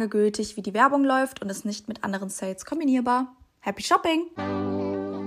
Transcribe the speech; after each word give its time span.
lange 0.00 0.08
gültig, 0.08 0.56
wie 0.56 0.62
die 0.62 0.72
Werbung 0.72 1.04
läuft 1.04 1.42
und 1.42 1.50
ist 1.50 1.66
nicht 1.66 1.86
mit 1.86 2.04
anderen 2.04 2.30
Sales 2.30 2.64
kombinierbar. 2.64 3.36
Happy 3.60 3.82
Shopping! 3.82 4.28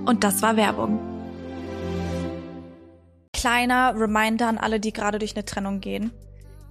Und 0.04 0.24
das 0.24 0.42
war 0.42 0.56
Werbung. 0.56 0.98
Kleiner 3.32 3.94
Reminder 3.96 4.48
an 4.48 4.58
alle, 4.58 4.80
die 4.80 4.92
gerade 4.92 5.20
durch 5.20 5.36
eine 5.36 5.44
Trennung 5.44 5.80
gehen. 5.80 6.12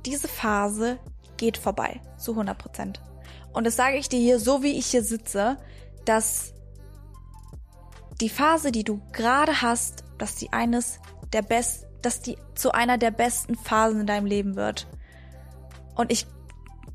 Diese 0.06 0.28
Phase 0.28 1.00
geht 1.38 1.58
vorbei, 1.58 2.02
zu 2.18 2.32
100 2.32 2.58
Prozent. 2.58 3.02
Und 3.54 3.66
das 3.66 3.78
sage 3.78 3.96
ich 3.96 4.10
dir 4.10 4.20
hier, 4.20 4.38
so 4.38 4.64
wie 4.64 4.78
ich 4.78 4.88
hier 4.88 5.04
sitze, 5.04 5.58
dass 6.04 6.54
die 8.20 8.30
Phase, 8.30 8.74
die 8.74 8.84
du 8.84 9.00
gerade 9.14 9.62
hast, 9.62 10.04
dass 10.18 10.36
die 10.36 10.52
eines 10.52 11.00
der 11.32 11.42
best, 11.42 11.88
dass 12.02 12.22
die 12.22 12.38
zu 12.54 12.74
einer 12.74 12.98
der 12.98 13.12
besten 13.12 13.56
Phasen 13.56 14.02
in 14.02 14.08
deinem 14.08 14.26
Leben 14.26 14.58
wird. 14.58 14.88
Und 15.96 16.12
ich 16.12 16.28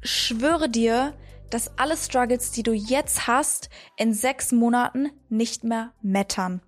schwöre 0.02 0.68
dir, 0.68 1.14
dass 1.50 1.78
alle 1.78 1.96
Struggles, 1.96 2.50
die 2.50 2.62
du 2.62 2.72
jetzt 2.72 3.27
hast, 3.27 3.70
in 3.96 4.12
sechs 4.12 4.52
Monaten 4.52 5.10
nicht 5.28 5.64
mehr 5.64 5.92
mattern. 6.02 6.60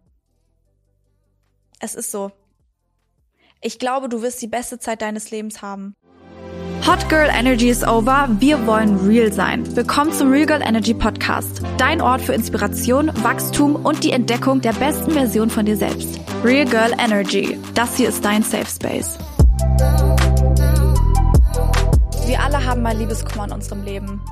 Es 1.78 1.94
ist 1.94 2.10
so. 2.10 2.32
Ich 3.62 3.78
glaube, 3.78 4.08
du 4.08 4.22
wirst 4.22 4.40
die 4.40 4.48
beste 4.48 4.78
Zeit 4.78 5.02
deines 5.02 5.30
Lebens 5.30 5.60
haben. 5.60 5.94
Hot 6.86 7.08
Girl 7.10 7.28
Energy 7.30 7.68
is 7.68 7.82
over. 7.82 8.26
Wir 8.40 8.66
wollen 8.66 8.96
real 9.06 9.30
sein. 9.30 9.76
Willkommen 9.76 10.12
zum 10.12 10.30
Real 10.30 10.46
Girl 10.46 10.62
Energy 10.62 10.94
Podcast. 10.94 11.60
Dein 11.76 12.00
Ort 12.00 12.22
für 12.22 12.32
Inspiration, 12.32 13.12
Wachstum 13.22 13.76
und 13.76 14.02
die 14.02 14.12
Entdeckung 14.12 14.62
der 14.62 14.72
besten 14.72 15.10
Version 15.10 15.50
von 15.50 15.66
dir 15.66 15.76
selbst. 15.76 16.18
Real 16.42 16.64
Girl 16.64 16.92
Energy. 16.98 17.58
Das 17.74 17.96
hier 17.96 18.08
ist 18.08 18.24
dein 18.24 18.42
Safe 18.42 18.66
Space. 18.66 19.18
Wir 22.30 22.42
alle 22.42 22.64
haben 22.64 22.82
mal 22.82 22.96
Liebeskummer 22.96 23.46
in 23.46 23.50
unserem 23.50 23.82
Leben. 23.82 24.22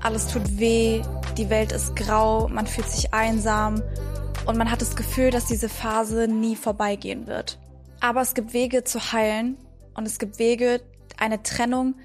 Alles 0.00 0.28
tut 0.28 0.58
weh, 0.58 1.02
die 1.36 1.50
Welt 1.50 1.70
ist 1.70 1.94
grau, 1.94 2.48
man 2.48 2.66
fühlt 2.66 2.88
sich 2.88 3.12
einsam 3.12 3.82
und 4.46 4.56
man 4.56 4.70
hat 4.70 4.80
das 4.80 4.96
Gefühl, 4.96 5.30
dass 5.30 5.44
diese 5.44 5.68
Phase 5.68 6.26
nie 6.26 6.56
vorbeigehen 6.56 7.26
wird. 7.26 7.58
Aber 8.00 8.22
es 8.22 8.32
gibt 8.32 8.54
Wege 8.54 8.84
zu 8.84 9.12
heilen 9.12 9.58
und 9.92 10.06
es 10.06 10.18
gibt 10.18 10.38
Wege, 10.38 10.80
eine 11.18 11.42
Trennung 11.42 11.96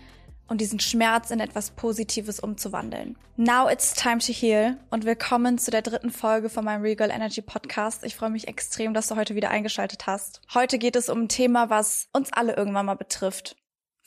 und 0.49 0.59
diesen 0.59 0.81
Schmerz 0.81 1.31
in 1.31 1.39
etwas 1.39 1.71
Positives 1.71 2.41
umzuwandeln. 2.41 3.15
Now 3.37 3.69
it's 3.69 3.93
time 3.93 4.17
to 4.17 4.33
heal 4.33 4.75
und 4.89 5.05
willkommen 5.05 5.57
zu 5.57 5.71
der 5.71 5.83
dritten 5.83 6.11
Folge 6.11 6.49
von 6.49 6.65
meinem 6.65 6.81
Regal 6.81 7.11
Energy 7.11 7.41
Podcast. 7.41 8.03
Ich 8.03 8.17
freue 8.17 8.31
mich 8.31 8.49
extrem, 8.49 8.93
dass 8.93 9.07
du 9.07 9.15
heute 9.15 9.35
wieder 9.35 9.51
eingeschaltet 9.51 10.05
hast. 10.05 10.41
Heute 10.53 10.77
geht 10.77 10.97
es 10.97 11.07
um 11.07 11.21
ein 11.21 11.29
Thema, 11.29 11.69
was 11.69 12.09
uns 12.11 12.33
alle 12.33 12.57
irgendwann 12.57 12.87
mal 12.87 12.95
betrifft. 12.95 13.55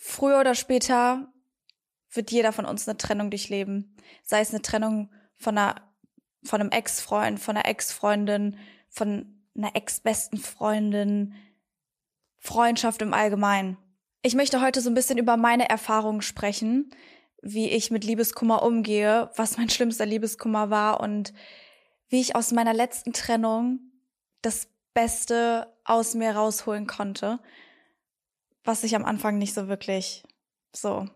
Früher 0.03 0.41
oder 0.41 0.55
später 0.55 1.31
wird 2.11 2.31
jeder 2.31 2.53
von 2.53 2.65
uns 2.65 2.88
eine 2.88 2.97
Trennung 2.97 3.31
durchleben. 3.31 3.94
Sei 4.22 4.41
es 4.41 4.49
eine 4.49 4.62
Trennung 4.62 5.12
von 5.37 5.59
einer, 5.59 5.75
von 6.43 6.59
einem 6.59 6.71
Ex-Freund, 6.71 7.38
von 7.38 7.55
einer 7.55 7.69
Ex-Freundin, 7.69 8.56
von 8.89 9.44
einer 9.55 9.77
ex-besten 9.77 10.39
Freundin, 10.39 11.34
Freundschaft 12.39 13.03
im 13.03 13.12
Allgemeinen. 13.12 13.77
Ich 14.22 14.34
möchte 14.34 14.62
heute 14.62 14.81
so 14.81 14.89
ein 14.89 14.94
bisschen 14.94 15.19
über 15.19 15.37
meine 15.37 15.69
Erfahrungen 15.69 16.22
sprechen, 16.22 16.94
wie 17.43 17.69
ich 17.69 17.91
mit 17.91 18.03
Liebeskummer 18.03 18.62
umgehe, 18.62 19.31
was 19.37 19.59
mein 19.59 19.69
schlimmster 19.69 20.06
Liebeskummer 20.06 20.71
war 20.71 21.00
und 21.00 21.34
wie 22.09 22.22
ich 22.22 22.34
aus 22.34 22.53
meiner 22.53 22.72
letzten 22.72 23.12
Trennung 23.12 23.81
das 24.41 24.66
Beste 24.94 25.71
aus 25.84 26.15
mir 26.15 26.33
rausholen 26.33 26.87
konnte 26.87 27.39
was 28.65 28.84
ich 28.84 28.94
am 28.94 29.04
Anfang 29.04 29.38
nicht 29.38 29.54
so 29.54 29.69
wirklich 29.69 30.22
so, 30.75 31.06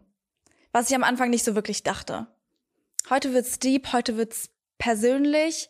was 0.72 0.90
ich 0.90 0.96
am 0.96 1.04
Anfang 1.04 1.30
nicht 1.30 1.44
so 1.44 1.54
wirklich 1.54 1.82
dachte. 1.82 2.26
Heute 3.10 3.32
wird's 3.32 3.58
deep, 3.58 3.92
heute 3.92 4.16
wird's 4.16 4.50
persönlich 4.78 5.68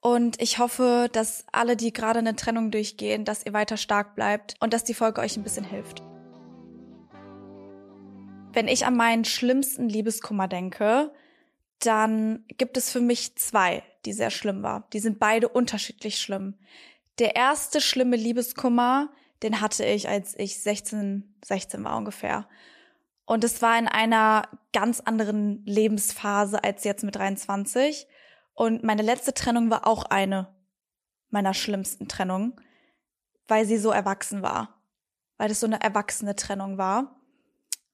und 0.00 0.40
ich 0.40 0.58
hoffe, 0.58 1.08
dass 1.12 1.44
alle, 1.52 1.76
die 1.76 1.92
gerade 1.92 2.20
eine 2.20 2.36
Trennung 2.36 2.70
durchgehen, 2.70 3.24
dass 3.24 3.44
ihr 3.44 3.52
weiter 3.52 3.76
stark 3.76 4.14
bleibt 4.14 4.54
und 4.60 4.72
dass 4.72 4.84
die 4.84 4.94
Folge 4.94 5.20
euch 5.20 5.36
ein 5.36 5.42
bisschen 5.42 5.64
hilft. 5.64 6.02
Wenn 8.52 8.68
ich 8.68 8.86
an 8.86 8.96
meinen 8.96 9.24
schlimmsten 9.24 9.88
Liebeskummer 9.88 10.48
denke, 10.48 11.12
dann 11.80 12.44
gibt 12.56 12.76
es 12.76 12.90
für 12.90 13.00
mich 13.00 13.36
zwei, 13.36 13.82
die 14.04 14.12
sehr 14.12 14.30
schlimm 14.30 14.62
war. 14.62 14.88
Die 14.92 15.00
sind 15.00 15.18
beide 15.18 15.48
unterschiedlich 15.48 16.18
schlimm. 16.20 16.54
Der 17.18 17.36
erste 17.36 17.80
schlimme 17.80 18.16
Liebeskummer 18.16 19.10
den 19.42 19.60
hatte 19.60 19.84
ich, 19.84 20.08
als 20.08 20.38
ich 20.38 20.60
16, 20.60 21.36
16 21.44 21.84
war 21.84 21.96
ungefähr. 21.96 22.48
Und 23.24 23.44
es 23.44 23.60
war 23.60 23.78
in 23.78 23.88
einer 23.88 24.48
ganz 24.72 25.00
anderen 25.00 25.64
Lebensphase 25.66 26.64
als 26.64 26.84
jetzt 26.84 27.04
mit 27.04 27.16
23. 27.16 28.06
Und 28.54 28.82
meine 28.82 29.02
letzte 29.02 29.34
Trennung 29.34 29.70
war 29.70 29.86
auch 29.86 30.04
eine 30.04 30.48
meiner 31.30 31.54
schlimmsten 31.54 32.08
Trennungen, 32.08 32.54
weil 33.46 33.66
sie 33.66 33.78
so 33.78 33.90
erwachsen 33.90 34.42
war. 34.42 34.80
Weil 35.36 35.50
es 35.50 35.60
so 35.60 35.66
eine 35.66 35.80
erwachsene 35.80 36.36
Trennung 36.36 36.78
war. 36.78 37.20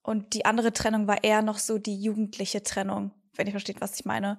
Und 0.02 0.34
die 0.34 0.44
andere 0.44 0.72
Trennung 0.72 1.06
war 1.06 1.24
eher 1.24 1.42
noch 1.42 1.58
so 1.58 1.78
die 1.78 2.00
jugendliche 2.00 2.62
Trennung, 2.62 3.10
wenn 3.34 3.46
ihr 3.46 3.52
versteht, 3.52 3.80
was 3.80 3.98
ich 3.98 4.04
meine. 4.04 4.38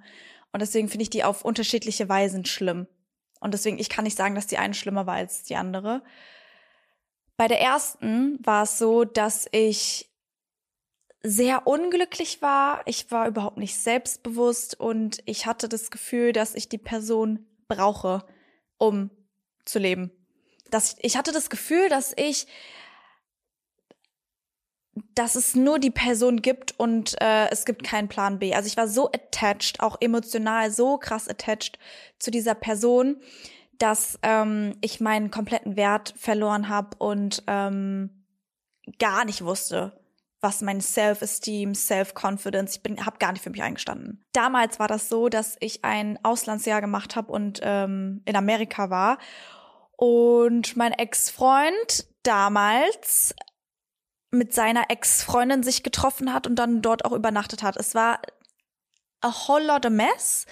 Und 0.52 0.62
deswegen 0.62 0.88
finde 0.88 1.04
ich 1.04 1.10
die 1.10 1.24
auf 1.24 1.44
unterschiedliche 1.44 2.08
Weisen 2.08 2.46
schlimm. 2.46 2.88
Und 3.42 3.54
deswegen, 3.54 3.80
ich 3.80 3.90
kann 3.90 4.06
nicht 4.06 4.18
sagen, 4.18 4.36
dass 4.36 4.48
die 4.48 4.58
eine 4.58 4.74
schlimmer 4.74 5.06
war 5.06 5.16
als 5.16 5.44
die 5.44 5.58
andere. 5.58 6.04
Bei 7.38 7.48
der 7.48 7.60
ersten 7.60 8.40
war 8.46 8.64
es 8.64 8.78
so, 8.78 9.04
dass 9.04 9.48
ich 9.52 10.10
sehr 11.22 11.68
unglücklich 11.68 12.42
war. 12.42 12.82
Ich 12.86 13.12
war 13.12 13.28
überhaupt 13.28 13.58
nicht 13.58 13.76
selbstbewusst 13.78 14.80
und 14.80 15.22
ich 15.26 15.46
hatte 15.46 15.68
das 15.68 15.90
Gefühl, 15.90 16.32
dass 16.32 16.56
ich 16.56 16.70
die 16.70 16.78
Person 16.78 17.46
brauche, 17.68 18.24
um 18.78 19.10
zu 19.66 19.80
leben. 19.80 20.12
Das, 20.70 20.96
ich 21.00 21.18
hatte 21.18 21.32
das 21.32 21.50
Gefühl, 21.50 21.90
dass 21.90 22.14
ich, 22.16 22.48
dass 25.16 25.36
es 25.36 25.56
nur 25.56 25.80
die 25.80 25.92
Person 25.92 26.42
gibt 26.42 26.80
und 26.80 27.20
äh, 27.22 27.50
es 27.50 27.66
gibt 27.66 27.84
keinen 27.84 28.08
Plan 28.08 28.40
B. 28.40 28.54
Also 28.54 28.68
ich 28.68 28.78
war 28.78 28.88
so 28.88 29.12
attached, 29.12 29.80
auch 29.80 29.98
emotional 30.00 30.72
so 30.72 30.98
krass 30.98 31.28
attached 31.28 31.80
zu 32.20 32.30
dieser 32.30 32.56
Person, 32.56 33.20
dass 33.78 34.20
ähm, 34.22 34.78
ich 34.82 35.00
meinen 35.00 35.32
kompletten 35.32 35.76
Wert 35.76 36.14
verloren 36.18 36.70
habe 36.70 36.98
und 36.98 37.44
ähm, 37.48 38.26
gar 39.00 39.26
nicht 39.26 39.44
wusste, 39.44 40.00
was 40.42 40.62
mein 40.62 40.80
Self-Esteem, 40.80 41.74
Self-Confidence, 41.74 42.76
ich 42.76 42.84
bin, 42.84 43.06
habe 43.06 43.18
gar 43.18 43.32
nicht 43.32 43.44
für 43.44 43.50
mich 43.50 43.64
eingestanden. 43.64 44.24
Damals 44.34 44.80
war 44.80 44.88
das 44.88 45.10
so, 45.10 45.28
dass 45.28 45.56
ich 45.60 45.84
ein 45.84 46.20
Auslandsjahr 46.24 46.82
gemacht 46.82 47.16
habe 47.16 47.32
und 47.32 47.60
ähm, 47.64 48.22
in 48.26 48.36
Amerika 48.36 48.90
war 48.90 49.18
und 49.98 50.76
mein 50.76 50.92
Ex-Freund 50.92 52.08
damals 52.24 53.34
mit 54.32 54.54
seiner 54.54 54.90
Ex-Freundin 54.90 55.64
sich 55.64 55.84
getroffen 55.84 56.34
hat 56.34 56.46
und 56.46 56.58
dann 56.58 56.82
dort 56.82 57.06
auch 57.06 57.14
übernachtet 57.14 57.64
hat. 57.64 57.78
Es 57.78 57.96
war 57.96 58.20
a 59.22 59.32
whole 59.48 59.66
lot 59.66 59.86
of 59.86 59.92
mess 59.92 60.46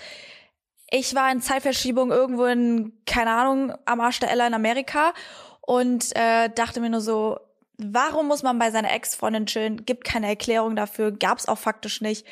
Ich 0.95 1.15
war 1.15 1.31
in 1.31 1.41
Zeitverschiebung 1.41 2.11
irgendwo 2.11 2.45
in, 2.45 2.93
keine 3.07 3.31
Ahnung, 3.31 3.73
am 3.85 3.99
Arsch 3.99 4.19
der 4.19 4.29
Ella 4.29 4.45
in 4.45 4.53
Amerika 4.53 5.15
und 5.61 6.15
äh, 6.15 6.51
dachte 6.53 6.81
mir 6.81 6.91
nur 6.91 7.01
so, 7.01 7.39
warum 7.79 8.27
muss 8.27 8.43
man 8.43 8.59
bei 8.59 8.69
seiner 8.69 8.93
Ex-Freundin 8.93 9.47
chillen? 9.47 9.87
Gibt 9.87 10.03
keine 10.03 10.27
Erklärung 10.27 10.75
dafür, 10.75 11.11
gab's 11.11 11.47
auch 11.47 11.57
faktisch 11.57 12.01
nicht. 12.01 12.27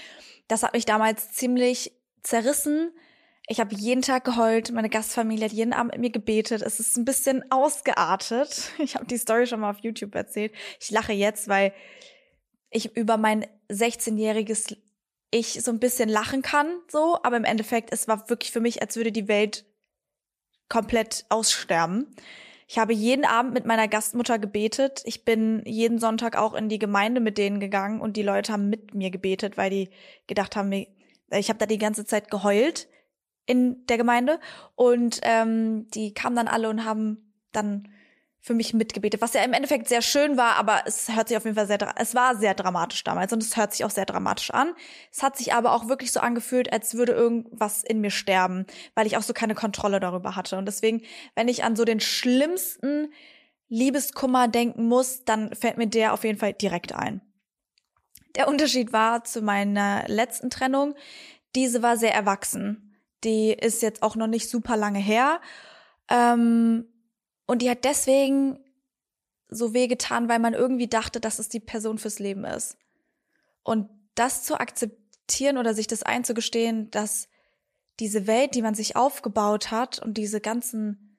Das 0.47 0.61
hat 0.61 0.73
mich 0.73 0.85
damals 0.85 1.31
ziemlich 1.31 1.91
zerrissen. 2.21 2.91
Ich 3.47 3.59
habe 3.59 3.73
jeden 3.73 4.03
Tag 4.03 4.25
geheult, 4.25 4.71
meine 4.71 4.89
Gastfamilie 4.91 5.45
hat 5.45 5.53
jeden 5.53 5.73
Abend 5.73 5.93
mit 5.93 6.01
mir 6.01 6.11
gebetet. 6.11 6.61
Es 6.61 6.79
ist 6.79 6.95
ein 6.97 7.05
bisschen 7.05 7.43
ausgeartet. 7.51 8.73
Ich 8.77 8.93
habe 8.93 9.07
die 9.07 9.17
Story 9.17 9.47
schon 9.47 9.61
mal 9.61 9.71
auf 9.71 9.79
YouTube 9.79 10.13
erzählt. 10.13 10.53
Ich 10.79 10.91
lache 10.91 11.13
jetzt, 11.13 11.47
weil 11.47 11.73
ich 12.69 12.95
über 12.95 13.17
mein 13.17 13.47
16-jähriges 13.71 14.77
Ich 15.31 15.53
so 15.63 15.71
ein 15.71 15.79
bisschen 15.79 16.09
lachen 16.09 16.41
kann, 16.41 16.67
so, 16.89 17.17
aber 17.23 17.37
im 17.37 17.45
Endeffekt, 17.45 17.93
es 17.93 18.07
war 18.07 18.29
wirklich 18.29 18.51
für 18.51 18.59
mich, 18.59 18.81
als 18.81 18.95
würde 18.97 19.11
die 19.11 19.27
Welt 19.27 19.65
komplett 20.67 21.25
aussterben. 21.29 22.13
Ich 22.67 22.77
habe 22.77 22.93
jeden 22.93 23.25
Abend 23.25 23.53
mit 23.53 23.65
meiner 23.65 23.89
Gastmutter 23.89 24.39
gebetet. 24.39 25.01
Ich 25.03 25.25
bin 25.25 25.61
jeden 25.65 25.99
Sonntag 25.99 26.37
auch 26.37 26.53
in 26.53 26.69
die 26.69 26.79
Gemeinde 26.79 27.19
mit 27.19 27.37
denen 27.37 27.59
gegangen 27.59 27.99
und 27.99 28.15
die 28.15 28.23
Leute 28.23 28.53
haben 28.53 28.69
mit 28.69 28.93
mir 28.93 29.11
gebetet, 29.11 29.57
weil 29.57 29.69
die 29.69 29.89
gedacht 30.27 30.55
haben, 30.55 30.71
ich 30.71 31.49
habe 31.49 31.59
da 31.59 31.65
die 31.65 31.77
ganze 31.77 32.05
Zeit 32.05 32.31
geheult 32.31 32.87
in 33.45 33.85
der 33.87 33.97
Gemeinde 33.97 34.39
und 34.75 35.19
ähm, 35.23 35.87
die 35.89 36.13
kamen 36.13 36.37
dann 36.37 36.47
alle 36.47 36.69
und 36.69 36.85
haben 36.85 37.33
dann 37.51 37.89
für 38.43 38.55
mich 38.55 38.73
mitgebetet, 38.73 39.21
was 39.21 39.33
ja 39.33 39.43
im 39.43 39.53
Endeffekt 39.53 39.87
sehr 39.87 40.01
schön 40.01 40.35
war, 40.35 40.55
aber 40.55 40.81
es 40.87 41.15
hört 41.15 41.27
sich 41.27 41.37
auf 41.37 41.43
jeden 41.43 41.55
Fall 41.55 41.67
sehr, 41.67 41.77
es 41.97 42.15
war 42.15 42.35
sehr 42.35 42.55
dramatisch 42.55 43.03
damals 43.03 43.31
und 43.31 43.43
es 43.43 43.55
hört 43.55 43.71
sich 43.71 43.85
auch 43.85 43.91
sehr 43.91 44.07
dramatisch 44.07 44.49
an. 44.49 44.73
Es 45.11 45.21
hat 45.21 45.37
sich 45.37 45.53
aber 45.53 45.73
auch 45.73 45.87
wirklich 45.87 46.11
so 46.11 46.19
angefühlt, 46.19 46.73
als 46.73 46.95
würde 46.95 47.11
irgendwas 47.11 47.83
in 47.83 48.01
mir 48.01 48.09
sterben, 48.09 48.65
weil 48.95 49.05
ich 49.05 49.15
auch 49.15 49.21
so 49.21 49.33
keine 49.33 49.53
Kontrolle 49.53 49.99
darüber 49.99 50.35
hatte. 50.35 50.57
Und 50.57 50.65
deswegen, 50.65 51.03
wenn 51.35 51.47
ich 51.47 51.63
an 51.63 51.75
so 51.75 51.85
den 51.85 51.99
schlimmsten 51.99 53.13
Liebeskummer 53.69 54.47
denken 54.47 54.87
muss, 54.87 55.23
dann 55.23 55.53
fällt 55.53 55.77
mir 55.77 55.87
der 55.87 56.11
auf 56.11 56.23
jeden 56.23 56.39
Fall 56.39 56.53
direkt 56.53 56.95
ein. 56.95 57.21
Der 58.35 58.47
Unterschied 58.47 58.91
war 58.91 59.23
zu 59.23 59.43
meiner 59.43 60.07
letzten 60.07 60.49
Trennung, 60.49 60.95
diese 61.55 61.83
war 61.83 61.95
sehr 61.95 62.13
erwachsen. 62.13 62.97
Die 63.23 63.51
ist 63.51 63.83
jetzt 63.83 64.01
auch 64.01 64.15
noch 64.15 64.25
nicht 64.27 64.49
super 64.49 64.77
lange 64.77 64.99
her. 64.99 65.41
Ähm, 66.09 66.87
und 67.51 67.61
die 67.61 67.69
hat 67.69 67.83
deswegen 67.83 68.57
so 69.49 69.73
wehgetan, 69.73 70.29
weil 70.29 70.39
man 70.39 70.53
irgendwie 70.53 70.87
dachte, 70.87 71.19
dass 71.19 71.37
es 71.37 71.49
die 71.49 71.59
Person 71.59 71.97
fürs 71.97 72.17
Leben 72.17 72.45
ist. 72.45 72.77
Und 73.63 73.89
das 74.15 74.43
zu 74.43 74.57
akzeptieren 74.57 75.57
oder 75.57 75.73
sich 75.73 75.85
das 75.85 76.01
einzugestehen, 76.01 76.89
dass 76.91 77.27
diese 77.99 78.25
Welt, 78.25 78.55
die 78.55 78.61
man 78.61 78.73
sich 78.73 78.95
aufgebaut 78.95 79.69
hat 79.69 79.99
und 79.99 80.13
diese 80.13 80.39
ganzen 80.39 81.17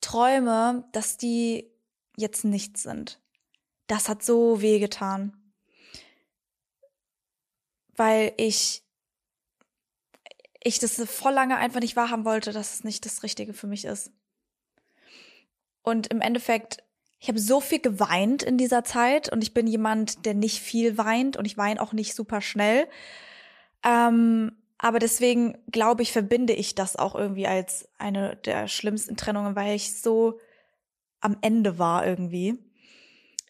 Träume, 0.00 0.88
dass 0.92 1.18
die 1.18 1.70
jetzt 2.16 2.46
nichts 2.46 2.82
sind. 2.82 3.20
Das 3.86 4.08
hat 4.08 4.22
so 4.22 4.62
wehgetan. 4.62 5.36
Weil 7.94 8.32
ich 8.38 8.82
ich 10.62 10.78
das 10.78 10.98
voll 11.04 11.34
lange 11.34 11.58
einfach 11.58 11.80
nicht 11.80 11.96
wahrhaben 11.96 12.24
wollte, 12.24 12.52
dass 12.52 12.76
es 12.76 12.84
nicht 12.84 13.04
das 13.04 13.22
Richtige 13.22 13.52
für 13.52 13.66
mich 13.66 13.84
ist. 13.84 14.10
Und 15.86 16.08
im 16.08 16.20
Endeffekt, 16.20 16.82
ich 17.20 17.28
habe 17.28 17.38
so 17.38 17.60
viel 17.60 17.78
geweint 17.78 18.42
in 18.42 18.58
dieser 18.58 18.82
Zeit 18.82 19.32
und 19.32 19.40
ich 19.40 19.54
bin 19.54 19.68
jemand, 19.68 20.26
der 20.26 20.34
nicht 20.34 20.60
viel 20.60 20.98
weint 20.98 21.36
und 21.36 21.44
ich 21.44 21.56
weine 21.56 21.80
auch 21.80 21.92
nicht 21.92 22.16
super 22.16 22.40
schnell. 22.40 22.88
Ähm, 23.84 24.56
aber 24.78 24.98
deswegen 24.98 25.56
glaube 25.70 26.02
ich, 26.02 26.10
verbinde 26.10 26.54
ich 26.54 26.74
das 26.74 26.96
auch 26.96 27.14
irgendwie 27.14 27.46
als 27.46 27.88
eine 27.98 28.34
der 28.34 28.66
schlimmsten 28.66 29.16
Trennungen, 29.16 29.54
weil 29.54 29.76
ich 29.76 30.00
so 30.02 30.40
am 31.20 31.36
Ende 31.40 31.78
war 31.78 32.04
irgendwie. 32.04 32.58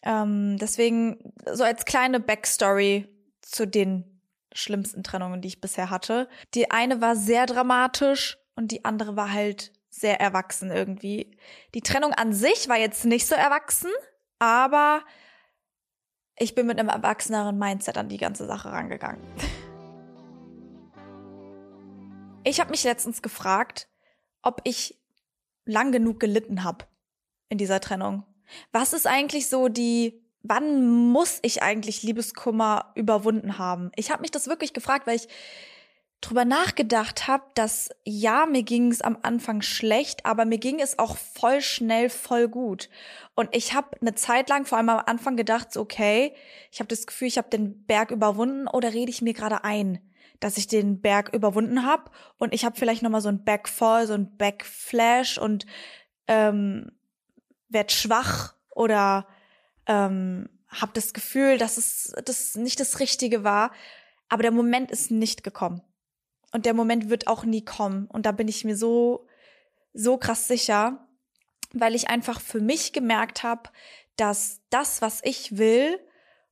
Ähm, 0.03 0.57
deswegen 0.59 1.33
so 1.51 1.63
als 1.63 1.85
kleine 1.85 2.19
Backstory 2.19 3.07
zu 3.41 3.65
den 3.65 4.21
schlimmsten 4.53 5.01
Trennungen, 5.01 5.41
die 5.41 5.47
ich 5.47 5.59
bisher 5.59 5.89
hatte. 5.89 6.29
Die 6.53 6.69
eine 6.69 7.01
war 7.01 7.15
sehr 7.15 7.47
dramatisch 7.47 8.37
und 8.55 8.71
die 8.71 8.85
andere 8.85 9.15
war 9.15 9.33
halt 9.33 9.73
sehr 9.99 10.19
erwachsen 10.19 10.71
irgendwie. 10.71 11.37
Die 11.73 11.81
Trennung 11.81 12.13
an 12.13 12.33
sich 12.33 12.69
war 12.69 12.77
jetzt 12.77 13.05
nicht 13.05 13.27
so 13.27 13.35
erwachsen, 13.35 13.91
aber 14.39 15.03
ich 16.37 16.55
bin 16.55 16.67
mit 16.67 16.79
einem 16.79 16.89
erwachseneren 16.89 17.57
Mindset 17.57 17.97
an 17.97 18.09
die 18.09 18.17
ganze 18.17 18.45
Sache 18.45 18.71
rangegangen. 18.71 19.21
Ich 22.43 22.61
habe 22.61 22.71
mich 22.71 22.85
letztens 22.85 23.21
gefragt, 23.21 23.89
ob 24.41 24.61
ich 24.63 24.97
lang 25.65 25.91
genug 25.91 26.21
gelitten 26.21 26.63
habe 26.63 26.85
in 27.49 27.57
dieser 27.57 27.81
Trennung. 27.81 28.23
Was 28.71 28.93
ist 28.93 29.05
eigentlich 29.05 29.49
so 29.49 29.67
die 29.67 30.25
wann 30.49 31.09
muss 31.11 31.39
ich 31.41 31.61
eigentlich 31.61 32.03
Liebeskummer 32.03 32.91
überwunden 32.95 33.57
haben? 33.57 33.91
Ich 33.95 34.11
habe 34.11 34.21
mich 34.21 34.31
das 34.31 34.47
wirklich 34.47 34.73
gefragt, 34.73 35.07
weil 35.07 35.17
ich 35.17 35.27
drüber 36.21 36.45
nachgedacht 36.45 37.27
habe, 37.27 37.43
dass 37.53 37.89
ja, 38.03 38.45
mir 38.45 38.63
ging 38.63 38.91
es 38.91 39.01
am 39.01 39.17
Anfang 39.21 39.61
schlecht, 39.61 40.25
aber 40.25 40.45
mir 40.45 40.57
ging 40.57 40.79
es 40.79 40.97
auch 40.97 41.15
voll 41.15 41.61
schnell 41.61 42.09
voll 42.09 42.47
gut. 42.47 42.89
Und 43.35 43.55
ich 43.55 43.73
habe 43.73 43.89
eine 44.01 44.15
Zeit 44.15 44.49
lang, 44.49 44.65
vor 44.65 44.77
allem 44.77 44.89
am 44.89 45.03
Anfang, 45.05 45.35
gedacht, 45.35 45.77
okay, 45.77 46.33
ich 46.71 46.79
habe 46.79 46.87
das 46.87 47.05
Gefühl, 47.05 47.27
ich 47.27 47.37
habe 47.37 47.49
den 47.49 47.85
Berg 47.85 48.11
überwunden 48.11 48.67
oder 48.67 48.93
rede 48.93 49.11
ich 49.11 49.21
mir 49.21 49.33
gerade 49.33 49.63
ein, 49.63 49.99
dass 50.39 50.57
ich 50.57 50.67
den 50.67 51.01
Berg 51.01 51.33
überwunden 51.33 51.85
habe 51.85 52.09
und 52.37 52.53
ich 52.53 52.65
habe 52.65 52.77
vielleicht 52.77 53.03
nochmal 53.03 53.21
so 53.21 53.29
ein 53.29 53.43
Backfall, 53.43 54.07
so 54.07 54.13
ein 54.13 54.37
Backflash 54.37 55.37
und 55.37 55.67
ähm, 56.27 56.91
werd 57.69 57.91
schwach 57.91 58.55
oder 58.71 59.27
ähm, 59.85 60.49
habe 60.67 60.91
das 60.93 61.13
Gefühl, 61.13 61.57
dass 61.57 61.77
es 61.77 62.13
das 62.25 62.55
nicht 62.55 62.79
das 62.79 62.99
Richtige 62.99 63.43
war. 63.43 63.71
Aber 64.29 64.41
der 64.41 64.51
Moment 64.51 64.91
ist 64.91 65.11
nicht 65.11 65.43
gekommen. 65.43 65.81
Und 66.51 66.65
der 66.65 66.73
Moment 66.73 67.09
wird 67.09 67.27
auch 67.27 67.43
nie 67.43 67.63
kommen. 67.63 68.07
Und 68.07 68.25
da 68.25 68.31
bin 68.31 68.47
ich 68.47 68.63
mir 68.63 68.77
so, 68.77 69.27
so 69.93 70.17
krass 70.17 70.47
sicher, 70.47 71.07
weil 71.73 71.95
ich 71.95 72.09
einfach 72.09 72.39
für 72.39 72.61
mich 72.61 72.93
gemerkt 72.93 73.43
habe, 73.43 73.69
dass 74.15 74.61
das, 74.69 75.01
was 75.01 75.21
ich 75.23 75.57
will 75.57 75.99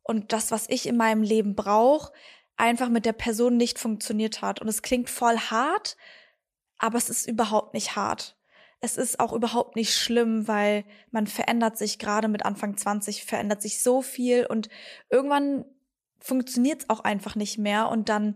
und 0.03 0.33
das, 0.33 0.51
was 0.51 0.69
ich 0.69 0.87
in 0.87 0.97
meinem 0.97 1.23
Leben 1.23 1.55
brauche, 1.55 2.11
einfach 2.57 2.89
mit 2.89 3.05
der 3.05 3.13
Person 3.13 3.57
nicht 3.57 3.79
funktioniert 3.79 4.41
hat. 4.41 4.61
Und 4.61 4.67
es 4.67 4.81
klingt 4.81 5.09
voll 5.09 5.37
hart, 5.37 5.97
aber 6.77 6.97
es 6.97 7.09
ist 7.09 7.27
überhaupt 7.27 7.73
nicht 7.73 7.95
hart. 7.95 8.37
Es 8.81 8.97
ist 8.97 9.19
auch 9.19 9.33
überhaupt 9.33 9.75
nicht 9.75 9.95
schlimm, 9.95 10.47
weil 10.47 10.85
man 11.09 11.27
verändert 11.27 11.77
sich 11.77 11.97
gerade 11.97 12.27
mit 12.27 12.45
Anfang 12.45 12.77
20, 12.77 13.25
verändert 13.25 13.61
sich 13.61 13.81
so 13.81 14.01
viel 14.01 14.45
und 14.45 14.69
irgendwann 15.09 15.65
funktioniert 16.19 16.81
es 16.83 16.89
auch 16.89 16.99
einfach 17.01 17.35
nicht 17.35 17.57
mehr 17.57 17.89
und 17.89 18.09
dann 18.09 18.35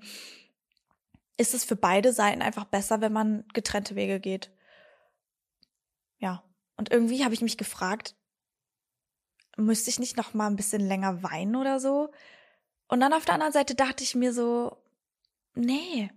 ist 1.39 1.53
es 1.53 1.63
für 1.63 1.77
beide 1.77 2.11
Seiten 2.11 2.41
einfach 2.41 2.65
besser, 2.65 2.99
wenn 2.99 3.13
man 3.13 3.45
getrennte 3.53 3.95
Wege 3.95 4.19
geht. 4.19 4.51
Ja. 6.17 6.43
Und 6.75 6.91
irgendwie 6.91 7.23
habe 7.23 7.33
ich 7.33 7.41
mich 7.41 7.57
gefragt, 7.57 8.15
müsste 9.55 9.89
ich 9.89 9.99
nicht 9.99 10.17
noch 10.17 10.33
mal 10.33 10.47
ein 10.47 10.57
bisschen 10.57 10.81
länger 10.81 11.23
weinen 11.23 11.55
oder 11.55 11.79
so? 11.79 12.11
Und 12.89 12.99
dann 12.99 13.13
auf 13.13 13.23
der 13.23 13.35
anderen 13.35 13.53
Seite 13.53 13.73
dachte 13.73 14.03
ich 14.03 14.15
mir 14.15 14.33
so, 14.33 14.77
nee. 15.55 16.11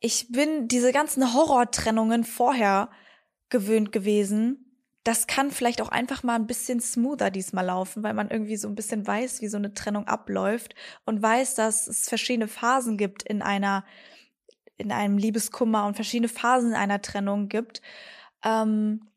Ich 0.00 0.32
bin 0.32 0.66
diese 0.66 0.92
ganzen 0.92 1.32
Horrortrennungen 1.32 2.24
vorher 2.24 2.90
gewöhnt 3.50 3.92
gewesen. 3.92 4.80
Das 5.04 5.28
kann 5.28 5.52
vielleicht 5.52 5.80
auch 5.80 5.90
einfach 5.90 6.24
mal 6.24 6.34
ein 6.34 6.48
bisschen 6.48 6.80
smoother 6.80 7.30
diesmal 7.30 7.66
laufen, 7.66 8.02
weil 8.02 8.14
man 8.14 8.30
irgendwie 8.30 8.56
so 8.56 8.66
ein 8.66 8.74
bisschen 8.74 9.06
weiß, 9.06 9.42
wie 9.42 9.48
so 9.48 9.58
eine 9.58 9.74
Trennung 9.74 10.08
abläuft 10.08 10.74
und 11.04 11.22
weiß, 11.22 11.54
dass 11.54 11.86
es 11.86 12.08
verschiedene 12.08 12.48
Phasen 12.48 12.96
gibt 12.96 13.22
in 13.22 13.42
einer 13.42 13.84
in 14.76 14.92
einem 14.92 15.18
Liebeskummer 15.18 15.86
und 15.86 15.94
verschiedene 15.94 16.28
Phasen 16.28 16.74
einer 16.74 17.02
Trennung 17.02 17.48
gibt. 17.48 17.80
Ähm, 18.44 19.08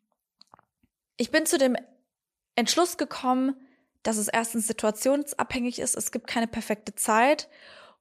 ich 1.17 1.31
bin 1.31 1.45
zu 1.45 1.57
dem 1.57 1.75
Entschluss 2.55 2.97
gekommen, 2.97 3.55
dass 4.03 4.17
es 4.17 4.27
erstens 4.27 4.67
situationsabhängig 4.67 5.79
ist, 5.79 5.95
es 5.95 6.11
gibt 6.11 6.27
keine 6.27 6.47
perfekte 6.47 6.95
Zeit 6.95 7.49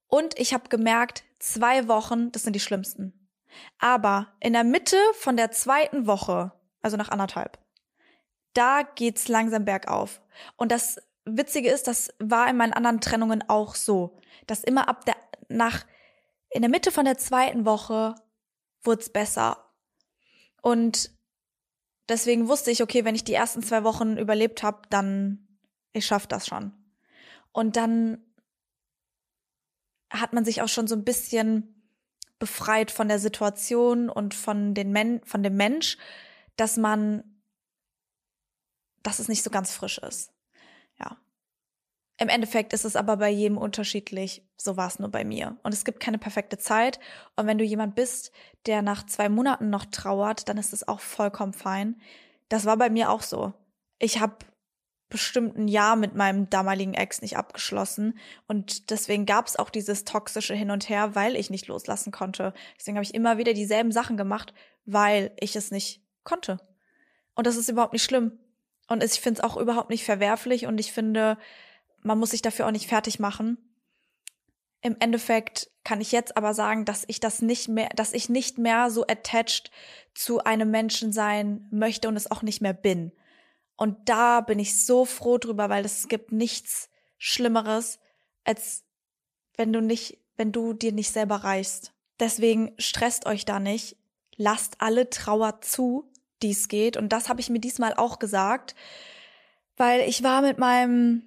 und 0.07 0.39
ich 0.39 0.55
habe 0.55 0.69
gemerkt, 0.69 1.25
zwei 1.39 1.89
Wochen, 1.89 2.31
das 2.33 2.43
sind 2.43 2.55
die 2.55 2.61
schlimmsten. 2.61 3.29
Aber 3.79 4.29
in 4.41 4.53
der 4.53 4.65
Mitte 4.65 4.99
von 5.15 5.37
der 5.37 5.51
zweiten 5.51 6.07
Woche, 6.07 6.53
also 6.83 6.97
nach 6.97 7.09
anderthalb, 7.09 7.59
da 8.53 8.83
geht's 8.83 9.29
langsam 9.29 9.65
bergauf. 9.65 10.21
Und 10.57 10.73
das 10.73 10.99
Witzige 11.25 11.71
ist, 11.71 11.89
das 11.89 12.15
war 12.19 12.49
in 12.49 12.57
meinen 12.57 12.73
anderen 12.73 13.01
Trennungen 13.01 13.45
auch 13.49 13.75
so, 13.75 14.19
dass 14.47 14.65
immer 14.65 14.89
ab 14.89 15.05
der 15.05 15.17
nach 15.49 15.85
in 16.57 16.63
der 16.63 16.71
Mitte 16.71 16.91
von 16.91 17.05
der 17.05 17.19
zweiten 17.19 17.67
Woche 17.67 18.15
wurde 18.83 19.03
es 19.03 19.11
besser. 19.11 19.73
Und 20.63 21.11
deswegen 22.09 22.49
wusste 22.49 22.71
ich, 22.71 22.83
okay, 22.83 23.05
wenn 23.05 23.15
ich 23.15 23.25
die 23.25 23.35
ersten 23.35 23.63
zwei 23.63 23.85
Wochen 23.85 24.17
überlebt 24.17 24.63
habe, 24.63 24.83
dann 24.91 25.47
ich 25.93 26.07
schaff 26.07 26.27
das 26.27 26.47
schon. 26.47 26.73
Und 27.53 27.77
dann 27.77 28.25
hat 30.11 30.33
man 30.33 30.45
sich 30.45 30.63
auch 30.63 30.69
schon 30.69 30.87
so 30.87 30.95
ein 30.95 31.05
bisschen 31.05 31.93
befreit 32.39 32.91
von 32.91 33.09
der 33.09 33.19
Situation 33.19 34.09
und 34.09 34.35
von 34.35 34.75
den 34.75 34.93
Men 34.93 35.23
von 35.25 35.43
dem 35.43 35.57
Mensch, 35.57 35.99
dass 36.57 36.77
man, 36.77 37.23
dass 39.03 39.19
es 39.19 39.29
nicht 39.29 39.43
so 39.43 39.51
ganz 39.51 39.73
frisch 39.73 39.99
ist. 39.99 40.33
Im 42.19 42.29
Endeffekt 42.29 42.73
ist 42.73 42.85
es 42.85 42.97
aber 42.97 43.19
bei 43.19 43.29
jedem 43.29 43.59
unterschiedlich. 43.59 44.43
So 44.57 44.77
war 44.77 44.89
es 44.89 44.99
nur 44.99 45.11
bei 45.11 45.25
mir. 45.25 45.57
Und 45.63 45.75
es 45.75 45.85
gibt 45.85 46.01
keine 46.01 46.19
perfekte 46.19 46.57
Zeit. 46.57 46.99
Und 47.37 47.47
wenn 47.47 47.59
du 47.59 47.65
jemand 47.65 47.95
bist, 47.95 48.33
der 48.65 48.81
nach 48.81 49.05
zwei 49.05 49.29
Monaten 49.29 49.69
noch 49.69 49.85
trauert, 49.85 50.49
dann 50.49 50.57
ist 50.57 50.73
es 50.73 50.89
auch 50.89 51.01
vollkommen 51.01 51.53
fein. 51.53 52.01
Das 52.49 52.65
war 52.65 52.79
bei 52.79 52.89
mir 52.89 53.11
auch 53.11 53.23
so. 53.23 53.53
Ich 53.99 54.19
habe 54.21 54.37
bestimmt 55.09 55.57
ein 55.57 55.69
Jahr 55.69 55.95
mit 55.95 56.15
meinem 56.15 56.51
damaligen 56.51 56.95
Ex 56.95 57.23
nicht 57.23 57.37
abgeschlossen. 57.37 58.19
Und 58.49 58.91
deswegen 58.91 59.27
gab 59.27 59.47
es 59.47 59.57
auch 59.57 59.71
dieses 59.71 60.05
toxische 60.05 60.55
Hin 60.55 60.71
und 60.71 60.89
Her, 60.89 61.15
weil 61.15 61.37
ich 61.37 61.51
nicht 61.51 61.69
loslassen 61.69 62.13
konnte. 62.13 62.55
Deswegen 62.79 62.97
habe 62.97 63.05
ich 63.05 63.15
immer 63.15 63.39
wieder 63.39 63.53
dieselben 63.53 63.93
Sachen 63.93 64.17
gemacht, 64.17 64.53
weil 64.85 65.33
ich 65.39 65.55
es 65.55 65.71
nicht 65.71 66.03
konnte. 66.25 66.59
Und 67.35 67.47
das 67.47 67.57
ist 67.57 67.69
überhaupt 67.69 67.93
nicht 67.93 68.05
schlimm. 68.05 68.39
Und 68.89 69.05
ich 69.05 69.21
finde 69.21 69.41
es 69.41 69.45
auch 69.45 69.57
überhaupt 69.57 69.91
nicht 69.91 70.05
verwerflich 70.05 70.67
und 70.67 70.79
ich 70.79 70.93
finde, 70.93 71.39
man 72.03 72.19
muss 72.19 72.31
sich 72.31 72.43
dafür 72.43 72.67
auch 72.67 72.73
nicht 72.73 72.89
fertig 72.89 73.19
machen. 73.19 73.59
Im 74.83 74.97
Endeffekt 75.01 75.71
kann 75.85 76.01
ich 76.01 76.13
jetzt 76.13 76.37
aber 76.37 76.55
sagen, 76.55 76.85
dass 76.85 77.05
ich 77.09 77.21
das 77.21 77.43
nicht 77.43 77.69
mehr, 77.69 77.89
dass 77.97 78.13
ich 78.13 78.29
nicht 78.29 78.59
mehr 78.59 78.91
so 78.91 79.07
attached 79.07 79.71
zu 80.15 80.45
einem 80.45 80.71
Menschen 80.71 81.13
sein 81.13 81.67
möchte 81.71 82.09
und 82.09 82.17
es 82.17 82.31
auch 82.31 82.43
nicht 82.43 82.61
mehr 82.61 82.75
bin. 82.75 83.13
Und 83.77 84.09
da 84.09 84.41
bin 84.41 84.59
ich 84.59 84.85
so 84.85 85.05
froh 85.05 85.39
drüber, 85.39 85.69
weil 85.69 85.85
es 85.85 86.09
gibt 86.09 86.33
nichts 86.33 86.89
Schlimmeres, 87.19 87.99
als 88.45 88.85
wenn 89.57 89.73
du 89.73 89.81
nicht, 89.81 90.19
wenn 90.37 90.53
du 90.53 90.73
dir 90.73 90.93
nicht 90.93 91.13
selber 91.13 91.37
reichst. 91.37 91.93
Deswegen 92.19 92.73
stresst 92.79 93.27
euch 93.27 93.45
da 93.45 93.61
nicht. 93.61 93.97
Lasst 94.37 94.81
alle 94.81 95.11
Trauer 95.11 95.61
zu, 95.61 96.11
die 96.43 96.51
es 96.51 96.69
geht. 96.69 96.97
Und 96.97 97.11
das 97.11 97.29
habe 97.29 97.41
ich 97.41 97.51
mir 97.51 97.61
diesmal 97.61 97.95
auch 97.95 98.19
gesagt, 98.19 98.75
weil 99.77 100.01
ich 100.09 100.23
war 100.23 100.43
mit 100.43 100.59
meinem 100.59 101.23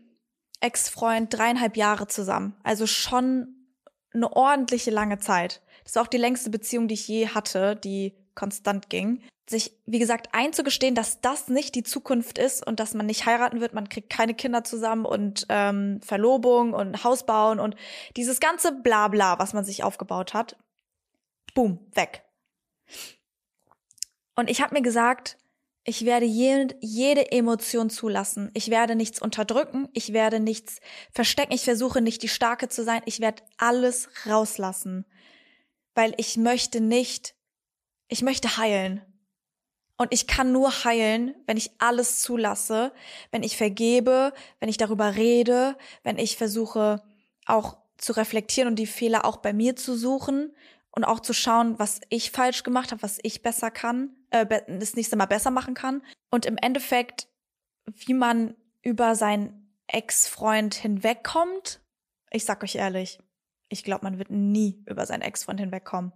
Ex-Freund 0.61 1.33
dreieinhalb 1.33 1.77
Jahre 1.77 2.07
zusammen. 2.07 2.55
Also 2.63 2.87
schon 2.87 3.55
eine 4.13 4.31
ordentliche 4.33 4.91
lange 4.91 5.19
Zeit. 5.19 5.61
Das 5.83 5.93
ist 5.93 5.97
auch 5.97 6.07
die 6.07 6.17
längste 6.17 6.49
Beziehung, 6.49 6.87
die 6.87 6.95
ich 6.95 7.07
je 7.07 7.29
hatte, 7.29 7.75
die 7.75 8.15
konstant 8.35 8.89
ging. 8.89 9.21
Sich, 9.49 9.73
wie 9.85 9.99
gesagt, 9.99 10.29
einzugestehen, 10.33 10.93
dass 10.93 11.21
das 11.21 11.47
nicht 11.47 11.73
die 11.73 11.83
Zukunft 11.83 12.37
ist 12.37 12.65
und 12.65 12.79
dass 12.79 12.93
man 12.93 13.07
nicht 13.07 13.25
heiraten 13.25 13.61
wird, 13.61 13.73
man 13.73 13.89
kriegt 13.89 14.11
keine 14.11 14.35
Kinder 14.35 14.63
zusammen 14.63 15.05
und 15.05 15.45
ähm, 15.49 15.99
Verlobung 16.03 16.73
und 16.73 17.03
Haus 17.03 17.25
bauen 17.25 17.59
und 17.59 17.75
dieses 18.15 18.39
ganze 18.39 18.71
Blabla, 18.71 19.39
was 19.39 19.53
man 19.53 19.65
sich 19.65 19.83
aufgebaut 19.83 20.33
hat. 20.35 20.55
Boom, 21.55 21.79
weg. 21.93 22.23
Und 24.35 24.49
ich 24.49 24.61
habe 24.61 24.75
mir 24.75 24.83
gesagt, 24.83 25.37
ich 25.89 26.05
werde 26.05 26.27
jede, 26.27 26.75
jede 26.81 27.31
Emotion 27.31 27.89
zulassen. 27.89 28.51
Ich 28.53 28.69
werde 28.69 28.95
nichts 28.95 29.19
unterdrücken. 29.19 29.89
Ich 29.93 30.13
werde 30.13 30.39
nichts 30.39 30.81
verstecken. 31.11 31.51
Ich 31.51 31.63
versuche 31.63 31.99
nicht 31.99 32.21
die 32.21 32.29
Starke 32.29 32.69
zu 32.69 32.83
sein. 32.83 33.01
Ich 33.05 33.19
werde 33.19 33.41
alles 33.57 34.07
rauslassen. 34.27 35.05
Weil 35.95 36.13
ich 36.17 36.37
möchte 36.37 36.79
nicht, 36.79 37.33
ich 38.07 38.21
möchte 38.21 38.57
heilen. 38.57 39.01
Und 39.97 40.13
ich 40.13 40.27
kann 40.27 40.51
nur 40.51 40.85
heilen, 40.85 41.33
wenn 41.47 41.57
ich 41.57 41.71
alles 41.79 42.21
zulasse, 42.21 42.93
wenn 43.31 43.41
ich 43.41 43.57
vergebe, 43.57 44.31
wenn 44.59 44.69
ich 44.69 44.77
darüber 44.77 45.15
rede, 45.15 45.75
wenn 46.03 46.19
ich 46.19 46.37
versuche 46.37 47.01
auch 47.47 47.77
zu 47.97 48.13
reflektieren 48.13 48.69
und 48.69 48.75
die 48.75 48.85
Fehler 48.85 49.25
auch 49.25 49.37
bei 49.37 49.53
mir 49.53 49.75
zu 49.75 49.95
suchen 49.95 50.53
und 50.91 51.03
auch 51.03 51.19
zu 51.19 51.33
schauen, 51.33 51.77
was 51.79 52.01
ich 52.09 52.31
falsch 52.31 52.63
gemacht 52.63 52.91
habe, 52.91 53.03
was 53.03 53.19
ich 53.21 53.41
besser 53.41 53.71
kann 53.71 54.15
äh, 54.31 54.45
das 54.67 54.95
nächste 54.95 55.15
Mal 55.15 55.25
besser 55.25 55.51
machen 55.51 55.73
kann. 55.73 56.01
Und 56.29 56.45
im 56.45 56.57
Endeffekt, 56.57 57.27
wie 57.85 58.13
man 58.13 58.55
über 58.81 59.15
seinen 59.15 59.75
Ex-Freund 59.87 60.75
hinwegkommt, 60.75 61.81
ich 62.31 62.45
sag 62.45 62.63
euch 62.63 62.75
ehrlich, 62.75 63.19
ich 63.69 63.83
glaube, 63.83 64.03
man 64.03 64.17
wird 64.17 64.29
nie 64.29 64.83
über 64.87 65.05
seinen 65.05 65.21
Ex-Freund 65.21 65.59
hinwegkommen. 65.59 66.13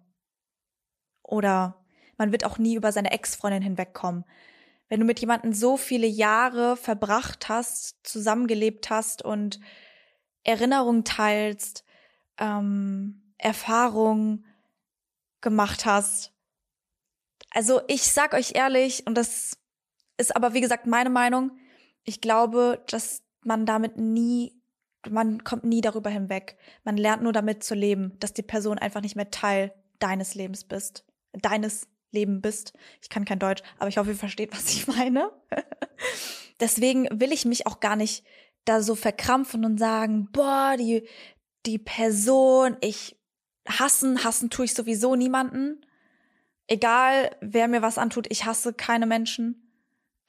Oder 1.23 1.85
man 2.17 2.31
wird 2.31 2.45
auch 2.45 2.57
nie 2.57 2.75
über 2.75 2.91
seine 2.91 3.11
Ex-Freundin 3.11 3.63
hinwegkommen. 3.63 4.25
Wenn 4.89 4.99
du 4.99 5.05
mit 5.05 5.19
jemandem 5.19 5.53
so 5.53 5.77
viele 5.77 6.07
Jahre 6.07 6.77
verbracht 6.77 7.49
hast, 7.49 8.05
zusammengelebt 8.05 8.89
hast 8.89 9.23
und 9.23 9.59
Erinnerungen 10.43 11.03
teilst, 11.03 11.83
ähm, 12.37 13.33
Erfahrungen 13.37 14.45
gemacht 15.43 15.85
hast, 15.85 16.33
also 17.51 17.81
ich 17.87 18.03
sag 18.03 18.33
euch 18.33 18.53
ehrlich, 18.55 19.05
und 19.05 19.15
das 19.15 19.57
ist 20.17 20.35
aber 20.35 20.53
wie 20.53 20.61
gesagt 20.61 20.87
meine 20.87 21.11
Meinung, 21.11 21.51
ich 22.03 22.19
glaube, 22.19 22.83
dass 22.87 23.21
man 23.43 23.65
damit 23.65 23.97
nie, 23.97 24.59
man 25.07 25.43
kommt 25.43 25.63
nie 25.63 25.81
darüber 25.81 26.09
hinweg. 26.09 26.57
Man 26.83 26.97
lernt 26.97 27.23
nur 27.23 27.33
damit 27.33 27.63
zu 27.63 27.75
leben, 27.75 28.17
dass 28.19 28.33
die 28.33 28.41
Person 28.41 28.79
einfach 28.79 29.01
nicht 29.01 29.15
mehr 29.15 29.31
Teil 29.31 29.73
deines 29.99 30.35
Lebens 30.35 30.63
bist, 30.63 31.05
deines 31.33 31.87
Leben 32.11 32.41
bist. 32.41 32.73
Ich 33.01 33.09
kann 33.09 33.25
kein 33.25 33.39
Deutsch, 33.39 33.63
aber 33.77 33.89
ich 33.89 33.97
hoffe, 33.97 34.11
ihr 34.11 34.15
versteht, 34.15 34.53
was 34.53 34.69
ich 34.69 34.87
meine. 34.87 35.31
Deswegen 36.59 37.07
will 37.11 37.31
ich 37.31 37.45
mich 37.45 37.67
auch 37.67 37.79
gar 37.79 37.95
nicht 37.95 38.25
da 38.65 38.81
so 38.81 38.95
verkrampfen 38.95 39.65
und 39.65 39.77
sagen, 39.77 40.29
boah, 40.31 40.75
die, 40.77 41.07
die 41.65 41.79
Person, 41.79 42.77
ich 42.81 43.17
hassen, 43.67 44.23
hassen 44.23 44.49
tue 44.49 44.65
ich 44.65 44.73
sowieso 44.73 45.15
niemanden 45.15 45.85
egal 46.67 47.35
wer 47.41 47.67
mir 47.67 47.81
was 47.81 47.97
antut, 47.97 48.27
ich 48.29 48.45
hasse 48.45 48.73
keine 48.73 49.05
Menschen. 49.05 49.69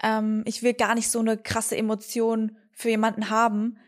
Ähm, 0.03 0.43
ich 0.47 0.62
will 0.62 0.75
gar 0.75 0.95
nicht 0.95 1.11
so 1.11 1.21
eine 1.21 1.38
krasse 1.38 1.76
Emotion 1.76 2.57
für 2.73 2.91
jemanden 2.91 3.31
haben, 3.31 3.79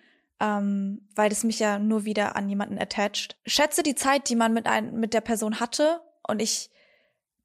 ähm, 0.41 1.07
weil 1.15 1.29
das 1.29 1.45
mich 1.45 1.59
ja 1.59 1.79
nur 1.79 2.05
wieder 2.05 2.37
an 2.37 2.49
jemanden 2.49 2.79
attached. 2.79 3.37
Schätze 3.47 3.83
die 3.83 3.95
Zeit, 3.95 4.29
die 4.29 4.37
man 4.37 4.53
mit, 4.53 4.67
ein, 4.67 4.95
mit 4.99 5.15
der 5.15 5.21
Person 5.21 5.61
hatte 5.61 6.01
und 6.27 6.41
ich 6.41 6.71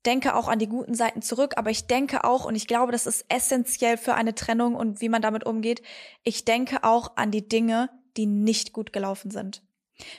denke 0.06 0.36
auch 0.36 0.48
an 0.48 0.60
die 0.60 0.68
guten 0.68 0.96
Seiten 0.96 1.22
zurück, 1.22 1.54
aber 1.58 1.70
ich 1.70 1.86
denke 1.86 2.24
auch, 2.24 2.46
und 2.46 2.56
ich 2.56 2.68
glaube, 2.68 2.92
das 2.92 3.06
ist 3.06 3.26
essentiell 3.30 3.98
für 3.98 4.16
eine 4.16 4.34
Trennung 4.34 4.76
und 4.76 5.00
wie 5.00 5.10
man 5.10 5.22
damit 5.22 5.46
umgeht, 5.46 5.84
ich 6.24 6.44
denke 6.44 6.84
auch 6.84 7.18
an 7.18 7.30
die 7.30 7.48
Dinge, 7.48 7.90
die 8.18 8.26
nicht 8.26 8.74
gut 8.74 8.94
gelaufen 8.94 9.30
sind. 9.30 9.62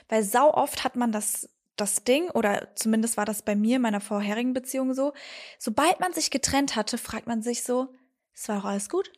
Weil 0.07 0.23
sau 0.23 0.53
oft 0.53 0.85
hat 0.85 0.95
man 0.95 1.11
das 1.11 1.49
das 1.75 2.03
Ding, 2.03 2.29
oder 2.29 2.75
zumindest 2.75 3.17
war 3.17 3.25
das 3.25 3.41
bei 3.41 3.55
mir 3.55 3.77
in 3.77 3.81
meiner 3.81 4.01
vorherigen 4.01 4.53
Beziehung 4.53 4.93
so, 4.93 5.13
sobald 5.57 5.99
man 5.99 6.13
sich 6.13 6.29
getrennt 6.29 6.75
hatte, 6.75 6.97
fragt 6.97 7.27
man 7.27 7.41
sich 7.41 7.63
so, 7.63 7.93
es 8.33 8.47
war 8.47 8.57
doch 8.57 8.65
alles 8.65 8.89
gut? 8.89 9.11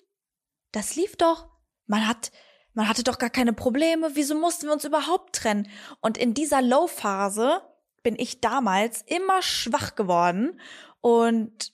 Das 0.72 0.96
lief 0.96 1.16
doch. 1.16 1.50
Man 1.86 2.08
hat, 2.08 2.32
man 2.74 2.88
hatte 2.88 3.04
doch 3.04 3.18
gar 3.18 3.30
keine 3.30 3.54
Probleme. 3.54 4.12
Wieso 4.16 4.36
mussten 4.36 4.68
wir 4.68 4.74
uns 4.74 4.86
überhaupt 4.86 5.36
trennen? 5.36 5.70
Und 6.02 6.18
in 6.18 6.34
dieser 6.34 6.62
Low-Phase 6.62 7.62
bin 8.04 8.16
ich 8.18 8.42
damals 8.42 9.02
immer 9.04 9.42
schwach 9.42 9.96
geworden 9.96 10.60
und 11.02 11.74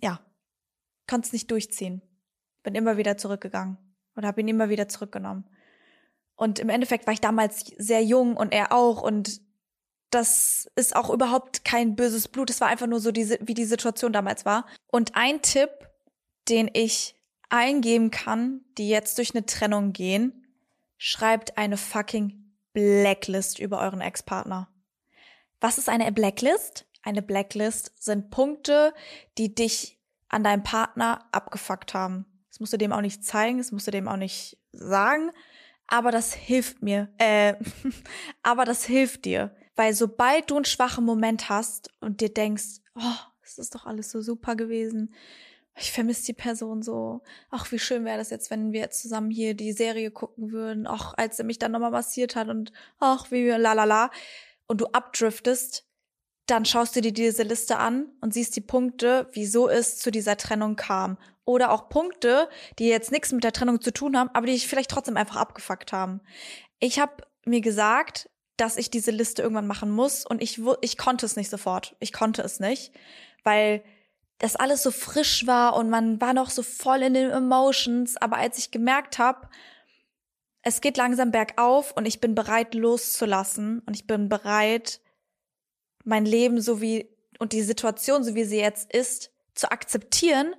ja, 0.00 0.20
konnte 1.06 1.26
es 1.26 1.32
nicht 1.32 1.50
durchziehen. 1.50 2.02
Bin 2.62 2.74
immer 2.74 2.96
wieder 2.96 3.16
zurückgegangen 3.16 3.78
oder 4.16 4.28
habe 4.28 4.40
ihn 4.40 4.48
immer 4.48 4.68
wieder 4.68 4.88
zurückgenommen. 4.88 5.44
Und 6.38 6.60
im 6.60 6.68
Endeffekt 6.68 7.06
war 7.06 7.12
ich 7.12 7.20
damals 7.20 7.66
sehr 7.78 8.02
jung 8.04 8.36
und 8.36 8.52
er 8.52 8.72
auch 8.72 9.02
und 9.02 9.40
das 10.10 10.70
ist 10.76 10.94
auch 10.94 11.10
überhaupt 11.10 11.64
kein 11.64 11.96
böses 11.96 12.28
Blut. 12.28 12.48
Es 12.48 12.60
war 12.60 12.68
einfach 12.68 12.86
nur 12.86 13.00
so, 13.00 13.10
die, 13.10 13.28
wie 13.40 13.54
die 13.54 13.64
Situation 13.64 14.12
damals 14.12 14.46
war. 14.46 14.64
Und 14.86 15.16
ein 15.16 15.42
Tipp, 15.42 15.68
den 16.48 16.70
ich 16.72 17.16
eingeben 17.50 18.12
kann, 18.12 18.60
die 18.78 18.88
jetzt 18.88 19.18
durch 19.18 19.34
eine 19.34 19.46
Trennung 19.46 19.92
gehen, 19.92 20.46
schreibt 20.96 21.58
eine 21.58 21.76
fucking 21.76 22.54
Blacklist 22.72 23.58
über 23.58 23.80
euren 23.80 24.00
Ex-Partner. 24.00 24.68
Was 25.60 25.76
ist 25.76 25.88
eine 25.88 26.10
Blacklist? 26.12 26.86
Eine 27.02 27.20
Blacklist 27.20 27.92
sind 28.02 28.30
Punkte, 28.30 28.94
die 29.38 29.56
dich 29.56 29.98
an 30.28 30.44
deinem 30.44 30.62
Partner 30.62 31.26
abgefuckt 31.32 31.94
haben. 31.94 32.26
Das 32.48 32.60
musst 32.60 32.72
du 32.72 32.78
dem 32.78 32.92
auch 32.92 33.00
nicht 33.00 33.24
zeigen, 33.24 33.58
das 33.58 33.72
musst 33.72 33.88
du 33.88 33.90
dem 33.90 34.06
auch 34.06 34.16
nicht 34.16 34.56
sagen, 34.70 35.32
aber 35.88 36.10
das 36.12 36.32
hilft 36.32 36.82
mir. 36.82 37.08
Äh, 37.18 37.54
aber 38.42 38.64
das 38.64 38.84
hilft 38.84 39.24
dir. 39.24 39.54
Weil 39.74 39.94
sobald 39.94 40.50
du 40.50 40.56
einen 40.56 40.64
schwachen 40.64 41.04
Moment 41.04 41.48
hast 41.48 41.90
und 42.00 42.20
dir 42.20 42.32
denkst, 42.32 42.80
oh, 42.94 43.18
es 43.42 43.58
ist 43.58 43.74
doch 43.74 43.86
alles 43.86 44.10
so 44.10 44.20
super 44.20 44.56
gewesen, 44.56 45.14
ich 45.80 45.92
vermisse 45.92 46.26
die 46.26 46.32
Person 46.32 46.82
so. 46.82 47.22
Ach, 47.50 47.70
wie 47.70 47.78
schön 47.78 48.04
wäre 48.04 48.18
das 48.18 48.30
jetzt, 48.30 48.50
wenn 48.50 48.72
wir 48.72 48.80
jetzt 48.80 49.00
zusammen 49.00 49.30
hier 49.30 49.54
die 49.54 49.72
Serie 49.72 50.10
gucken 50.10 50.50
würden. 50.50 50.86
Ach, 50.86 51.14
als 51.16 51.38
er 51.38 51.44
mich 51.44 51.58
dann 51.58 51.72
nochmal 51.72 51.90
massiert 51.90 52.36
hat 52.36 52.48
und 52.48 52.72
ach, 52.98 53.30
wie 53.30 53.48
la 53.48 53.72
la 53.72 53.84
la. 53.84 54.10
Und 54.66 54.80
du 54.80 54.86
abdriftest, 54.86 55.87
dann 56.48 56.64
schaust 56.64 56.96
du 56.96 57.00
dir 57.00 57.12
diese 57.12 57.42
Liste 57.42 57.78
an 57.78 58.06
und 58.20 58.32
siehst 58.34 58.56
die 58.56 58.62
Punkte, 58.62 59.28
wieso 59.32 59.68
es 59.68 59.98
zu 59.98 60.10
dieser 60.10 60.36
Trennung 60.36 60.76
kam 60.76 61.18
oder 61.44 61.70
auch 61.70 61.88
Punkte, 61.88 62.48
die 62.78 62.88
jetzt 62.88 63.12
nichts 63.12 63.32
mit 63.32 63.44
der 63.44 63.52
Trennung 63.52 63.80
zu 63.80 63.92
tun 63.92 64.16
haben, 64.16 64.30
aber 64.32 64.46
die 64.46 64.52
dich 64.52 64.66
vielleicht 64.66 64.90
trotzdem 64.90 65.16
einfach 65.16 65.36
abgefuckt 65.36 65.92
haben. 65.92 66.20
Ich 66.80 66.98
habe 66.98 67.24
mir 67.44 67.60
gesagt, 67.60 68.30
dass 68.56 68.76
ich 68.76 68.90
diese 68.90 69.10
Liste 69.10 69.42
irgendwann 69.42 69.66
machen 69.66 69.90
muss 69.90 70.26
und 70.26 70.42
ich, 70.42 70.60
ich 70.80 70.98
konnte 70.98 71.26
es 71.26 71.36
nicht 71.36 71.50
sofort. 71.50 71.96
Ich 72.00 72.12
konnte 72.12 72.42
es 72.42 72.60
nicht, 72.60 72.92
weil 73.44 73.82
das 74.38 74.56
alles 74.56 74.82
so 74.82 74.90
frisch 74.90 75.46
war 75.46 75.76
und 75.76 75.90
man 75.90 76.20
war 76.20 76.32
noch 76.32 76.50
so 76.50 76.62
voll 76.62 77.02
in 77.02 77.14
den 77.14 77.30
Emotions. 77.30 78.16
Aber 78.16 78.36
als 78.36 78.58
ich 78.58 78.70
gemerkt 78.70 79.18
habe, 79.18 79.48
es 80.62 80.80
geht 80.80 80.96
langsam 80.96 81.30
bergauf 81.30 81.92
und 81.96 82.06
ich 82.06 82.20
bin 82.20 82.34
bereit 82.34 82.74
loszulassen 82.74 83.80
und 83.86 83.94
ich 83.94 84.06
bin 84.06 84.28
bereit, 84.28 85.00
mein 86.08 86.24
Leben 86.24 86.60
so 86.60 86.80
wie 86.80 87.08
und 87.38 87.52
die 87.52 87.62
Situation, 87.62 88.24
so 88.24 88.34
wie 88.34 88.44
sie 88.44 88.58
jetzt 88.58 88.92
ist, 88.92 89.30
zu 89.54 89.70
akzeptieren, 89.70 90.54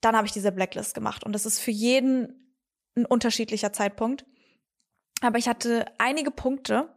dann 0.00 0.16
habe 0.16 0.26
ich 0.26 0.32
diese 0.32 0.52
Blacklist 0.52 0.94
gemacht. 0.94 1.24
Und 1.24 1.32
das 1.32 1.46
ist 1.46 1.60
für 1.60 1.70
jeden 1.70 2.54
ein 2.96 3.06
unterschiedlicher 3.06 3.72
Zeitpunkt. 3.72 4.26
Aber 5.22 5.38
ich 5.38 5.48
hatte 5.48 5.86
einige 5.98 6.30
Punkte. 6.30 6.94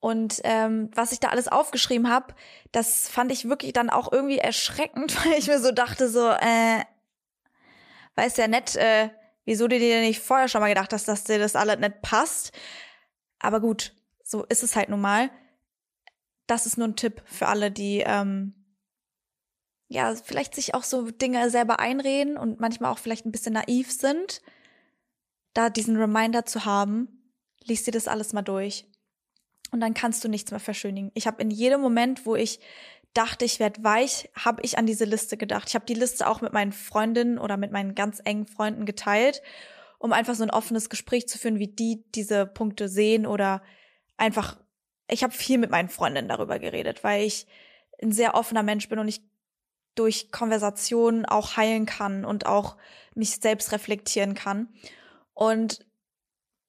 Und 0.00 0.40
ähm, 0.44 0.90
was 0.94 1.10
ich 1.10 1.18
da 1.18 1.28
alles 1.28 1.48
aufgeschrieben 1.48 2.08
habe, 2.08 2.34
das 2.70 3.08
fand 3.08 3.32
ich 3.32 3.48
wirklich 3.48 3.72
dann 3.72 3.90
auch 3.90 4.12
irgendwie 4.12 4.38
erschreckend, 4.38 5.16
weil 5.24 5.38
ich 5.38 5.48
mir 5.48 5.60
so 5.60 5.72
dachte, 5.72 6.08
so, 6.08 6.28
äh, 6.28 6.84
weiß 8.14 8.36
ja 8.36 8.46
nett, 8.46 8.76
äh, 8.76 9.10
wieso 9.44 9.66
du 9.66 9.78
dir 9.78 10.00
nicht 10.00 10.20
vorher 10.20 10.48
schon 10.48 10.60
mal 10.60 10.68
gedacht 10.68 10.92
hast, 10.92 11.08
dass 11.08 11.24
dir 11.24 11.38
das 11.38 11.56
alles 11.56 11.78
nicht 11.78 12.02
passt. 12.02 12.52
Aber 13.40 13.60
gut, 13.60 13.94
so 14.22 14.44
ist 14.44 14.62
es 14.62 14.76
halt 14.76 14.88
nun 14.88 15.00
mal. 15.00 15.30
Das 16.48 16.66
ist 16.66 16.78
nur 16.78 16.88
ein 16.88 16.96
Tipp 16.96 17.22
für 17.26 17.46
alle, 17.46 17.70
die 17.70 18.02
ähm, 18.04 18.54
ja 19.86 20.14
vielleicht 20.16 20.56
sich 20.56 20.74
auch 20.74 20.82
so 20.82 21.10
Dinge 21.10 21.50
selber 21.50 21.78
einreden 21.78 22.36
und 22.36 22.58
manchmal 22.58 22.90
auch 22.90 22.98
vielleicht 22.98 23.26
ein 23.26 23.32
bisschen 23.32 23.52
naiv 23.52 23.92
sind. 23.92 24.42
Da 25.54 25.70
diesen 25.70 25.96
Reminder 25.96 26.44
zu 26.44 26.64
haben, 26.64 27.32
liest 27.62 27.86
dir 27.86 27.92
das 27.92 28.08
alles 28.08 28.32
mal 28.32 28.42
durch. 28.42 28.86
Und 29.70 29.80
dann 29.80 29.94
kannst 29.94 30.24
du 30.24 30.28
nichts 30.28 30.50
mehr 30.50 30.60
verschönigen. 30.60 31.10
Ich 31.14 31.26
habe 31.26 31.42
in 31.42 31.50
jedem 31.50 31.80
Moment, 31.80 32.24
wo 32.24 32.34
ich 32.34 32.60
dachte, 33.12 33.44
ich 33.44 33.60
werde 33.60 33.84
weich, 33.84 34.30
habe 34.34 34.62
ich 34.62 34.78
an 34.78 34.86
diese 34.86 35.04
Liste 35.04 35.36
gedacht. 35.36 35.68
Ich 35.68 35.74
habe 35.74 35.84
die 35.84 35.94
Liste 35.94 36.26
auch 36.26 36.40
mit 36.40 36.54
meinen 36.54 36.72
Freundinnen 36.72 37.38
oder 37.38 37.58
mit 37.58 37.72
meinen 37.72 37.94
ganz 37.94 38.20
engen 38.24 38.46
Freunden 38.46 38.86
geteilt, 38.86 39.42
um 39.98 40.12
einfach 40.12 40.34
so 40.34 40.44
ein 40.44 40.50
offenes 40.50 40.88
Gespräch 40.88 41.28
zu 41.28 41.38
führen, 41.38 41.58
wie 41.58 41.68
die 41.68 42.04
diese 42.14 42.46
Punkte 42.46 42.88
sehen 42.88 43.26
oder 43.26 43.62
einfach, 44.16 44.58
ich 45.08 45.22
habe 45.22 45.32
viel 45.32 45.58
mit 45.58 45.70
meinen 45.70 45.88
Freundinnen 45.88 46.28
darüber 46.28 46.58
geredet, 46.58 47.02
weil 47.02 47.24
ich 47.24 47.46
ein 48.02 48.12
sehr 48.12 48.34
offener 48.34 48.62
Mensch 48.62 48.88
bin 48.88 48.98
und 48.98 49.08
ich 49.08 49.22
durch 49.94 50.30
Konversationen 50.30 51.26
auch 51.26 51.56
heilen 51.56 51.86
kann 51.86 52.24
und 52.24 52.46
auch 52.46 52.76
mich 53.14 53.36
selbst 53.36 53.72
reflektieren 53.72 54.34
kann. 54.34 54.68
Und 55.34 55.84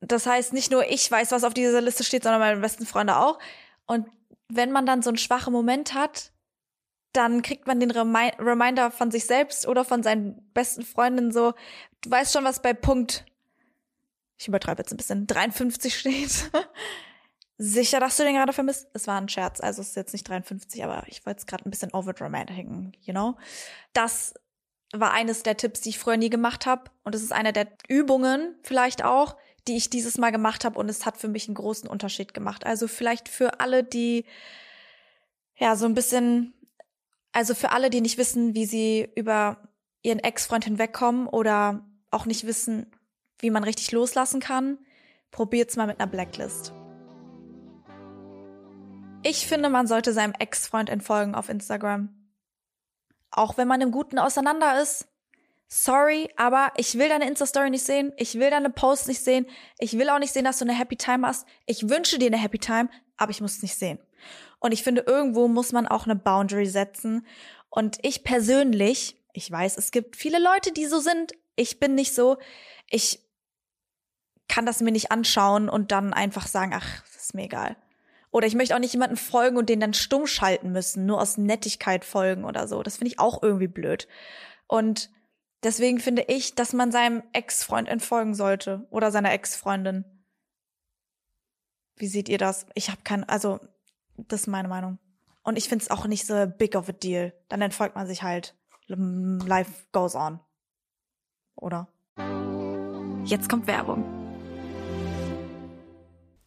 das 0.01 0.25
heißt, 0.25 0.53
nicht 0.53 0.72
nur 0.72 0.89
ich 0.89 1.10
weiß, 1.10 1.31
was 1.31 1.43
auf 1.43 1.53
dieser 1.53 1.81
Liste 1.81 2.03
steht, 2.03 2.24
sondern 2.24 2.39
meine 2.39 2.60
besten 2.60 2.86
Freunde 2.86 3.17
auch. 3.17 3.38
Und 3.86 4.08
wenn 4.48 4.72
man 4.72 4.86
dann 4.86 5.01
so 5.03 5.10
einen 5.10 5.17
schwachen 5.17 5.53
Moment 5.53 5.93
hat, 5.93 6.31
dann 7.13 7.41
kriegt 7.41 7.67
man 7.67 7.79
den 7.79 7.91
Remi 7.91 8.31
Reminder 8.39 8.91
von 8.91 9.12
sich 9.12 9.25
selbst 9.25 9.67
oder 9.67 9.84
von 9.84 10.03
seinen 10.03 10.51
besten 10.53 10.84
Freundinnen 10.84 11.31
so, 11.31 11.53
du 12.01 12.12
weißt 12.12 12.34
schon, 12.34 12.46
was 12.46 12.62
bei 12.62 12.74
Punkt, 12.74 13.25
ich 14.38 14.48
übertreibe 14.48 14.81
jetzt 14.81 14.91
ein 14.91 14.98
bisschen, 14.98 15.27
53 15.27 15.98
steht. 15.98 16.51
Sicher, 17.61 17.99
dass 17.99 18.15
du 18.15 18.23
den 18.23 18.35
gerade 18.35 18.53
vermisst? 18.53 18.87
Es 18.93 19.05
war 19.05 19.19
ein 19.19 19.27
Scherz, 19.27 19.59
also 19.59 19.81
es 19.81 19.89
ist 19.89 19.95
jetzt 19.97 20.13
nicht 20.13 20.27
53, 20.27 20.81
aber 20.81 21.03
ich 21.07 21.25
wollte 21.25 21.39
es 21.39 21.45
gerade 21.45 21.67
ein 21.67 21.69
bisschen 21.69 21.93
overdramatiken, 21.93 22.95
you 23.01 23.11
know? 23.11 23.35
Das 23.91 24.33
war 24.93 25.11
eines 25.11 25.43
der 25.43 25.57
Tipps, 25.57 25.81
die 25.81 25.89
ich 25.89 25.99
früher 25.99 26.15
nie 26.15 26.29
gemacht 26.29 26.65
habe 26.65 26.89
und 27.03 27.15
es 27.15 27.21
ist 27.21 27.33
eine 27.33 27.51
der 27.51 27.67
Übungen 27.89 28.55
vielleicht 28.63 29.03
auch, 29.03 29.35
die 29.67 29.75
ich 29.75 29.89
dieses 29.89 30.17
Mal 30.17 30.31
gemacht 30.31 30.63
habe 30.63 30.79
und 30.79 30.87
es 30.87 31.05
hat 31.05 31.17
für 31.17 31.27
mich 31.27 31.49
einen 31.49 31.55
großen 31.55 31.89
Unterschied 31.89 32.33
gemacht. 32.33 32.65
Also 32.65 32.87
vielleicht 32.87 33.27
für 33.27 33.59
alle, 33.59 33.83
die 33.83 34.23
ja 35.57 35.75
so 35.75 35.85
ein 35.85 35.95
bisschen, 35.95 36.53
also 37.33 37.53
für 37.53 37.71
alle, 37.71 37.89
die 37.89 37.99
nicht 37.99 38.17
wissen, 38.17 38.55
wie 38.55 38.65
sie 38.67 39.11
über 39.17 39.67
ihren 40.01 40.19
Ex-Freund 40.19 40.63
hinwegkommen 40.63 41.27
oder 41.27 41.85
auch 42.09 42.25
nicht 42.25 42.47
wissen, 42.47 42.95
wie 43.39 43.51
man 43.51 43.65
richtig 43.65 43.91
loslassen 43.91 44.39
kann, 44.39 44.77
probiert's 45.29 45.75
mal 45.75 45.87
mit 45.87 46.00
einer 46.00 46.09
Blacklist. 46.09 46.74
Ich 49.24 49.48
finde, 49.48 49.70
man 49.70 49.88
sollte 49.88 50.14
seinem 50.14 50.34
Ex-Freund 50.38 50.90
entfolgen 50.90 51.36
auf 51.36 51.50
Instagram. 51.50 52.10
Auch 53.32 53.58
wenn 53.58 53.68
man 53.68 53.82
im 53.82 53.92
Guten 53.92 54.18
auseinander 54.18 54.82
ist 54.82 55.08
sorry, 55.70 56.29
aber 56.36 56.74
ich 56.75 56.98
will 56.98 57.08
deine 57.08 57.27
Insta-Story 57.27 57.70
nicht 57.70 57.86
sehen, 57.86 58.12
ich 58.18 58.36
will 58.36 58.50
deine 58.50 58.72
Posts 58.72 59.08
nicht 59.08 59.24
sehen, 59.24 59.46
ich 59.77 59.98
will 59.98 60.10
auch 60.10 60.20
nicht 60.20 60.34
sehen, 60.34 60.44
dass 60.44 60.58
du 60.58 60.66
eine 60.66 60.77
Happy 60.77 60.98
Time 60.98 61.25
hast. 61.25 61.48
Ich 61.66 61.88
wünsche 61.88 62.18
dir 62.18 62.25
eine 62.25 62.42
Happy 62.42 62.58
Time, 62.58 62.90
aber 63.16 63.32
ich 63.32 63.40
muss 63.40 63.58
es 63.58 63.62
nicht 63.62 63.75
sehen. 63.75 64.00
Und 64.60 64.74
ich 64.74 64.84
finde, 64.84 65.03
irgendwo 65.08 65.48
muss 65.48 65.72
man 65.72 65.88
auch 65.88 66.05
eine 66.05 66.16
Boundary 66.16 66.66
setzen. 66.66 67.25
Und 67.70 68.00
ich 68.01 68.24
persönlich, 68.24 69.16
ich 69.32 69.50
weiß, 69.50 69.77
es 69.77 69.92
gibt 69.92 70.18
viele 70.18 70.40
Leute, 70.40 70.74
die 70.74 70.86
so 70.86 71.00
sind. 71.00 71.34
Ich 71.55 71.79
bin 71.79 71.96
nicht 71.96 72.14
so. 72.14 72.38
Ich 72.90 73.20
kann 74.48 74.66
das 74.66 74.82
mir 74.82 74.92
nicht 74.92 75.12
anschauen 75.12 75.70
und 75.70 75.92
dann 75.92 76.14
einfach 76.14 76.48
sagen, 76.48 76.74
ach, 76.75 77.03
ist 77.16 77.36
mir 77.36 77.44
egal. 77.44 77.77
Oder 78.31 78.48
ich 78.48 78.55
möchte 78.55 78.75
auch 78.75 78.79
nicht 78.79 78.94
jemanden 78.94 79.18
folgen 79.18 79.57
und 79.57 79.70
den 79.70 79.79
dann 79.79 79.94
stumm 79.94 80.27
schalten 80.27 80.72
müssen, 80.72 81.05
nur 81.05 81.20
aus 81.20 81.37
Nettigkeit 81.37 82.05
folgen 82.05 82.46
oder 82.46 82.68
so. 82.68 82.83
Das 82.83 82.98
finde 82.98 83.11
ich 83.11 83.20
auch 83.20 83.42
irgendwie 83.42 83.68
blöd. 83.68 84.07
Und 84.68 85.09
Deswegen 85.63 86.00
finde 86.00 86.24
ich, 86.27 86.55
dass 86.55 86.74
man 86.74 86.92
seinem 86.92 87.24
Ex-Freund 87.33 87.89
entfolgen 87.89 88.33
sollte 88.33 88.87
oder 88.92 89.11
seiner 89.11 89.33
Ex-Freundin. 89.33 90.05
Wie 91.98 92.07
seht 92.07 92.29
ihr 92.29 92.37
das? 92.37 92.65
Ich 92.75 92.89
habe 92.89 93.01
kein, 93.03 93.27
also 93.27 93.59
das 94.15 94.42
ist 94.42 94.48
meine 94.48 94.70
Meinung. 94.70 95.00
Und 95.44 95.57
ich 95.57 95.68
finde 95.68 95.83
es 95.83 95.92
auch 95.92 96.05
nicht 96.05 96.25
so 96.25 96.46
big 96.48 96.75
of 96.75 96.87
a 96.87 96.94
deal. 96.94 97.33
Dann 97.50 97.61
entfolgt 97.61 97.96
man 97.96 98.07
sich 98.07 98.24
halt. 98.24 98.55
Life 98.87 99.85
goes 99.92 100.15
on. 100.15 100.39
Oder? 101.55 101.87
Jetzt 103.25 103.50
kommt 103.50 103.68
Werbung. 103.68 104.19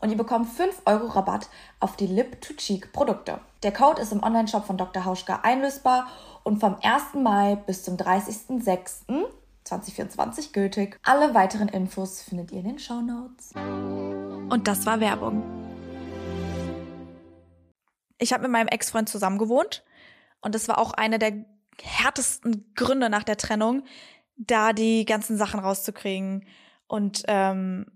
und 0.00 0.10
ihr 0.10 0.16
bekommt 0.16 0.48
5 0.48 0.82
Euro 0.84 1.08
Rabatt 1.08 1.48
auf 1.80 1.96
die 1.96 2.06
Lip-to-Cheek-Produkte. 2.06 3.40
Der 3.62 3.72
Code 3.72 4.00
ist 4.00 4.12
im 4.12 4.22
Onlineshop 4.22 4.64
von 4.66 4.76
Dr. 4.76 5.04
Hauschka 5.04 5.40
einlösbar 5.42 6.06
und 6.44 6.60
vom 6.60 6.76
1. 6.82 7.14
Mai 7.14 7.56
bis 7.66 7.82
zum 7.82 7.96
30.06.2024 7.96 10.52
gültig. 10.52 11.00
Alle 11.02 11.34
weiteren 11.34 11.66
Infos 11.68 12.22
findet 12.22 12.52
ihr 12.52 12.60
in 12.60 12.66
den 12.66 12.78
Show 12.78 13.00
Notes. 13.00 13.50
Und 13.54 14.68
das 14.68 14.86
war 14.86 15.00
Werbung. 15.00 15.42
ich 18.18 18.32
habe 18.32 18.42
mit 18.42 18.52
meinem 18.52 18.68
Ex-Freund 18.68 19.08
zusammen 19.08 19.38
gewohnt 19.38 19.84
und 20.40 20.54
das 20.54 20.68
war 20.68 20.78
auch 20.78 20.92
einer 20.92 21.18
der 21.18 21.44
härtesten 21.80 22.72
Gründe 22.74 23.10
nach 23.10 23.24
der 23.24 23.36
Trennung, 23.36 23.84
da 24.36 24.72
die 24.72 25.04
ganzen 25.04 25.36
Sachen 25.36 25.60
rauszukriegen 25.60 26.46
und 26.86 27.22
ähm, 27.28 27.86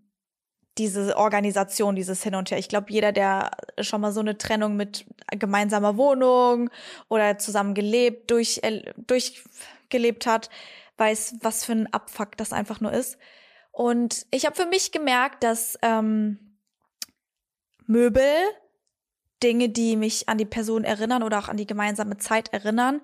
diese 0.78 1.16
Organisation, 1.16 1.96
dieses 1.96 2.22
Hin 2.22 2.34
und 2.34 2.50
Her. 2.50 2.58
Ich 2.58 2.68
glaube, 2.68 2.90
jeder, 2.90 3.12
der 3.12 3.50
schon 3.80 4.00
mal 4.00 4.12
so 4.12 4.20
eine 4.20 4.38
Trennung 4.38 4.76
mit 4.76 5.04
gemeinsamer 5.30 5.96
Wohnung 5.96 6.70
oder 7.08 7.38
zusammen 7.38 7.74
gelebt, 7.74 8.30
durch, 8.30 8.60
äh, 8.62 8.92
durchgelebt 8.96 10.26
hat, 10.26 10.48
weiß, 10.96 11.36
was 11.40 11.64
für 11.64 11.72
ein 11.72 11.92
Abfuck 11.92 12.36
das 12.36 12.52
einfach 12.52 12.80
nur 12.80 12.92
ist. 12.92 13.18
Und 13.70 14.26
ich 14.30 14.46
habe 14.46 14.56
für 14.56 14.66
mich 14.66 14.92
gemerkt, 14.92 15.42
dass 15.44 15.78
ähm, 15.82 16.38
Möbel, 17.86 18.34
Dinge, 19.42 19.68
die 19.68 19.96
mich 19.96 20.28
an 20.28 20.38
die 20.38 20.44
Person 20.44 20.84
erinnern 20.84 21.22
oder 21.22 21.38
auch 21.38 21.48
an 21.48 21.56
die 21.56 21.66
gemeinsame 21.66 22.16
Zeit 22.18 22.52
erinnern, 22.52 23.00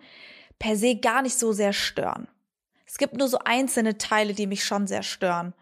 per 0.58 0.76
se 0.76 0.96
gar 0.96 1.22
nicht 1.22 1.38
so 1.38 1.52
sehr 1.52 1.72
stören. 1.72 2.28
Es 2.86 2.96
gibt 2.96 3.16
nur 3.16 3.28
so 3.28 3.38
einzelne 3.44 3.98
Teile, 3.98 4.34
die 4.34 4.46
mich 4.46 4.64
schon 4.64 4.86
sehr 4.86 5.02
stören. 5.02 5.52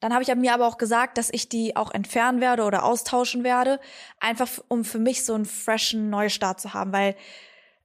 Dann 0.00 0.12
habe 0.14 0.22
ich 0.22 0.34
mir 0.34 0.54
aber 0.54 0.66
auch 0.66 0.78
gesagt, 0.78 1.18
dass 1.18 1.28
ich 1.30 1.48
die 1.48 1.76
auch 1.76 1.92
entfernen 1.92 2.40
werde 2.40 2.64
oder 2.64 2.84
austauschen 2.84 3.44
werde, 3.44 3.78
einfach 4.18 4.48
um 4.68 4.84
für 4.84 4.98
mich 4.98 5.24
so 5.24 5.34
einen 5.34 5.44
freshen 5.44 6.08
Neustart 6.10 6.60
zu 6.60 6.72
haben, 6.72 6.92
weil 6.92 7.16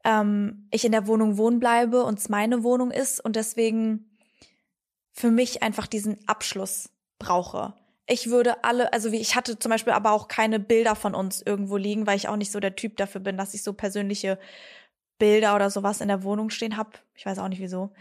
ähm, 0.05 0.67
ich 0.71 0.85
in 0.85 0.93
der 0.93 1.07
Wohnung 1.07 1.37
wohnen 1.37 1.59
bleibe 1.59 2.03
und 2.03 2.19
es 2.19 2.29
meine 2.29 2.63
Wohnung 2.63 2.91
ist 2.91 3.19
und 3.19 3.35
deswegen 3.35 4.09
für 5.11 5.31
mich 5.31 5.61
einfach 5.61 5.87
diesen 5.87 6.17
Abschluss 6.27 6.89
brauche. 7.19 7.73
Ich 8.07 8.29
würde 8.29 8.63
alle, 8.63 8.93
also 8.93 9.11
wie 9.11 9.19
ich 9.19 9.35
hatte 9.35 9.57
zum 9.57 9.71
Beispiel 9.71 9.93
aber 9.93 10.11
auch 10.11 10.27
keine 10.27 10.59
Bilder 10.59 10.95
von 10.95 11.15
uns 11.15 11.41
irgendwo 11.41 11.75
liegen, 11.75 12.05
weil 12.05 12.17
ich 12.17 12.27
auch 12.27 12.35
nicht 12.35 12.51
so 12.51 12.59
der 12.59 12.75
Typ 12.75 12.97
dafür 12.97 13.21
bin, 13.21 13.35
dass 13.35 13.53
ich 13.53 13.63
so 13.63 13.73
persönliche 13.73 14.37
Bilder 15.17 15.55
oder 15.55 15.69
sowas 15.69 16.01
in 16.01 16.07
der 16.07 16.23
Wohnung 16.23 16.49
stehen 16.49 16.77
habe. 16.77 16.91
Ich 17.15 17.25
weiß 17.25 17.39
auch 17.39 17.47
nicht 17.47 17.61
wieso. 17.61 17.91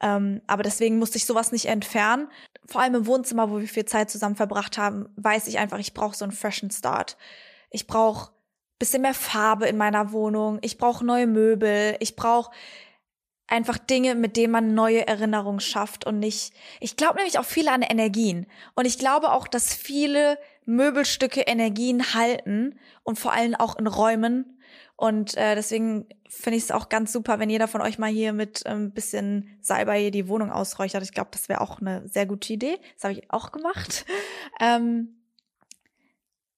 Ähm, 0.00 0.42
aber 0.46 0.62
deswegen 0.62 0.98
musste 0.98 1.18
ich 1.18 1.26
sowas 1.26 1.52
nicht 1.52 1.66
entfernen. 1.66 2.28
Vor 2.66 2.80
allem 2.80 2.96
im 2.96 3.06
Wohnzimmer, 3.06 3.50
wo 3.50 3.60
wir 3.60 3.68
viel 3.68 3.84
Zeit 3.84 4.10
zusammen 4.10 4.36
verbracht 4.36 4.78
haben, 4.78 5.08
weiß 5.16 5.46
ich 5.46 5.58
einfach, 5.58 5.78
ich 5.78 5.94
brauche 5.94 6.16
so 6.16 6.24
einen 6.24 6.32
freshen 6.32 6.70
Start. 6.70 7.16
Ich 7.70 7.86
brauche 7.86 8.30
bisschen 8.78 9.02
mehr 9.02 9.14
Farbe 9.14 9.66
in 9.66 9.76
meiner 9.76 10.12
Wohnung. 10.12 10.58
Ich 10.62 10.78
brauche 10.78 11.04
neue 11.04 11.26
Möbel. 11.26 11.96
Ich 12.00 12.16
brauche 12.16 12.50
einfach 13.46 13.78
Dinge, 13.78 14.14
mit 14.14 14.36
denen 14.36 14.52
man 14.52 14.74
neue 14.74 15.06
Erinnerungen 15.06 15.60
schafft 15.60 16.06
und 16.06 16.18
nicht. 16.18 16.52
Ich 16.80 16.96
glaube 16.96 17.16
nämlich 17.16 17.38
auch 17.38 17.44
viele 17.44 17.72
an 17.72 17.82
Energien. 17.82 18.46
Und 18.74 18.86
ich 18.86 18.98
glaube 18.98 19.32
auch, 19.32 19.46
dass 19.46 19.74
viele 19.74 20.38
Möbelstücke 20.64 21.42
Energien 21.42 22.14
halten 22.14 22.78
und 23.02 23.18
vor 23.18 23.32
allem 23.32 23.54
auch 23.54 23.76
in 23.76 23.86
Räumen. 23.86 24.53
Und 24.96 25.36
äh, 25.36 25.54
deswegen 25.54 26.06
finde 26.28 26.56
ich 26.56 26.64
es 26.64 26.70
auch 26.70 26.88
ganz 26.88 27.12
super, 27.12 27.38
wenn 27.38 27.50
jeder 27.50 27.68
von 27.68 27.80
euch 27.80 27.98
mal 27.98 28.10
hier 28.10 28.32
mit 28.32 28.64
ein 28.66 28.76
ähm, 28.76 28.90
bisschen 28.92 29.58
Salbei 29.60 30.00
hier 30.00 30.10
die 30.10 30.28
Wohnung 30.28 30.50
ausräuchert. 30.50 31.02
Ich 31.02 31.12
glaube, 31.12 31.30
das 31.32 31.48
wäre 31.48 31.60
auch 31.60 31.80
eine 31.80 32.06
sehr 32.08 32.26
gute 32.26 32.52
Idee. 32.52 32.78
Das 32.94 33.04
habe 33.04 33.14
ich 33.14 33.30
auch 33.30 33.52
gemacht. 33.52 34.04
Ähm, 34.60 35.16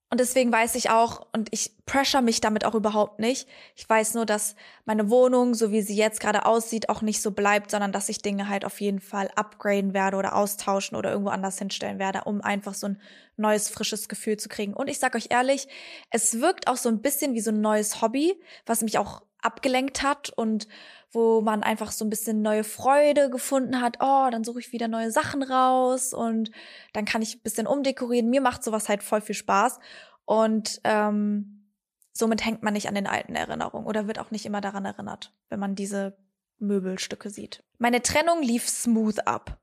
und 0.08 0.20
deswegen 0.20 0.52
weiß 0.52 0.76
ich 0.76 0.88
auch, 0.88 1.26
und 1.32 1.48
ich 1.50 1.72
pressure 1.84 2.22
mich 2.22 2.40
damit 2.40 2.64
auch 2.64 2.76
überhaupt 2.76 3.18
nicht. 3.18 3.48
Ich 3.74 3.88
weiß 3.88 4.14
nur, 4.14 4.24
dass 4.24 4.54
meine 4.84 5.10
Wohnung, 5.10 5.54
so 5.54 5.72
wie 5.72 5.82
sie 5.82 5.96
jetzt 5.96 6.20
gerade 6.20 6.46
aussieht, 6.46 6.88
auch 6.88 7.02
nicht 7.02 7.20
so 7.20 7.32
bleibt, 7.32 7.72
sondern 7.72 7.90
dass 7.90 8.08
ich 8.08 8.22
Dinge 8.22 8.48
halt 8.48 8.64
auf 8.64 8.80
jeden 8.80 9.00
Fall 9.00 9.30
upgraden 9.34 9.94
werde 9.94 10.16
oder 10.16 10.36
austauschen 10.36 10.96
oder 10.96 11.10
irgendwo 11.10 11.30
anders 11.30 11.58
hinstellen 11.58 11.98
werde, 11.98 12.22
um 12.24 12.40
einfach 12.40 12.74
so 12.74 12.86
ein 12.86 13.00
neues, 13.36 13.68
frisches 13.68 14.08
Gefühl 14.08 14.36
zu 14.36 14.48
kriegen. 14.48 14.74
Und 14.74 14.88
ich 14.88 14.98
sag 14.98 15.14
euch 15.14 15.26
ehrlich, 15.30 15.68
es 16.10 16.40
wirkt 16.40 16.68
auch 16.68 16.76
so 16.76 16.88
ein 16.88 17.02
bisschen 17.02 17.34
wie 17.34 17.40
so 17.40 17.50
ein 17.50 17.60
neues 17.60 18.00
Hobby, 18.02 18.40
was 18.64 18.82
mich 18.82 18.98
auch 18.98 19.22
abgelenkt 19.40 20.02
hat 20.02 20.30
und 20.30 20.66
wo 21.12 21.40
man 21.40 21.62
einfach 21.62 21.92
so 21.92 22.04
ein 22.04 22.10
bisschen 22.10 22.42
neue 22.42 22.64
Freude 22.64 23.30
gefunden 23.30 23.80
hat. 23.80 23.98
Oh, 24.00 24.28
dann 24.30 24.44
suche 24.44 24.60
ich 24.60 24.72
wieder 24.72 24.88
neue 24.88 25.10
Sachen 25.10 25.42
raus 25.42 26.12
und 26.12 26.50
dann 26.92 27.04
kann 27.04 27.22
ich 27.22 27.36
ein 27.36 27.42
bisschen 27.42 27.66
umdekorieren. 27.66 28.28
Mir 28.28 28.40
macht 28.40 28.64
sowas 28.64 28.88
halt 28.88 29.02
voll 29.02 29.20
viel 29.20 29.34
Spaß 29.34 29.78
und 30.24 30.80
ähm, 30.84 31.70
somit 32.12 32.44
hängt 32.44 32.62
man 32.62 32.72
nicht 32.72 32.88
an 32.88 32.94
den 32.94 33.06
alten 33.06 33.34
Erinnerungen 33.34 33.86
oder 33.86 34.06
wird 34.06 34.18
auch 34.18 34.30
nicht 34.30 34.46
immer 34.46 34.60
daran 34.60 34.84
erinnert, 34.84 35.32
wenn 35.48 35.60
man 35.60 35.74
diese 35.74 36.16
Möbelstücke 36.58 37.30
sieht. 37.30 37.62
Meine 37.78 38.02
Trennung 38.02 38.42
lief 38.42 38.68
smooth 38.68 39.20
ab. 39.26 39.58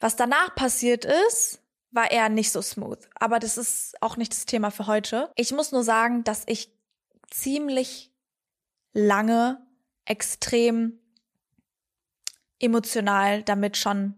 Was 0.00 0.16
danach 0.16 0.54
passiert 0.54 1.04
ist, 1.04 1.61
war 1.92 2.10
eher 2.10 2.28
nicht 2.28 2.50
so 2.50 2.60
smooth. 2.60 2.98
Aber 3.14 3.38
das 3.38 3.58
ist 3.58 3.94
auch 4.02 4.16
nicht 4.16 4.32
das 4.32 4.46
Thema 4.46 4.70
für 4.70 4.86
heute. 4.86 5.30
Ich 5.36 5.52
muss 5.52 5.72
nur 5.72 5.84
sagen, 5.84 6.24
dass 6.24 6.42
ich 6.46 6.72
ziemlich 7.30 8.10
lange 8.92 9.64
extrem 10.04 10.98
emotional 12.58 13.42
damit 13.42 13.76
schon 13.76 14.14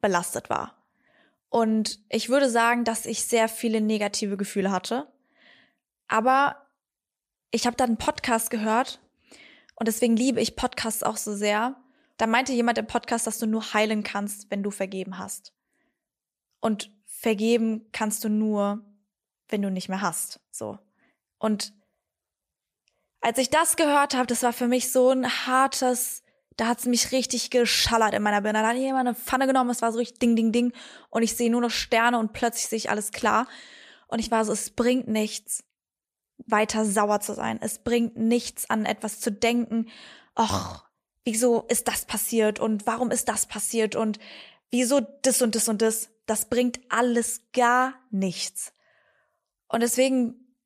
belastet 0.00 0.50
war. 0.50 0.84
Und 1.48 2.00
ich 2.08 2.28
würde 2.28 2.50
sagen, 2.50 2.84
dass 2.84 3.06
ich 3.06 3.24
sehr 3.24 3.48
viele 3.48 3.80
negative 3.80 4.36
Gefühle 4.36 4.70
hatte. 4.72 5.06
Aber 6.08 6.66
ich 7.50 7.66
habe 7.66 7.76
dann 7.76 7.90
einen 7.90 7.98
Podcast 7.98 8.50
gehört 8.50 9.00
und 9.76 9.86
deswegen 9.86 10.16
liebe 10.16 10.40
ich 10.40 10.56
Podcasts 10.56 11.02
auch 11.02 11.16
so 11.16 11.34
sehr. 11.34 11.76
Da 12.16 12.26
meinte 12.26 12.52
jemand 12.52 12.78
im 12.78 12.86
Podcast, 12.86 13.26
dass 13.26 13.38
du 13.38 13.46
nur 13.46 13.72
heilen 13.72 14.02
kannst, 14.02 14.50
wenn 14.50 14.62
du 14.62 14.70
vergeben 14.70 15.18
hast. 15.18 15.52
Und 16.60 16.90
vergeben 17.24 17.86
kannst 17.90 18.22
du 18.22 18.28
nur, 18.28 18.84
wenn 19.48 19.62
du 19.62 19.70
nicht 19.70 19.88
mehr 19.88 20.02
hast. 20.02 20.40
So. 20.50 20.78
Und 21.38 21.72
als 23.22 23.38
ich 23.38 23.48
das 23.48 23.76
gehört 23.76 24.14
habe, 24.14 24.26
das 24.26 24.42
war 24.42 24.52
für 24.52 24.68
mich 24.68 24.92
so 24.92 25.08
ein 25.08 25.26
hartes, 25.46 26.22
da 26.58 26.66
hat's 26.66 26.84
mich 26.84 27.12
richtig 27.12 27.48
geschallert 27.48 28.12
in 28.12 28.22
meiner 28.22 28.42
Birne. 28.42 28.60
Da 28.60 28.68
hat 28.68 28.76
jemand 28.76 29.08
eine 29.08 29.14
Pfanne 29.14 29.46
genommen, 29.46 29.70
es 29.70 29.80
war 29.80 29.90
so 29.90 29.98
richtig 29.98 30.18
ding, 30.18 30.36
ding, 30.36 30.52
ding. 30.52 30.74
Und 31.08 31.22
ich 31.22 31.34
sehe 31.34 31.50
nur 31.50 31.62
noch 31.62 31.70
Sterne 31.70 32.18
und 32.18 32.34
plötzlich 32.34 32.66
sehe 32.66 32.76
ich 32.76 32.90
alles 32.90 33.10
klar. 33.10 33.48
Und 34.06 34.18
ich 34.18 34.30
war 34.30 34.44
so, 34.44 34.52
es 34.52 34.68
bringt 34.68 35.08
nichts, 35.08 35.64
weiter 36.46 36.84
sauer 36.84 37.20
zu 37.20 37.32
sein. 37.32 37.58
Es 37.62 37.78
bringt 37.78 38.18
nichts 38.18 38.68
an 38.68 38.84
etwas 38.84 39.18
zu 39.18 39.32
denken. 39.32 39.88
Och, 40.38 40.84
wieso 41.24 41.62
ist 41.68 41.88
das 41.88 42.04
passiert 42.04 42.60
und 42.60 42.86
warum 42.86 43.10
ist 43.10 43.30
das 43.30 43.46
passiert 43.46 43.96
und 43.96 44.18
wieso 44.74 45.00
das 45.22 45.40
und 45.40 45.54
das 45.54 45.68
und 45.68 45.82
das. 45.82 46.10
Das 46.26 46.46
bringt 46.46 46.80
alles 46.88 47.42
gar 47.52 47.94
nichts. 48.10 48.72
Und 49.68 49.84
deswegen 49.84 50.56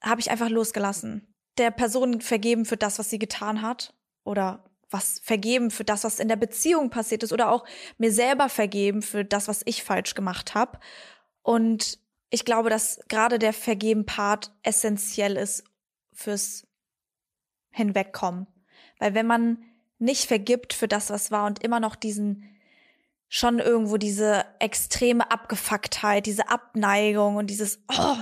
habe 0.00 0.20
ich 0.20 0.30
einfach 0.30 0.48
losgelassen. 0.48 1.34
Der 1.58 1.70
Person 1.70 2.22
vergeben 2.22 2.64
für 2.64 2.78
das, 2.78 2.98
was 2.98 3.10
sie 3.10 3.18
getan 3.18 3.60
hat 3.60 3.94
oder 4.24 4.64
was 4.88 5.18
vergeben 5.18 5.70
für 5.70 5.84
das, 5.84 6.04
was 6.04 6.18
in 6.18 6.28
der 6.28 6.36
Beziehung 6.36 6.88
passiert 6.88 7.22
ist 7.24 7.32
oder 7.32 7.50
auch 7.50 7.66
mir 7.98 8.10
selber 8.10 8.48
vergeben 8.48 9.02
für 9.02 9.24
das, 9.24 9.46
was 9.46 9.60
ich 9.66 9.82
falsch 9.82 10.14
gemacht 10.14 10.54
habe. 10.54 10.78
Und 11.42 11.98
ich 12.30 12.46
glaube, 12.46 12.70
dass 12.70 13.00
gerade 13.08 13.38
der 13.38 13.52
Vergeben-Part 13.52 14.50
essentiell 14.62 15.36
ist 15.36 15.64
fürs 16.14 16.66
Hinwegkommen. 17.70 18.46
Weil 18.98 19.12
wenn 19.12 19.26
man 19.26 19.62
nicht 19.98 20.26
vergibt 20.26 20.72
für 20.72 20.88
das, 20.88 21.10
was 21.10 21.30
war 21.30 21.46
und 21.46 21.62
immer 21.62 21.80
noch 21.80 21.96
diesen 21.96 22.44
schon 23.28 23.58
irgendwo 23.58 23.98
diese 23.98 24.46
extreme 24.58 25.30
Abgefucktheit, 25.30 26.26
diese 26.26 26.48
Abneigung 26.48 27.36
und 27.36 27.48
dieses, 27.48 27.80
oh, 27.88 28.16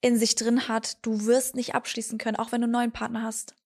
in 0.00 0.16
sich 0.16 0.34
drin 0.36 0.68
hat, 0.68 1.04
du 1.04 1.26
wirst 1.26 1.56
nicht 1.56 1.74
abschließen 1.74 2.18
können, 2.18 2.36
auch 2.36 2.52
wenn 2.52 2.60
du 2.60 2.66
einen 2.66 2.72
neuen 2.72 2.92
Partner 2.92 3.22
hast. 3.22 3.56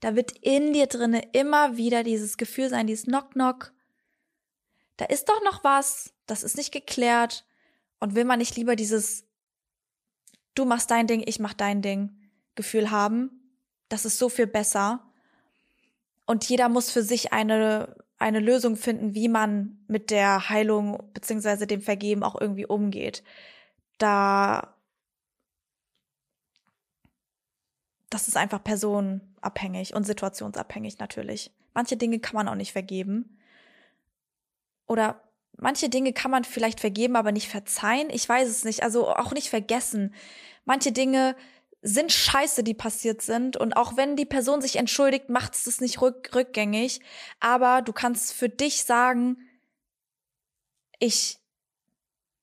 Da 0.00 0.14
wird 0.14 0.32
in 0.40 0.72
dir 0.72 0.86
drinne 0.86 1.20
immer 1.32 1.76
wieder 1.76 2.04
dieses 2.04 2.36
Gefühl 2.36 2.68
sein, 2.68 2.86
dieses 2.86 3.06
Knock-Knock. 3.06 3.72
Da 4.96 5.06
ist 5.06 5.28
doch 5.28 5.42
noch 5.44 5.64
was, 5.64 6.12
das 6.26 6.42
ist 6.42 6.56
nicht 6.56 6.72
geklärt. 6.72 7.44
Und 7.98 8.14
will 8.14 8.24
man 8.24 8.38
nicht 8.38 8.56
lieber 8.56 8.76
dieses 8.76 9.26
Du 10.54 10.64
machst 10.64 10.90
dein 10.90 11.06
Ding, 11.06 11.22
ich 11.26 11.38
mach 11.38 11.54
dein 11.54 11.82
Ding 11.82 12.16
Gefühl 12.54 12.90
haben? 12.90 13.30
Das 13.88 14.04
ist 14.04 14.18
so 14.18 14.28
viel 14.28 14.46
besser. 14.46 15.09
Und 16.30 16.48
jeder 16.48 16.68
muss 16.68 16.92
für 16.92 17.02
sich 17.02 17.32
eine, 17.32 17.96
eine 18.18 18.38
Lösung 18.38 18.76
finden, 18.76 19.16
wie 19.16 19.26
man 19.26 19.80
mit 19.88 20.12
der 20.12 20.48
Heilung 20.48 21.10
beziehungsweise 21.12 21.66
dem 21.66 21.80
Vergeben 21.80 22.22
auch 22.22 22.40
irgendwie 22.40 22.66
umgeht. 22.66 23.24
Da 23.98 24.76
das 28.10 28.28
ist 28.28 28.36
einfach 28.36 28.62
personenabhängig 28.62 29.92
und 29.92 30.04
situationsabhängig 30.04 31.00
natürlich. 31.00 31.50
Manche 31.74 31.96
Dinge 31.96 32.20
kann 32.20 32.36
man 32.36 32.46
auch 32.46 32.54
nicht 32.54 32.70
vergeben. 32.70 33.36
Oder 34.86 35.20
manche 35.56 35.88
Dinge 35.88 36.12
kann 36.12 36.30
man 36.30 36.44
vielleicht 36.44 36.78
vergeben, 36.78 37.16
aber 37.16 37.32
nicht 37.32 37.48
verzeihen. 37.48 38.08
Ich 38.08 38.28
weiß 38.28 38.48
es 38.48 38.64
nicht. 38.64 38.84
Also 38.84 39.08
auch 39.08 39.32
nicht 39.32 39.50
vergessen. 39.50 40.14
Manche 40.64 40.92
Dinge 40.92 41.34
sind 41.82 42.12
scheiße, 42.12 42.62
die 42.62 42.74
passiert 42.74 43.22
sind. 43.22 43.56
Und 43.56 43.76
auch 43.76 43.96
wenn 43.96 44.16
die 44.16 44.26
Person 44.26 44.60
sich 44.60 44.76
entschuldigt, 44.76 45.28
macht 45.28 45.54
es 45.54 45.64
das 45.64 45.80
nicht 45.80 46.00
rück 46.00 46.34
rückgängig. 46.34 47.00
Aber 47.40 47.82
du 47.82 47.92
kannst 47.92 48.32
für 48.32 48.48
dich 48.48 48.84
sagen, 48.84 49.38
ich, 50.98 51.38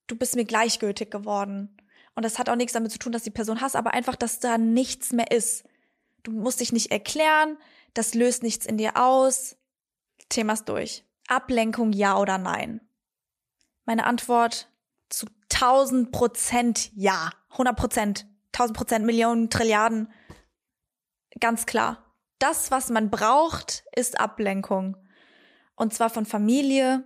du 0.08 0.16
bist 0.16 0.34
mir 0.34 0.44
gleichgültig 0.44 1.10
geworden. 1.10 1.76
Und 2.14 2.24
das 2.24 2.38
hat 2.38 2.48
auch 2.48 2.56
nichts 2.56 2.72
damit 2.72 2.90
zu 2.90 2.98
tun, 2.98 3.12
dass 3.12 3.22
die 3.22 3.30
Person 3.30 3.60
hasst, 3.60 3.76
aber 3.76 3.94
einfach, 3.94 4.16
dass 4.16 4.40
da 4.40 4.58
nichts 4.58 5.12
mehr 5.12 5.30
ist. 5.30 5.64
Du 6.24 6.32
musst 6.32 6.58
dich 6.58 6.72
nicht 6.72 6.90
erklären, 6.90 7.56
das 7.94 8.14
löst 8.14 8.42
nichts 8.42 8.66
in 8.66 8.76
dir 8.76 8.96
aus. 8.96 9.56
Thema's 10.28 10.64
durch. 10.64 11.04
Ablenkung 11.28 11.92
ja 11.92 12.18
oder 12.18 12.38
nein? 12.38 12.80
Meine 13.84 14.04
Antwort 14.04 14.68
zu 15.08 15.26
1000 15.52 16.10
Prozent 16.10 16.90
ja. 16.94 17.30
100 17.52 17.76
Prozent. 17.76 18.26
1000 18.52 18.76
Prozent, 18.76 19.06
Millionen, 19.06 19.50
Trilliarden. 19.50 20.12
Ganz 21.40 21.66
klar. 21.66 22.14
Das, 22.38 22.70
was 22.70 22.88
man 22.90 23.10
braucht, 23.10 23.84
ist 23.94 24.20
Ablenkung. 24.20 24.96
Und 25.74 25.94
zwar 25.94 26.10
von 26.10 26.26
Familie, 26.26 27.04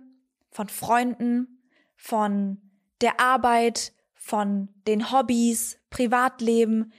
von 0.51 0.69
Freunden, 0.69 1.69
von 1.95 2.61
der 3.01 3.19
Arbeit, 3.19 3.93
von 4.13 4.69
den 4.87 5.11
Hobbys, 5.11 5.79
Privatleben. 5.89 6.93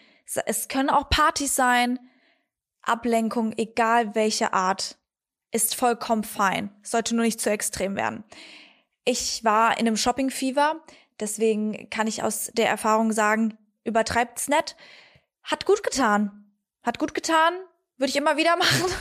Es 0.47 0.69
können 0.69 0.91
auch 0.91 1.09
Partys 1.09 1.55
sein. 1.57 1.99
Ablenkung, 2.83 3.53
egal 3.57 4.15
welche 4.15 4.53
Art, 4.53 4.99
ist 5.51 5.75
vollkommen 5.75 6.25
fein. 6.25 6.75
Sollte 6.83 7.15
nur 7.15 7.25
nicht 7.25 7.41
zu 7.41 7.51
extrem 7.51 7.97
werden. 7.97 8.25
Ich 9.05 9.45
war 9.45 9.79
in 9.79 9.87
einem 9.87 9.97
Shopping-Fever, 9.97 10.83
deswegen 11.21 11.89
kann 11.91 12.07
ich 12.07 12.23
aus 12.23 12.51
der 12.55 12.69
Erfahrung 12.69 13.13
sagen, 13.13 13.57
übertreibt's 13.85 14.49
nett. 14.49 14.77
Hat 15.43 15.67
gut 15.67 15.83
getan. 15.83 16.53
Hat 16.83 16.99
gut 16.99 17.15
getan. 17.15 17.55
Würde 17.97 18.11
ich 18.11 18.17
immer 18.17 18.37
wieder 18.37 18.57
machen. 18.59 18.93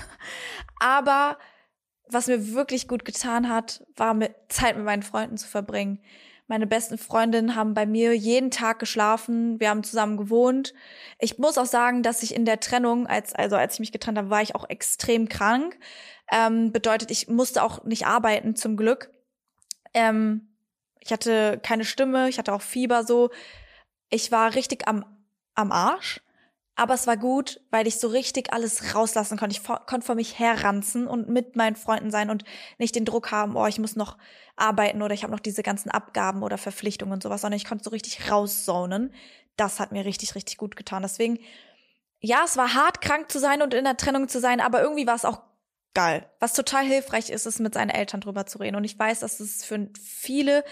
Aber 0.79 1.37
was 2.07 2.27
mir 2.27 2.53
wirklich 2.53 2.87
gut 2.87 3.05
getan 3.05 3.49
hat, 3.49 3.85
war 3.95 4.13
mit 4.13 4.35
Zeit 4.49 4.75
mit 4.75 4.85
meinen 4.85 5.03
Freunden 5.03 5.37
zu 5.37 5.47
verbringen. 5.47 5.99
Meine 6.47 6.67
besten 6.67 6.97
Freundinnen 6.97 7.55
haben 7.55 7.73
bei 7.73 7.85
mir 7.85 8.15
jeden 8.15 8.51
Tag 8.51 8.79
geschlafen. 8.79 9.59
Wir 9.59 9.69
haben 9.69 9.83
zusammen 9.83 10.17
gewohnt. 10.17 10.73
Ich 11.17 11.37
muss 11.39 11.57
auch 11.57 11.65
sagen, 11.65 12.03
dass 12.03 12.21
ich 12.21 12.35
in 12.35 12.43
der 12.43 12.59
Trennung, 12.59 13.07
als, 13.07 13.33
also 13.33 13.55
als 13.55 13.75
ich 13.75 13.79
mich 13.79 13.91
getrennt 13.93 14.17
habe, 14.17 14.29
war 14.29 14.41
ich 14.41 14.53
auch 14.53 14.69
extrem 14.69 15.29
krank. 15.29 15.79
Ähm, 16.31 16.71
bedeutet, 16.73 17.11
ich 17.11 17.29
musste 17.29 17.63
auch 17.63 17.85
nicht 17.85 18.05
arbeiten, 18.05 18.55
zum 18.55 18.75
Glück. 18.75 19.09
Ähm, 19.93 20.49
ich 20.99 21.11
hatte 21.11 21.59
keine 21.63 21.85
Stimme, 21.85 22.27
ich 22.27 22.37
hatte 22.37 22.53
auch 22.53 22.61
Fieber 22.61 23.03
so. 23.03 23.29
Ich 24.13 24.31
war 24.31 24.53
richtig 24.53 24.87
am, 24.87 25.05
am 25.55 25.71
Arsch. 25.71 26.21
Aber 26.75 26.93
es 26.93 27.05
war 27.05 27.17
gut, 27.17 27.61
weil 27.69 27.87
ich 27.87 27.99
so 27.99 28.07
richtig 28.07 28.51
alles 28.53 28.95
rauslassen 28.95 29.37
konnte. 29.37 29.55
Ich 29.55 29.63
konnte 29.63 30.05
vor 30.05 30.15
mich 30.15 30.39
herranzen 30.39 31.07
und 31.07 31.29
mit 31.29 31.55
meinen 31.55 31.75
Freunden 31.75 32.09
sein 32.09 32.29
und 32.31 32.43
nicht 32.79 32.95
den 32.95 33.05
Druck 33.05 33.31
haben, 33.31 33.55
oh, 33.55 33.67
ich 33.67 33.77
muss 33.77 33.95
noch 33.95 34.17
arbeiten 34.55 35.01
oder 35.03 35.13
ich 35.13 35.23
habe 35.23 35.31
noch 35.31 35.39
diese 35.39 35.61
ganzen 35.61 35.89
Abgaben 35.89 36.41
oder 36.41 36.57
Verpflichtungen 36.57 37.13
und 37.13 37.23
sowas, 37.23 37.41
sondern 37.41 37.57
ich 37.57 37.65
konnte 37.65 37.83
so 37.83 37.91
richtig 37.91 38.31
rauszonen. 38.31 39.13
Das 39.55 39.79
hat 39.79 39.91
mir 39.91 40.05
richtig, 40.05 40.33
richtig 40.33 40.57
gut 40.57 40.75
getan. 40.75 41.03
Deswegen, 41.03 41.39
ja, 42.19 42.41
es 42.45 42.57
war 42.57 42.73
hart, 42.73 43.01
krank 43.01 43.31
zu 43.31 43.39
sein 43.39 43.61
und 43.61 43.73
in 43.75 43.83
der 43.83 43.97
Trennung 43.97 44.27
zu 44.27 44.39
sein, 44.39 44.61
aber 44.61 44.81
irgendwie 44.81 45.05
war 45.05 45.15
es 45.15 45.25
auch 45.25 45.41
geil. 45.93 46.27
Was 46.39 46.53
total 46.53 46.85
hilfreich 46.85 47.29
ist, 47.29 47.45
ist 47.45 47.59
mit 47.59 47.75
seinen 47.75 47.91
Eltern 47.91 48.21
drüber 48.21 48.47
zu 48.47 48.57
reden. 48.59 48.75
Und 48.75 48.83
ich 48.83 48.97
weiß, 48.97 49.19
dass 49.19 49.39
es 49.39 49.63
für 49.63 49.89
viele 49.99 50.63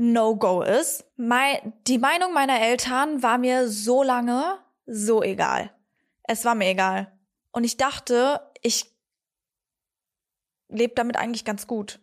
No-Go 0.00 0.62
ist. 0.62 1.04
Mein, 1.16 1.74
die 1.86 1.98
Meinung 1.98 2.32
meiner 2.32 2.58
Eltern 2.58 3.22
war 3.22 3.36
mir 3.36 3.68
so 3.68 4.02
lange 4.02 4.58
so 4.86 5.22
egal. 5.22 5.74
Es 6.22 6.46
war 6.46 6.54
mir 6.54 6.68
egal. 6.70 7.12
Und 7.52 7.64
ich 7.64 7.76
dachte, 7.76 8.40
ich 8.62 8.90
lebe 10.68 10.94
damit 10.94 11.16
eigentlich 11.16 11.44
ganz 11.44 11.66
gut. 11.66 12.00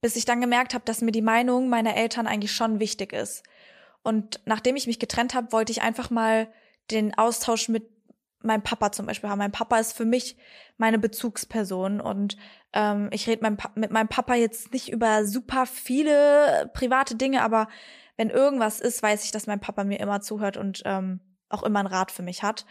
Bis 0.00 0.16
ich 0.16 0.24
dann 0.24 0.40
gemerkt 0.40 0.72
habe, 0.72 0.86
dass 0.86 1.02
mir 1.02 1.12
die 1.12 1.20
Meinung 1.20 1.68
meiner 1.68 1.94
Eltern 1.94 2.26
eigentlich 2.26 2.52
schon 2.52 2.80
wichtig 2.80 3.12
ist. 3.12 3.42
Und 4.02 4.40
nachdem 4.46 4.76
ich 4.76 4.86
mich 4.86 4.98
getrennt 4.98 5.34
habe, 5.34 5.52
wollte 5.52 5.72
ich 5.72 5.82
einfach 5.82 6.08
mal 6.08 6.50
den 6.90 7.18
Austausch 7.18 7.68
mit 7.68 7.95
meinem 8.40 8.62
Papa 8.62 8.92
zum 8.92 9.06
Beispiel 9.06 9.30
haben. 9.30 9.38
Mein 9.38 9.52
Papa 9.52 9.78
ist 9.78 9.96
für 9.96 10.04
mich 10.04 10.36
meine 10.76 10.98
Bezugsperson 10.98 12.00
und 12.00 12.36
ähm, 12.72 13.08
ich 13.12 13.26
rede 13.26 13.42
mein 13.42 13.56
mit 13.74 13.90
meinem 13.90 14.08
Papa 14.08 14.34
jetzt 14.34 14.72
nicht 14.72 14.90
über 14.90 15.24
super 15.24 15.66
viele 15.66 16.70
private 16.74 17.16
Dinge, 17.16 17.42
aber 17.42 17.68
wenn 18.16 18.30
irgendwas 18.30 18.80
ist, 18.80 19.02
weiß 19.02 19.24
ich, 19.24 19.30
dass 19.30 19.46
mein 19.46 19.60
Papa 19.60 19.84
mir 19.84 20.00
immer 20.00 20.20
zuhört 20.20 20.56
und 20.56 20.82
ähm, 20.84 21.20
auch 21.48 21.62
immer 21.62 21.80
einen 21.80 21.88
Rat 21.88 22.10
für 22.10 22.22
mich 22.22 22.42
hat. 22.42 22.66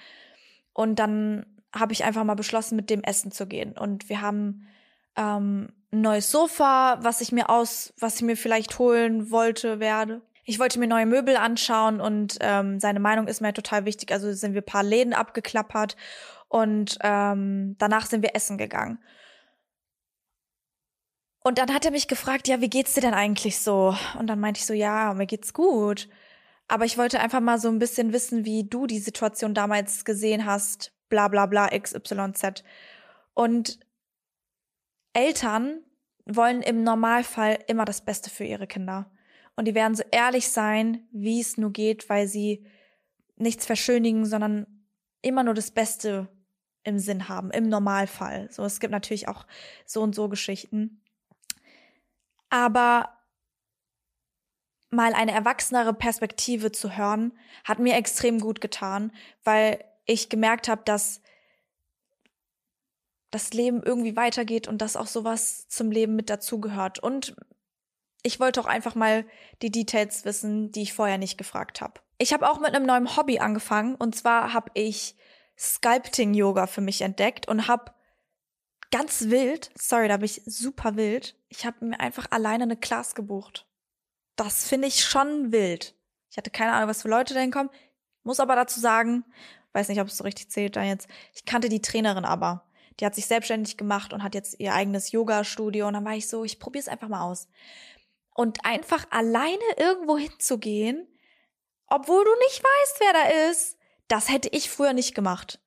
Und 0.73 0.99
dann 0.99 1.45
habe 1.73 1.93
ich 1.93 2.04
einfach 2.04 2.23
mal 2.23 2.36
beschlossen, 2.36 2.75
mit 2.75 2.89
dem 2.89 3.04
Essen 3.04 3.32
zu 3.32 3.47
gehen. 3.47 3.78
Und 3.78 4.10
wir 4.10 4.21
haben 4.21 4.67
ähm, 5.15 5.69
ein 5.91 6.01
neues 6.01 6.32
Sofa, 6.32 6.97
was 7.01 7.21
ich 7.21 7.32
mir 7.32 7.49
aus, 7.49 7.93
was 7.99 8.15
ich 8.17 8.21
mir 8.23 8.38
vielleicht 8.38 8.80
holen 8.80 9.32
wollte, 9.32 9.80
werde. 9.80 10.21
Ich 10.47 10.60
wollte 10.60 10.79
mir 10.79 10.88
neue 10.88 11.08
Möbel 11.08 11.38
anschauen 11.38 11.99
und 11.99 12.38
ähm, 12.39 12.79
seine 12.79 12.99
Meinung 12.99 13.27
ist 13.27 13.41
mir 13.41 13.51
total 13.51 13.86
wichtig. 13.86 14.12
Also 14.12 14.31
sind 14.31 14.53
wir 14.53 14.62
paar 14.62 14.84
Läden 14.84 15.13
abgeklappert 15.13 15.97
und 16.47 16.97
ähm, 17.01 17.75
danach 17.79 18.05
sind 18.05 18.21
wir 18.21 18.36
essen 18.36 18.58
gegangen. 18.58 18.99
Und 21.43 21.58
dann 21.58 21.73
hat 21.73 21.86
er 21.86 21.91
mich 21.91 22.08
gefragt, 22.08 22.47
ja, 22.47 22.62
wie 22.62 22.69
geht's 22.69 22.93
dir 22.93 23.01
denn 23.01 23.13
eigentlich 23.13 23.60
so? 23.60 23.95
Und 24.17 24.27
dann 24.27 24.39
meinte 24.39 24.60
ich 24.60 24.65
so, 24.65 24.73
ja, 24.73 25.13
mir 25.13 25.25
geht's 25.25 25.53
gut. 25.53 26.10
Aber 26.67 26.86
ich 26.86 26.97
wollte 26.97 27.19
einfach 27.19 27.39
mal 27.39 27.60
so 27.60 27.69
ein 27.69 27.79
bisschen 27.79 28.13
wissen, 28.13 28.45
wie 28.45 28.67
du 28.67 28.88
die 28.88 28.99
Situation 28.99 29.53
damals 29.53 30.05
gesehen 30.05 30.45
hast, 30.45 30.93
bla 31.10 31.27
bla 31.27 31.45
bla 31.45 31.67
XYZ. 31.67 32.63
Und 33.34 33.79
Eltern 35.13 35.81
wollen 36.25 36.62
im 36.62 36.84
Normalfall 36.84 37.60
immer 37.67 37.86
das 37.86 38.03
Beste 38.03 38.29
für 38.29 38.43
ihre 38.43 38.67
Kinder. 38.67 39.12
Und 39.56 39.65
die 39.65 39.76
werden 39.76 39.96
so 39.96 40.04
ehrlich 40.12 40.50
sein, 40.50 41.08
wie 41.12 41.39
es 41.39 41.58
nur 41.58 41.72
geht, 41.72 42.10
weil 42.10 42.28
sie 42.28 42.65
nichts 43.38 43.65
verschönigen, 43.65 44.26
sondern 44.26 44.86
immer 45.22 45.44
nur 45.44 45.54
das 45.54 45.72
Beste 45.72 46.28
im 46.84 47.00
Sinn 47.00 47.28
haben, 47.30 47.52
im 47.52 47.68
Normalfall. 47.68 48.50
So, 48.52 48.63
es 48.63 48.80
gibt 48.80 48.91
natürlich 48.91 49.28
auch 49.28 49.46
so 49.86 50.02
und 50.02 50.13
so 50.13 50.30
Geschichten. 50.30 51.02
Aber 52.50 53.10
mal 54.91 55.13
eine 55.13 55.32
erwachsenere 55.32 55.94
Perspektive 55.94 56.72
zu 56.72 56.96
hören, 56.96 57.34
hat 57.63 57.80
mir 57.80 57.96
extrem 57.96 58.39
gut 58.39 58.62
getan, 58.62 59.12
weil 59.44 59.84
ich 60.06 60.30
gemerkt 60.30 60.68
habe, 60.68 60.84
dass 60.86 61.22
das 63.32 63.52
Leben 63.54 63.84
irgendwie 63.84 64.15
weitergeht 64.15 64.68
und 64.68 64.82
dass 64.82 64.96
auch 64.96 65.08
sowas 65.08 65.68
zum 65.68 65.91
Leben 65.91 66.15
mit 66.15 66.30
dazugehört. 66.30 67.00
Und 67.00 67.36
ich 68.25 68.39
wollte 68.39 68.59
auch 68.59 68.65
einfach 68.65 68.95
mal 68.95 69.25
die 69.61 69.71
Details 69.71 70.25
wissen, 70.25 70.71
die 70.71 70.81
ich 70.83 70.93
vorher 70.93 71.17
nicht 71.17 71.38
gefragt 71.38 71.81
habe. 71.81 72.01
Ich 72.17 72.33
habe 72.33 72.49
auch 72.49 72.59
mit 72.59 72.73
einem 72.73 72.85
neuen 72.85 73.15
Hobby 73.15 73.39
angefangen 73.39 73.95
und 73.95 74.15
zwar 74.15 74.53
habe 74.53 74.71
ich 74.73 75.15
Sculpting 75.57 76.33
Yoga 76.33 76.67
für 76.67 76.81
mich 76.81 77.01
entdeckt 77.01 77.47
und 77.47 77.67
habe 77.67 77.93
ganz 78.91 79.29
wild, 79.29 79.71
sorry, 79.75 80.07
da 80.07 80.17
bin 80.17 80.25
ich 80.25 80.41
super 80.45 80.95
wild, 80.95 81.35
ich 81.49 81.65
habe 81.65 81.85
mir 81.85 81.99
einfach 81.99 82.27
alleine 82.31 82.63
eine 82.63 82.77
Class 82.77 83.15
gebucht 83.15 83.65
das 84.35 84.67
finde 84.67 84.88
ich 84.88 85.03
schon 85.03 85.51
wild. 85.51 85.95
Ich 86.29 86.38
hatte 86.38 86.51
keine 86.51 86.73
Ahnung, 86.73 86.89
was 86.89 87.01
für 87.01 87.09
Leute 87.09 87.33
da 87.33 87.39
hinkommen. 87.39 87.69
Muss 88.23 88.39
aber 88.39 88.55
dazu 88.55 88.79
sagen, 88.79 89.23
weiß 89.73 89.88
nicht, 89.89 90.01
ob 90.01 90.07
es 90.07 90.17
so 90.17 90.23
richtig 90.23 90.49
zählt 90.49 90.75
da 90.75 90.83
jetzt. 90.83 91.07
Ich 91.33 91.45
kannte 91.45 91.69
die 91.69 91.81
Trainerin 91.81 92.25
aber. 92.25 92.65
Die 92.99 93.05
hat 93.05 93.15
sich 93.15 93.27
selbstständig 93.27 93.77
gemacht 93.77 94.13
und 94.13 94.23
hat 94.23 94.35
jetzt 94.35 94.59
ihr 94.59 94.73
eigenes 94.73 95.11
Yoga-Studio. 95.11 95.88
Und 95.88 95.93
dann 95.93 96.05
war 96.05 96.15
ich 96.15 96.27
so, 96.27 96.43
ich 96.43 96.59
probiere 96.59 96.81
es 96.81 96.88
einfach 96.88 97.09
mal 97.09 97.21
aus. 97.21 97.47
Und 98.36 98.63
einfach 98.63 99.08
alleine 99.10 99.63
irgendwo 99.78 100.17
hinzugehen, 100.17 101.08
obwohl 101.88 102.24
du 102.24 102.32
nicht 102.45 102.63
weißt, 102.63 103.00
wer 103.00 103.13
da 103.13 103.50
ist, 103.50 103.78
das 104.08 104.30
hätte 104.30 104.50
ich 104.52 104.69
früher 104.69 104.93
nicht 104.93 105.15
gemacht. 105.15 105.60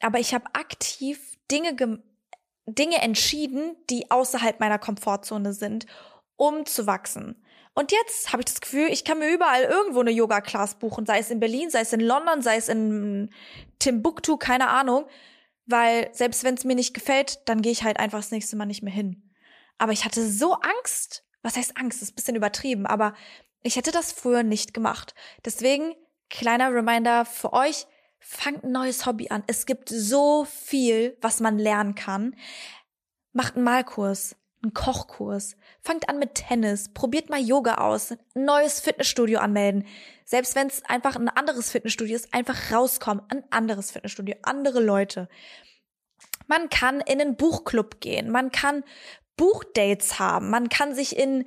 Aber 0.00 0.18
ich 0.18 0.34
habe 0.34 0.44
aktiv 0.52 1.38
Dinge, 1.50 1.74
Dinge 2.66 3.02
entschieden, 3.02 3.76
die 3.90 4.10
außerhalb 4.10 4.60
meiner 4.60 4.78
Komfortzone 4.78 5.52
sind, 5.52 5.86
um 6.36 6.66
zu 6.66 6.86
wachsen. 6.86 7.44
Und 7.74 7.90
jetzt 7.92 8.32
habe 8.32 8.42
ich 8.42 8.46
das 8.46 8.60
Gefühl, 8.60 8.88
ich 8.90 9.04
kann 9.04 9.18
mir 9.18 9.32
überall 9.32 9.62
irgendwo 9.62 10.00
eine 10.00 10.10
Yoga-Class 10.10 10.78
buchen, 10.78 11.06
sei 11.06 11.18
es 11.18 11.30
in 11.30 11.40
Berlin, 11.40 11.70
sei 11.70 11.80
es 11.80 11.92
in 11.92 12.00
London, 12.00 12.42
sei 12.42 12.56
es 12.56 12.68
in 12.68 13.30
Timbuktu, 13.78 14.36
keine 14.36 14.68
Ahnung. 14.68 15.06
Weil 15.64 16.10
selbst 16.12 16.44
wenn 16.44 16.54
es 16.54 16.64
mir 16.64 16.74
nicht 16.74 16.92
gefällt, 16.92 17.48
dann 17.48 17.62
gehe 17.62 17.72
ich 17.72 17.84
halt 17.84 17.98
einfach 17.98 18.18
das 18.18 18.30
nächste 18.30 18.56
Mal 18.56 18.66
nicht 18.66 18.82
mehr 18.82 18.92
hin. 18.92 19.30
Aber 19.78 19.92
ich 19.92 20.04
hatte 20.04 20.28
so 20.28 20.54
Angst. 20.54 21.24
Was 21.42 21.56
heißt 21.56 21.76
Angst? 21.76 22.00
Das 22.00 22.08
ist 22.08 22.12
ein 22.12 22.16
bisschen 22.16 22.36
übertrieben, 22.36 22.86
aber 22.86 23.14
ich 23.62 23.76
hätte 23.76 23.92
das 23.92 24.12
früher 24.12 24.42
nicht 24.42 24.74
gemacht. 24.74 25.14
Deswegen, 25.44 25.94
kleiner 26.30 26.72
Reminder 26.72 27.24
für 27.24 27.52
euch, 27.52 27.86
fangt 28.18 28.64
ein 28.64 28.72
neues 28.72 29.06
Hobby 29.06 29.28
an. 29.28 29.42
Es 29.46 29.66
gibt 29.66 29.88
so 29.88 30.44
viel, 30.44 31.16
was 31.20 31.40
man 31.40 31.58
lernen 31.58 31.94
kann. 31.94 32.36
Macht 33.32 33.56
einen 33.56 33.64
Malkurs, 33.64 34.36
einen 34.62 34.74
Kochkurs, 34.74 35.56
fangt 35.80 36.08
an 36.08 36.18
mit 36.18 36.34
Tennis, 36.34 36.92
probiert 36.92 37.30
mal 37.30 37.40
Yoga 37.40 37.76
aus, 37.76 38.12
ein 38.12 38.18
neues 38.34 38.80
Fitnessstudio 38.80 39.40
anmelden. 39.40 39.86
Selbst 40.24 40.54
wenn 40.54 40.68
es 40.68 40.84
einfach 40.84 41.16
ein 41.16 41.28
anderes 41.28 41.70
Fitnessstudio 41.70 42.14
ist, 42.14 42.32
einfach 42.32 42.72
rauskommen, 42.72 43.24
ein 43.28 43.44
anderes 43.50 43.90
Fitnessstudio, 43.90 44.36
andere 44.42 44.80
Leute. 44.80 45.28
Man 46.46 46.68
kann 46.68 47.00
in 47.00 47.20
einen 47.20 47.36
Buchclub 47.36 48.00
gehen, 48.00 48.30
man 48.30 48.50
kann 48.50 48.84
Buchdates 49.36 50.18
haben, 50.18 50.50
man 50.50 50.68
kann 50.68 50.94
sich 50.94 51.16
in, 51.16 51.46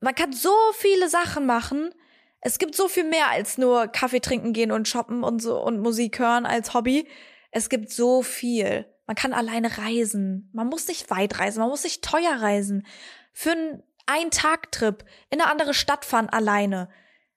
man 0.00 0.14
kann 0.14 0.32
so 0.32 0.54
viele 0.74 1.08
Sachen 1.08 1.46
machen. 1.46 1.94
Es 2.40 2.58
gibt 2.58 2.74
so 2.76 2.88
viel 2.88 3.04
mehr 3.04 3.28
als 3.30 3.58
nur 3.58 3.88
Kaffee 3.88 4.20
trinken 4.20 4.52
gehen 4.52 4.70
und 4.70 4.86
shoppen 4.86 5.24
und 5.24 5.42
so 5.42 5.60
und 5.60 5.80
Musik 5.80 6.18
hören 6.18 6.46
als 6.46 6.74
Hobby. 6.74 7.08
Es 7.50 7.68
gibt 7.68 7.90
so 7.90 8.22
viel. 8.22 8.86
Man 9.06 9.16
kann 9.16 9.32
alleine 9.32 9.78
reisen. 9.78 10.50
Man 10.52 10.68
muss 10.68 10.88
nicht 10.88 11.10
weit 11.10 11.38
reisen. 11.38 11.60
Man 11.60 11.68
muss 11.68 11.84
nicht 11.84 12.04
teuer 12.04 12.36
reisen. 12.40 12.86
Für 13.32 13.52
einen 13.52 13.82
Ein-Tag-Trip 14.06 15.04
in 15.30 15.40
eine 15.40 15.50
andere 15.50 15.74
Stadt 15.74 16.04
fahren 16.04 16.28
alleine. 16.28 16.88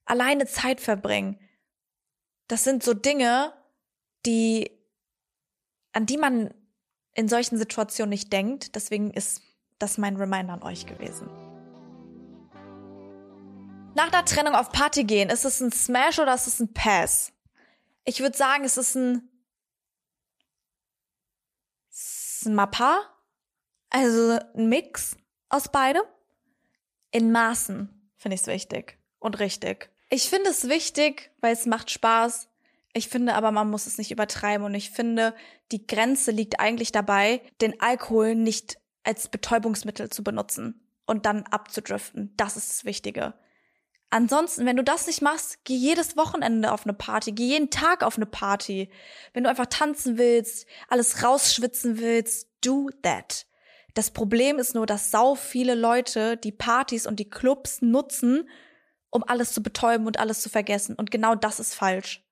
Alleine 0.06 0.46
Zeit 0.46 0.82
verbringen. 0.82 1.40
Das 2.48 2.64
sind 2.64 2.84
so 2.84 2.94
Dinge, 2.94 3.54
die, 4.26 4.72
an 5.94 6.06
die 6.06 6.18
man 6.18 6.54
in 7.14 7.28
solchen 7.28 7.58
Situationen 7.58 8.10
nicht 8.10 8.34
denkt. 8.34 8.76
Deswegen 8.76 9.12
ist 9.12 9.42
das 9.80 9.98
mein 9.98 10.18
Reminder 10.18 10.54
an 10.54 10.64
euch 10.64 10.86
gewesen. 10.86 11.30
Nach 13.96 14.12
der 14.12 14.26
Trennung 14.26 14.56
auf 14.56 14.72
Party 14.72 15.04
gehen, 15.04 15.30
ist 15.30 15.46
es 15.46 15.60
ein 15.60 15.72
Smash 15.72 16.20
oder 16.20 16.34
ist 16.34 16.48
es 16.48 16.60
ein 16.60 16.74
Pass? 16.74 17.34
Ich 18.06 18.20
würde 18.20 18.38
sagen, 18.38 18.64
es 18.64 18.78
ist 18.78 18.96
ein 18.96 19.30
Smappa, 21.92 23.02
also 23.90 24.40
ein 24.56 24.70
Mix 24.70 25.18
aus 25.50 25.70
beidem. 25.70 26.04
In 27.12 27.32
Maßen 27.32 27.90
finde 28.16 28.36
ich 28.36 28.42
es 28.42 28.48
wichtig 28.48 28.98
und 29.20 29.40
richtig. 29.40 29.90
Ich 30.10 30.30
finde 30.30 30.50
es 30.50 30.70
wichtig, 30.70 31.32
weil 31.42 31.54
es 31.54 31.66
macht 31.66 31.92
Spaß. 31.92 32.48
Ich 32.94 33.10
finde 33.10 33.36
aber, 33.36 33.52
man 33.52 33.70
muss 33.70 33.86
es 33.86 33.98
nicht 33.98 34.12
übertreiben 34.12 34.66
und 34.66 34.74
ich 34.74 34.92
finde, 34.92 35.36
die 35.72 35.86
Grenze 35.86 36.32
liegt 36.32 36.60
eigentlich 36.60 36.92
dabei, 36.92 37.42
den 37.62 37.80
Alkohol 37.82 38.36
nicht 38.36 38.80
als 39.04 39.30
Betäubungsmittel 39.30 40.10
zu 40.10 40.24
benutzen 40.24 40.88
und 41.06 41.26
dann 41.26 41.44
abzudriften. 41.44 42.34
Das 42.38 42.58
ist 42.58 42.70
das 42.70 42.86
Wichtige. 42.86 43.34
Ansonsten, 44.12 44.66
wenn 44.66 44.76
du 44.76 44.84
das 44.84 45.06
nicht 45.06 45.22
machst, 45.22 45.64
geh 45.66 45.76
jedes 45.76 46.18
Wochenende 46.18 46.72
auf 46.72 46.86
eine 46.86 46.94
Party, 46.94 47.32
geh 47.32 47.48
jeden 47.48 47.70
Tag 47.70 48.04
auf 48.04 48.18
eine 48.18 48.26
Party. 48.26 48.90
Wenn 49.34 49.44
du 49.44 49.50
einfach 49.50 49.68
tanzen 49.68 50.18
willst, 50.18 50.68
alles 50.88 51.24
rausschwitzen 51.24 52.00
willst, 52.00 52.48
do 52.62 52.90
that. 53.04 53.46
Das 53.94 54.12
Problem 54.12 54.58
ist 54.58 54.74
nur, 54.74 54.86
dass 54.86 55.12
sau 55.12 55.36
viele 55.36 55.76
Leute 55.76 56.38
die 56.38 56.52
Partys 56.52 57.06
und 57.06 57.20
die 57.20 57.30
Clubs 57.30 57.82
nutzen, 57.82 58.50
um 59.12 59.24
alles 59.24 59.54
zu 59.54 59.62
betäuben 59.62 60.08
und 60.08 60.20
alles 60.20 60.42
zu 60.42 60.50
vergessen. 60.50 60.96
Und 60.96 61.12
genau 61.12 61.36
das 61.36 61.60
ist 61.60 61.76
falsch. 61.76 62.24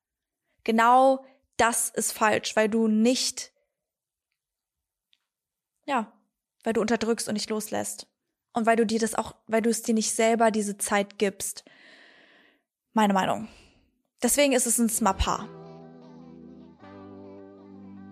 Genau 0.64 1.26
das 1.58 1.90
ist 1.90 2.12
falsch, 2.12 2.56
weil 2.56 2.70
du 2.70 2.88
nicht, 2.88 3.52
ja, 5.86 6.12
weil 6.68 6.74
du 6.74 6.82
unterdrückst 6.82 7.30
und 7.30 7.36
nicht 7.36 7.50
loslässt. 7.50 8.08
Und 8.52 8.66
weil 8.66 8.76
du 8.76 8.86
dir 8.86 9.00
das 9.00 9.16
auch, 9.16 9.36
weil 9.48 9.62
du 9.62 9.70
es 9.70 9.84
dir 9.84 9.94
nicht 9.94 10.12
selber 10.12 10.52
diese 10.52 10.78
Zeit 10.78 11.18
gibst. 11.18 11.64
Meine 12.92 13.14
Meinung. 13.14 13.48
Deswegen 14.22 14.52
ist 14.52 14.68
es 14.68 14.78
ein 14.78 14.90
Smapa. 14.90 15.48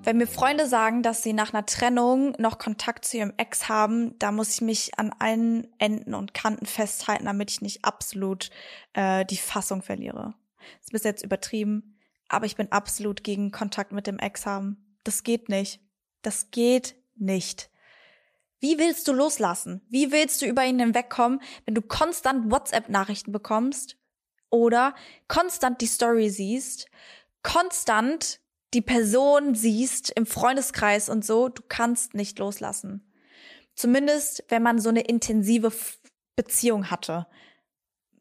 Wenn 0.04 0.16
mir 0.16 0.26
Freunde 0.28 0.68
sagen, 0.68 1.04
dass 1.04 1.22
sie 1.22 1.34
nach 1.34 1.54
einer 1.54 1.66
Trennung 1.66 2.34
noch 2.38 2.58
Kontakt 2.58 3.04
zu 3.04 3.18
ihrem 3.18 3.34
Ex 3.36 3.68
haben, 3.68 4.18
da 4.20 4.32
muss 4.32 4.54
ich 4.54 4.62
mich 4.62 4.98
an 4.98 5.12
allen 5.20 5.68
Enden 5.78 6.14
und 6.14 6.34
Kanten 6.34 6.66
festhalten, 6.66 7.26
damit 7.26 7.52
ich 7.52 7.60
nicht 7.60 7.84
absolut 7.84 8.52
äh, 8.94 9.26
die 9.26 9.36
Fassung 9.36 9.82
verliere. 9.82 10.34
Das 10.78 10.86
ist 10.86 10.92
bis 10.94 11.04
jetzt 11.04 11.26
übertrieben, 11.26 12.00
aber 12.30 12.46
ich 12.46 12.56
bin 12.56 12.72
absolut 12.72 13.22
gegen 13.26 13.52
Kontakt 13.52 13.92
mit 13.92 14.08
dem 14.08 14.18
Ex 14.18 14.46
haben. 14.46 14.96
Das 15.04 15.24
geht 15.24 15.50
nicht. 15.50 15.82
Das 16.22 16.52
geht 16.52 16.96
nicht. 17.18 17.70
Wie 18.60 18.80
willst 18.80 19.08
du 19.08 19.14
loslassen? 19.14 19.82
Wie 19.90 20.12
willst 20.12 20.42
du 20.42 20.46
über 20.46 20.64
ihn 20.66 20.80
hinwegkommen, 20.80 21.42
wenn 21.66 21.76
du 21.76 21.82
konstant 21.82 22.52
WhatsApp-Nachrichten 22.52 23.32
bekommst 23.32 23.98
oder 24.50 24.96
konstant 25.28 25.82
die 25.82 25.88
Story 25.88 26.30
siehst, 26.30 26.88
konstant 27.44 28.40
die 28.74 28.82
Person 28.82 29.56
siehst 29.56 30.10
im 30.12 30.26
Freundeskreis 30.26 31.10
und 31.10 31.26
so? 31.26 31.50
Du 31.50 31.62
kannst 31.68 32.14
nicht 32.14 32.40
loslassen. 32.40 33.12
Zumindest, 33.76 34.44
wenn 34.48 34.64
man 34.64 34.80
so 34.80 34.90
eine 34.90 35.02
intensive 35.02 35.72
Beziehung 36.36 36.90
hatte 36.90 37.28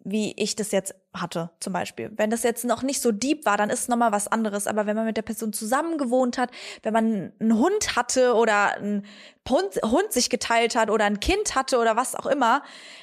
wie 0.04 0.34
ich 0.36 0.54
das 0.54 0.70
jetzt 0.70 0.94
hatte, 1.14 1.50
zum 1.60 1.72
Beispiel. 1.72 2.12
Wenn 2.14 2.28
das 2.28 2.42
jetzt 2.42 2.64
noch 2.66 2.82
nicht 2.82 3.00
so 3.00 3.10
deep 3.10 3.46
war, 3.46 3.56
dann 3.56 3.70
ist 3.70 3.80
es 3.80 3.88
nochmal 3.88 4.12
was 4.12 4.28
anderes. 4.28 4.66
Aber 4.66 4.84
wenn 4.84 4.94
man 4.94 5.06
mit 5.06 5.16
der 5.16 5.22
Person 5.22 5.54
zusammen 5.54 5.96
gewohnt 5.96 6.36
hat, 6.36 6.50
wenn 6.82 6.92
man 6.92 7.32
einen 7.40 7.58
Hund 7.58 7.96
hatte 7.96 8.34
oder 8.34 8.76
ein 8.76 9.06
Hund, 9.48 9.80
Hund 9.82 10.12
sich 10.12 10.28
geteilt 10.28 10.76
hat 10.76 10.90
oder 10.90 11.06
ein 11.06 11.20
Kind 11.20 11.54
hatte 11.54 11.78
oder 11.78 11.96
was 11.96 12.14
auch 12.14 12.26
immer, 12.26 12.62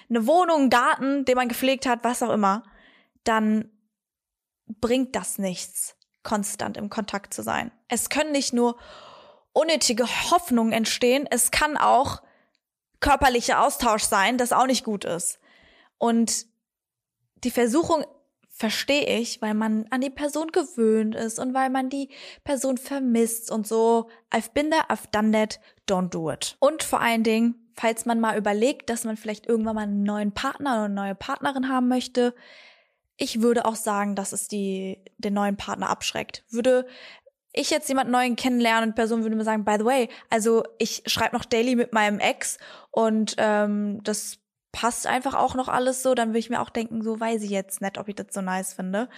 eine 0.10 0.28
Wohnung, 0.28 0.62
einen 0.62 0.70
Garten, 0.70 1.26
den 1.26 1.36
man 1.36 1.50
gepflegt 1.50 1.88
hat, 1.88 2.04
was 2.04 2.22
auch 2.22 2.30
immer, 2.30 2.64
dann 3.24 3.72
bringt 4.68 5.16
das 5.16 5.40
nichts, 5.40 5.96
konstant 6.22 6.78
im 6.78 6.92
Kontakt 6.92 7.34
zu 7.34 7.42
sein. 7.42 7.72
Es 7.88 8.10
können 8.10 8.32
nicht 8.32 8.54
nur 8.54 8.78
unnötige 9.54 10.06
Hoffnungen 10.30 10.72
entstehen, 10.72 11.28
es 11.30 11.50
kann 11.50 11.78
auch 11.78 12.22
körperlicher 13.00 13.64
Austausch 13.64 14.04
sein, 14.04 14.38
das 14.38 14.54
auch 14.54 14.68
nicht 14.68 14.84
gut 14.84 15.04
ist. 15.04 15.40
Und 15.98 16.51
die 17.44 17.52
Versuchung 17.52 18.06
verstehe 18.62 19.20
ich, 19.20 19.42
weil 19.42 19.56
man 19.56 19.88
an 19.90 20.02
die 20.02 20.12
Person 20.12 20.52
gewöhnt 20.52 21.16
ist 21.16 21.40
und 21.40 21.54
weil 21.54 21.70
man 21.72 21.90
die 21.90 22.10
Person 22.44 22.78
vermisst 22.78 23.50
und 23.50 23.66
so. 23.66 24.10
I've 24.32 24.52
been 24.54 24.70
there, 24.70 24.84
I've 24.90 25.10
done 25.12 25.32
that, 25.32 25.60
don't 25.90 26.10
do 26.10 26.30
it. 26.32 26.58
Und 26.60 26.84
vor 26.84 27.02
allen 27.02 27.24
Dingen, 27.24 27.56
falls 27.74 28.06
man 28.06 28.20
mal 28.20 28.38
überlegt, 28.38 28.90
dass 28.92 29.04
man 29.04 29.18
vielleicht 29.18 29.48
irgendwann 29.48 29.76
mal 29.76 29.84
einen 29.84 30.04
neuen 30.04 30.32
Partner 30.32 30.74
oder 30.74 30.86
eine 30.86 30.94
neue 30.94 31.16
Partnerin 31.16 31.70
haben 31.70 31.88
möchte, 31.88 32.36
ich 33.18 33.42
würde 33.42 33.66
auch 33.66 33.76
sagen, 33.76 34.16
dass 34.16 34.32
es 34.32 34.48
die, 34.48 35.04
den 35.18 35.34
neuen 35.34 35.58
Partner 35.58 35.90
abschreckt. 35.90 36.44
Würde 36.50 36.86
ich 37.54 37.70
jetzt 37.70 37.90
jemanden 37.90 38.12
neuen 38.12 38.36
kennenlernen 38.36 38.90
und 38.90 38.96
Person 38.96 39.24
würde 39.24 39.36
mir 39.36 39.44
sagen, 39.44 39.66
by 39.66 39.76
the 39.80 39.86
way, 39.86 40.10
also 40.30 40.64
ich 40.78 41.04
schreibe 41.08 41.36
noch 41.36 41.46
daily 41.46 41.76
mit 41.76 41.94
meinem 41.94 42.20
Ex 42.20 42.58
und 42.92 43.36
ähm, 43.38 44.02
das 44.04 44.38
passt 44.72 45.08
einfach 45.08 45.34
auch 45.34 45.56
noch 45.56 45.68
alles 45.68 46.04
so, 46.04 46.16
dann 46.16 46.30
würde 46.30 46.40
ich 46.40 46.50
mir 46.50 46.62
auch 46.62 46.70
denken, 46.70 47.02
so 47.02 47.20
weiß 47.20 47.42
ich 47.44 47.50
jetzt 47.50 47.82
nicht, 47.82 47.98
ob 47.98 48.08
ich 48.08 48.16
das 48.16 48.28
so 48.32 48.42
nice 48.42 48.74
finde. 48.74 49.10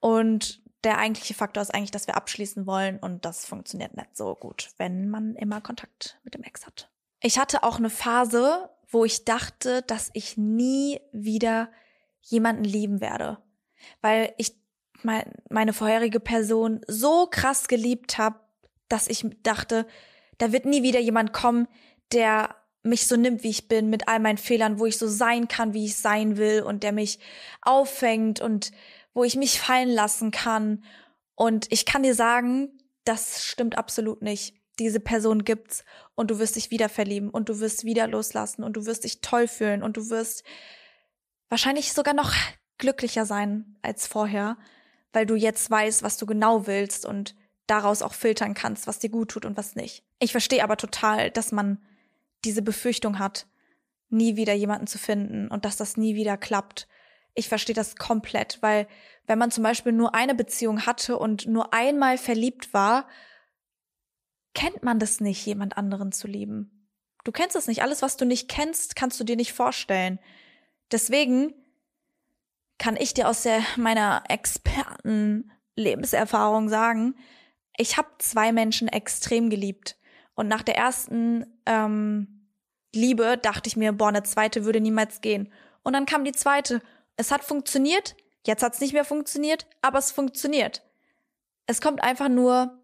Und 0.00 0.60
der 0.84 0.98
eigentliche 0.98 1.34
Faktor 1.34 1.62
ist 1.62 1.74
eigentlich, 1.74 1.90
dass 1.90 2.06
wir 2.06 2.16
abschließen 2.16 2.66
wollen 2.66 2.98
und 2.98 3.24
das 3.24 3.44
funktioniert 3.44 3.96
nicht 3.96 4.16
so 4.16 4.34
gut, 4.34 4.70
wenn 4.78 5.10
man 5.10 5.36
immer 5.36 5.60
Kontakt 5.60 6.18
mit 6.24 6.34
dem 6.34 6.42
Ex 6.42 6.66
hat. 6.66 6.90
Ich 7.20 7.38
hatte 7.38 7.62
auch 7.62 7.76
eine 7.76 7.90
Phase, 7.90 8.70
wo 8.88 9.04
ich 9.04 9.24
dachte, 9.24 9.82
dass 9.82 10.10
ich 10.14 10.36
nie 10.36 11.00
wieder 11.12 11.70
jemanden 12.22 12.64
lieben 12.64 13.00
werde, 13.00 13.38
weil 14.00 14.34
ich 14.38 14.54
meine 15.02 15.72
vorherige 15.72 16.20
Person 16.20 16.80
so 16.86 17.26
krass 17.26 17.68
geliebt 17.68 18.18
habe, 18.18 18.40
dass 18.88 19.08
ich 19.08 19.24
dachte, 19.42 19.86
da 20.38 20.52
wird 20.52 20.66
nie 20.66 20.82
wieder 20.82 21.00
jemand 21.00 21.32
kommen, 21.32 21.68
der 22.12 22.54
mich 22.82 23.06
so 23.06 23.16
nimmt, 23.16 23.42
wie 23.42 23.50
ich 23.50 23.68
bin, 23.68 23.90
mit 23.90 24.08
all 24.08 24.20
meinen 24.20 24.38
Fehlern, 24.38 24.78
wo 24.78 24.86
ich 24.86 24.96
so 24.96 25.06
sein 25.06 25.48
kann, 25.48 25.74
wie 25.74 25.84
ich 25.84 25.96
sein 25.96 26.36
will 26.36 26.62
und 26.62 26.82
der 26.82 26.92
mich 26.92 27.18
auffängt 27.62 28.40
und 28.40 28.72
wo 29.12 29.24
ich 29.24 29.36
mich 29.36 29.60
fallen 29.60 29.90
lassen 29.90 30.30
kann. 30.30 30.84
Und 31.34 31.70
ich 31.70 31.84
kann 31.84 32.02
dir 32.02 32.14
sagen, 32.14 32.78
das 33.04 33.44
stimmt 33.44 33.76
absolut 33.76 34.22
nicht. 34.22 34.54
Diese 34.78 35.00
Person 35.00 35.44
gibt's 35.44 35.84
und 36.14 36.30
du 36.30 36.38
wirst 36.38 36.56
dich 36.56 36.70
wieder 36.70 36.88
verlieben 36.88 37.28
und 37.28 37.48
du 37.48 37.60
wirst 37.60 37.84
wieder 37.84 38.06
loslassen 38.06 38.64
und 38.64 38.74
du 38.74 38.86
wirst 38.86 39.04
dich 39.04 39.20
toll 39.20 39.46
fühlen 39.46 39.82
und 39.82 39.96
du 39.96 40.08
wirst 40.08 40.42
wahrscheinlich 41.50 41.92
sogar 41.92 42.14
noch 42.14 42.32
glücklicher 42.78 43.26
sein 43.26 43.76
als 43.82 44.06
vorher, 44.06 44.56
weil 45.12 45.26
du 45.26 45.34
jetzt 45.34 45.70
weißt, 45.70 46.02
was 46.02 46.16
du 46.16 46.24
genau 46.24 46.66
willst 46.66 47.04
und 47.04 47.34
daraus 47.66 48.00
auch 48.00 48.14
filtern 48.14 48.54
kannst, 48.54 48.86
was 48.86 48.98
dir 48.98 49.10
gut 49.10 49.30
tut 49.30 49.44
und 49.44 49.56
was 49.56 49.76
nicht. 49.76 50.02
Ich 50.18 50.32
verstehe 50.32 50.64
aber 50.64 50.76
total, 50.76 51.30
dass 51.30 51.52
man 51.52 51.78
diese 52.44 52.62
Befürchtung 52.62 53.18
hat, 53.18 53.46
nie 54.08 54.36
wieder 54.36 54.54
jemanden 54.54 54.86
zu 54.86 54.98
finden 54.98 55.48
und 55.48 55.64
dass 55.64 55.76
das 55.76 55.96
nie 55.96 56.14
wieder 56.14 56.36
klappt. 56.36 56.88
Ich 57.34 57.48
verstehe 57.48 57.74
das 57.74 57.96
komplett, 57.96 58.58
weil 58.60 58.88
wenn 59.26 59.38
man 59.38 59.50
zum 59.50 59.62
Beispiel 59.62 59.92
nur 59.92 60.14
eine 60.14 60.34
Beziehung 60.34 60.86
hatte 60.86 61.18
und 61.18 61.46
nur 61.46 61.72
einmal 61.72 62.18
verliebt 62.18 62.74
war, 62.74 63.06
kennt 64.54 64.82
man 64.82 64.98
das 64.98 65.20
nicht, 65.20 65.44
jemand 65.46 65.76
anderen 65.76 66.12
zu 66.12 66.26
lieben. 66.26 66.88
Du 67.24 67.32
kennst 67.32 67.54
es 67.54 67.66
nicht. 67.66 67.82
Alles, 67.82 68.00
was 68.02 68.16
du 68.16 68.24
nicht 68.24 68.48
kennst, 68.48 68.96
kannst 68.96 69.20
du 69.20 69.24
dir 69.24 69.36
nicht 69.36 69.52
vorstellen. 69.52 70.18
Deswegen 70.90 71.52
kann 72.78 72.96
ich 72.96 73.12
dir 73.14 73.28
aus 73.28 73.42
der, 73.42 73.62
meiner 73.76 74.24
Experten-Lebenserfahrung 74.28 76.68
sagen, 76.68 77.14
ich 77.76 77.96
habe 77.96 78.08
zwei 78.18 78.50
Menschen 78.52 78.88
extrem 78.88 79.48
geliebt. 79.50 79.96
Und 80.40 80.48
nach 80.48 80.62
der 80.62 80.78
ersten 80.78 81.44
ähm, 81.66 82.46
Liebe 82.94 83.36
dachte 83.36 83.68
ich 83.68 83.76
mir, 83.76 83.92
boah, 83.92 84.08
eine 84.08 84.22
zweite 84.22 84.64
würde 84.64 84.80
niemals 84.80 85.20
gehen. 85.20 85.52
Und 85.82 85.92
dann 85.92 86.06
kam 86.06 86.24
die 86.24 86.32
zweite. 86.32 86.80
Es 87.18 87.30
hat 87.30 87.44
funktioniert, 87.44 88.16
jetzt 88.46 88.62
hat 88.62 88.72
es 88.72 88.80
nicht 88.80 88.94
mehr 88.94 89.04
funktioniert, 89.04 89.66
aber 89.82 89.98
es 89.98 90.10
funktioniert. 90.10 90.82
Es 91.66 91.82
kommt 91.82 92.02
einfach 92.02 92.30
nur 92.30 92.80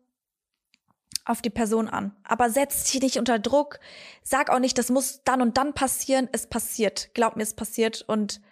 auf 1.25 1.41
die 1.41 1.49
Person 1.49 1.89
an. 1.89 2.15
Aber 2.25 2.51
setz 2.51 2.85
dich 2.91 3.01
nicht 3.01 3.19
unter 3.19 3.39
Druck. 3.39 3.81
Sag 4.23 4.51
auch 4.51 4.59
nicht, 4.59 4.77
das 4.77 4.91
muss 4.91 5.23
dann 5.25 5.41
und 5.41 5.57
dann 5.57 5.73
passieren. 5.73 6.29
Es 6.33 6.49
passiert. 6.49 7.09
Glaub 7.15 7.37
mir, 7.37 7.43
es 7.43 7.55
passiert. 7.55 8.03
Und 8.07 8.43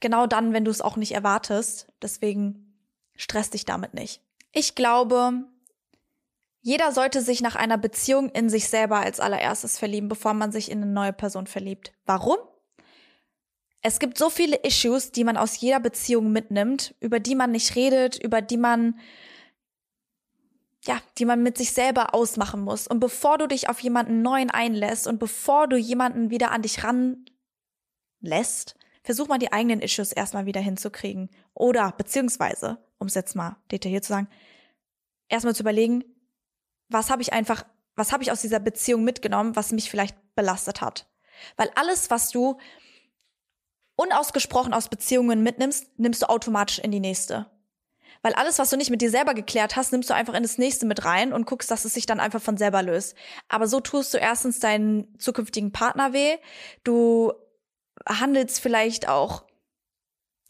genau 0.00 0.26
dann, 0.26 0.52
wenn 0.52 0.64
du 0.64 0.72
es 0.72 0.80
auch 0.80 0.96
nicht 0.96 1.12
erwartest. 1.12 1.86
Deswegen 2.02 2.74
stress 3.14 3.50
dich 3.50 3.66
damit 3.66 3.94
nicht. 3.94 4.20
Ich 4.50 4.74
glaube, 4.74 5.44
jeder 6.62 6.92
sollte 6.92 7.22
sich 7.22 7.40
nach 7.40 7.56
einer 7.56 7.78
Beziehung 7.78 8.28
in 8.30 8.50
sich 8.50 8.68
selber 8.68 8.98
als 8.98 9.20
allererstes 9.20 9.78
verlieben, 9.78 10.08
bevor 10.08 10.34
man 10.34 10.52
sich 10.52 10.70
in 10.70 10.82
eine 10.82 10.92
neue 10.92 11.12
Person 11.12 11.46
verliebt. 11.46 11.92
Warum? 12.04 12.36
Es 13.82 13.98
gibt 13.98 14.18
so 14.18 14.28
viele 14.28 14.56
Issues, 14.56 15.10
die 15.10 15.24
man 15.24 15.38
aus 15.38 15.58
jeder 15.58 15.80
Beziehung 15.80 16.32
mitnimmt, 16.32 16.94
über 17.00 17.18
die 17.18 17.34
man 17.34 17.50
nicht 17.50 17.76
redet, 17.76 18.22
über 18.22 18.42
die 18.42 18.58
man 18.58 18.98
ja, 20.82 20.98
die 21.18 21.26
man 21.26 21.42
mit 21.42 21.58
sich 21.58 21.72
selber 21.72 22.14
ausmachen 22.14 22.62
muss. 22.62 22.86
Und 22.86 23.00
bevor 23.00 23.38
du 23.38 23.46
dich 23.46 23.68
auf 23.68 23.80
jemanden 23.80 24.22
neuen 24.22 24.50
einlässt 24.50 25.06
und 25.06 25.18
bevor 25.18 25.68
du 25.68 25.76
jemanden 25.76 26.30
wieder 26.30 26.52
an 26.52 26.62
dich 26.62 26.82
ranlässt, 26.84 28.76
versuch 29.02 29.28
mal 29.28 29.38
die 29.38 29.52
eigenen 29.52 29.80
Issues 29.80 30.12
erstmal 30.12 30.46
wieder 30.46 30.60
hinzukriegen. 30.60 31.28
Oder, 31.52 31.92
beziehungsweise, 31.92 32.78
um 32.98 33.08
es 33.08 33.14
jetzt 33.14 33.36
mal 33.36 33.56
detailliert 33.70 34.04
zu 34.04 34.12
sagen, 34.12 34.28
erstmal 35.28 35.54
zu 35.54 35.62
überlegen, 35.62 36.04
was 36.90 37.10
habe 37.10 37.22
ich 37.22 37.32
einfach, 37.32 37.64
was 37.96 38.12
habe 38.12 38.22
ich 38.22 38.32
aus 38.32 38.40
dieser 38.40 38.60
Beziehung 38.60 39.04
mitgenommen, 39.04 39.56
was 39.56 39.72
mich 39.72 39.90
vielleicht 39.90 40.16
belastet 40.34 40.80
hat. 40.80 41.06
Weil 41.56 41.70
alles, 41.74 42.10
was 42.10 42.30
du 42.30 42.58
unausgesprochen 43.96 44.74
aus 44.74 44.88
Beziehungen 44.88 45.42
mitnimmst, 45.42 45.98
nimmst 45.98 46.22
du 46.22 46.28
automatisch 46.28 46.78
in 46.78 46.90
die 46.90 47.00
nächste. 47.00 47.50
Weil 48.22 48.34
alles, 48.34 48.58
was 48.58 48.70
du 48.70 48.76
nicht 48.76 48.90
mit 48.90 49.00
dir 49.00 49.10
selber 49.10 49.32
geklärt 49.34 49.76
hast, 49.76 49.92
nimmst 49.92 50.10
du 50.10 50.14
einfach 50.14 50.34
in 50.34 50.42
das 50.42 50.58
nächste 50.58 50.84
mit 50.84 51.04
rein 51.04 51.32
und 51.32 51.46
guckst, 51.46 51.70
dass 51.70 51.84
es 51.84 51.94
sich 51.94 52.04
dann 52.04 52.20
einfach 52.20 52.42
von 52.42 52.58
selber 52.58 52.82
löst. 52.82 53.16
Aber 53.48 53.66
so 53.66 53.80
tust 53.80 54.12
du 54.12 54.18
erstens 54.18 54.58
deinen 54.58 55.18
zukünftigen 55.18 55.72
Partner 55.72 56.12
weh. 56.12 56.36
Du 56.84 57.32
handelst 58.06 58.60
vielleicht 58.60 59.08
auch 59.08 59.44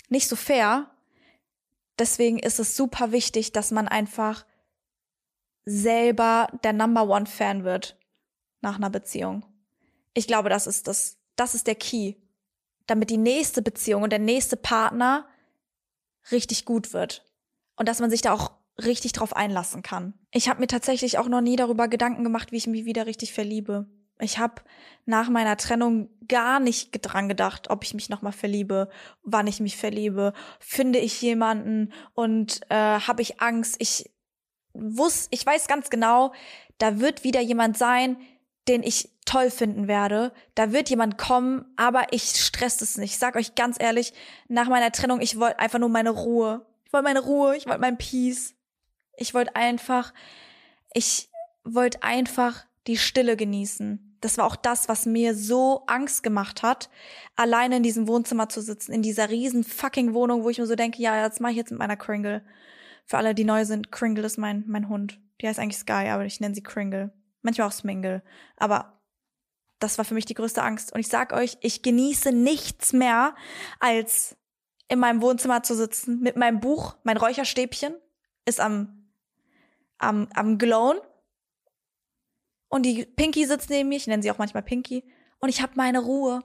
nicht 0.09 0.29
so 0.29 0.35
fair. 0.35 0.91
Deswegen 1.99 2.39
ist 2.39 2.59
es 2.59 2.77
super 2.77 3.13
wichtig, 3.13 3.53
dass 3.53 3.71
man 3.71 3.87
einfach 3.87 4.45
selber 5.65 6.49
der 6.65 6.73
Number 6.73 7.09
One 7.09 7.27
Fan 7.27 7.65
wird 7.65 7.99
nach 8.61 8.77
einer 8.77 8.91
Beziehung. 8.91 9.45
Ich 10.15 10.27
glaube, 10.27 10.49
das 10.49 10.67
ist 10.67 10.89
das, 10.89 11.19
das 11.37 11.55
ist 11.55 11.67
der 11.67 11.75
Key, 11.75 12.15
damit 12.87 13.11
die 13.11 13.17
nächste 13.17 13.63
Beziehung 13.63 14.03
und 14.03 14.11
der 14.11 14.19
nächste 14.19 14.57
Partner 14.57 15.27
richtig 16.31 16.65
gut 16.65 16.93
wird 16.93 17.25
und 17.77 17.89
dass 17.89 18.01
man 18.01 18.11
sich 18.11 18.23
da 18.23 18.33
auch 18.33 18.53
richtig 18.85 19.13
drauf 19.13 19.35
einlassen 19.37 19.83
kann. 19.83 20.15
Ich 20.33 20.49
habe 20.49 20.61
mir 20.61 20.67
tatsächlich 20.67 21.19
auch 21.19 21.29
noch 21.29 21.41
nie 21.41 21.57
darüber 21.57 21.89
Gedanken 21.89 22.25
gemacht, 22.25 22.53
wie 22.53 22.57
ich 22.57 22.67
mich 22.67 22.85
wieder 22.85 23.07
richtig 23.07 23.33
verliebe. 23.33 23.87
Ich 24.19 24.39
habe 24.39 24.63
nach 25.07 25.31
meiner 25.31 25.57
Trennung 25.57 26.11
gar 26.29 26.61
nicht 26.61 26.91
dran 27.03 27.29
gedacht, 27.29 27.71
ob 27.71 27.85
ich 27.85 27.95
mich 27.95 28.09
nochmal 28.09 28.33
verliebe, 28.33 28.91
wann 29.23 29.47
ich 29.47 29.61
mich 29.61 29.77
verliebe, 29.77 30.35
finde 30.59 30.99
ich 30.99 31.21
jemanden 31.23 31.93
und 32.15 32.61
äh, 32.69 32.75
habe 32.75 33.23
ich 33.23 33.41
Angst. 33.41 33.77
Ich 33.79 34.11
wusste, 34.75 35.29
ich 35.31 35.45
weiß 35.45 35.67
ganz 35.69 35.91
genau, 35.91 36.33
da 36.79 37.01
wird 37.01 37.25
wieder 37.25 37.41
jemand 37.41 37.77
sein, 37.77 38.17
den 38.69 38.83
ich 38.83 39.11
toll 39.25 39.51
finden 39.51 39.89
werde. 39.89 40.33
Da 40.55 40.73
wird 40.73 40.91
jemand 40.91 41.19
kommen, 41.19 41.65
aber 41.77 42.13
ich 42.13 42.25
stress 42.25 42.81
es 42.81 42.97
nicht. 42.97 43.13
Ich 43.13 43.19
sag 43.19 43.37
euch 43.37 43.55
ganz 43.55 43.77
ehrlich, 43.79 44.13
nach 44.49 44.69
meiner 44.69 44.93
Trennung, 44.93 45.21
ich 45.21 45.39
wollte 45.39 45.59
einfach 45.59 45.79
nur 45.79 45.89
meine 45.89 46.11
Ruhe. 46.11 46.67
Ich 46.85 46.93
wollte 46.93 47.05
meine 47.05 47.21
Ruhe, 47.21 47.57
ich 47.57 47.67
wollte 47.67 47.81
mein 47.81 47.99
Peace. 47.99 48.55
Ich 49.17 49.35
wollte 49.35 49.55
einfach, 49.55 50.13
ich 50.93 51.29
wollte 51.65 52.03
einfach 52.03 52.65
die 52.87 52.97
Stille 52.97 53.37
genießen. 53.37 54.17
Das 54.21 54.37
war 54.39 54.47
auch 54.47 54.57
das, 54.57 54.89
was 54.89 55.07
mir 55.07 55.35
so 55.35 55.85
Angst 55.87 56.23
gemacht 56.23 56.63
hat, 56.63 56.91
alleine 57.37 57.77
in 57.77 57.83
diesem 57.83 58.07
Wohnzimmer 58.09 58.49
zu 58.49 58.61
sitzen, 58.61 58.93
in 58.93 59.03
dieser 59.03 59.31
riesen 59.31 59.65
fucking 59.65 60.13
Wohnung, 60.13 60.45
wo 60.45 60.51
ich 60.51 60.59
mir 60.59 60.67
so 60.67 60.75
denke, 60.75 61.01
ja, 61.01 61.27
das 61.27 61.41
mache 61.41 61.53
ich 61.53 61.59
jetzt 61.59 61.71
mit 61.71 61.79
meiner 61.79 61.97
Kringle. 61.97 62.43
Für 63.11 63.19
alle, 63.19 63.35
die 63.35 63.43
neu 63.43 63.65
sind, 63.65 63.91
Kringle 63.91 64.25
ist 64.25 64.39
mein, 64.39 64.63
mein 64.69 64.89
Hund. 64.89 65.21
Die 65.41 65.49
heißt 65.49 65.59
eigentlich 65.59 65.79
Sky, 65.79 66.11
aber 66.11 66.27
ich 66.27 66.39
nenne 66.39 66.55
sie 66.55 66.63
Kringle. 66.63 67.13
Manchmal 67.43 67.67
auch 67.67 67.73
Smingle. 67.73 68.23
Aber 68.57 69.03
das 69.81 69.99
war 69.99 70.05
für 70.05 70.15
mich 70.15 70.27
die 70.27 70.35
größte 70.35 70.63
Angst. 70.63 70.93
Und 70.93 71.01
ich 71.01 71.09
sag 71.09 71.33
euch, 71.33 71.59
ich 71.61 71.83
genieße 71.83 72.31
nichts 72.31 72.93
mehr, 72.93 73.35
als 73.81 74.37
in 74.87 75.01
meinem 75.01 75.23
Wohnzimmer 75.23 75.65
zu 75.65 75.75
sitzen 75.75 76.21
mit 76.21 76.37
meinem 76.37 76.61
Buch, 76.61 76.99
mein 77.03 77.17
Räucherstäbchen 77.17 77.97
ist 78.45 78.61
am, 78.61 79.11
am, 79.99 80.29
am 80.35 80.57
glowen. 80.57 81.01
Und 82.69 82.87
die 82.87 83.07
Pinky 83.07 83.45
sitzt 83.45 83.71
neben 83.71 83.89
mir, 83.89 83.97
ich 83.97 84.07
nenne 84.07 84.23
sie 84.23 84.31
auch 84.31 84.39
manchmal 84.39 84.63
Pinky, 84.63 85.03
und 85.41 85.49
ich 85.49 85.63
habe 85.63 85.73
meine 85.75 85.99
Ruhe. 85.99 86.45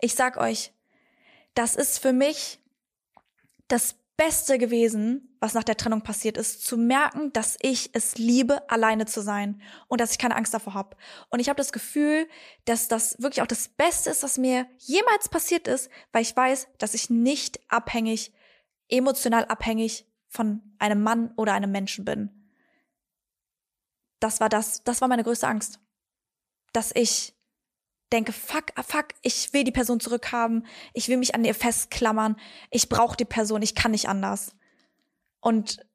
Ich 0.00 0.14
sag 0.14 0.36
euch, 0.36 0.72
das 1.54 1.74
ist 1.74 1.98
für 1.98 2.12
mich 2.12 2.60
das 3.66 3.96
Beste 4.18 4.58
gewesen, 4.58 5.36
was 5.38 5.54
nach 5.54 5.62
der 5.62 5.76
Trennung 5.76 6.02
passiert 6.02 6.36
ist, 6.36 6.66
zu 6.66 6.76
merken, 6.76 7.32
dass 7.32 7.56
ich 7.62 7.90
es 7.94 8.18
liebe, 8.18 8.68
alleine 8.68 9.06
zu 9.06 9.22
sein 9.22 9.62
und 9.86 10.00
dass 10.00 10.10
ich 10.10 10.18
keine 10.18 10.34
Angst 10.34 10.52
davor 10.52 10.74
habe. 10.74 10.96
Und 11.30 11.38
ich 11.38 11.48
habe 11.48 11.56
das 11.56 11.70
Gefühl, 11.70 12.28
dass 12.64 12.88
das 12.88 13.22
wirklich 13.22 13.42
auch 13.42 13.46
das 13.46 13.68
Beste 13.68 14.10
ist, 14.10 14.24
was 14.24 14.36
mir 14.36 14.66
jemals 14.78 15.28
passiert 15.28 15.68
ist, 15.68 15.88
weil 16.10 16.22
ich 16.22 16.36
weiß, 16.36 16.66
dass 16.78 16.94
ich 16.94 17.10
nicht 17.10 17.60
abhängig, 17.70 18.32
emotional 18.88 19.44
abhängig 19.44 20.04
von 20.26 20.62
einem 20.80 21.00
Mann 21.00 21.32
oder 21.36 21.52
einem 21.52 21.70
Menschen 21.70 22.04
bin. 22.04 22.50
Das 24.18 24.40
war 24.40 24.48
das, 24.48 24.82
das 24.82 25.00
war 25.00 25.06
meine 25.06 25.22
größte 25.22 25.46
Angst. 25.46 25.78
Dass 26.72 26.90
ich 26.92 27.37
denke, 28.12 28.32
fuck, 28.32 28.66
ah, 28.74 28.82
fuck, 28.82 29.08
ich 29.22 29.52
will 29.52 29.64
die 29.64 29.72
Person 29.72 30.00
zurückhaben, 30.00 30.66
ich 30.94 31.08
will 31.08 31.18
mich 31.18 31.34
an 31.34 31.44
ihr 31.44 31.54
festklammern, 31.54 32.36
ich 32.70 32.88
brauche 32.88 33.16
die 33.16 33.24
Person, 33.24 33.62
ich 33.62 33.74
kann 33.74 33.90
nicht 33.90 34.08
anders. 34.08 34.56
Und 35.40 35.86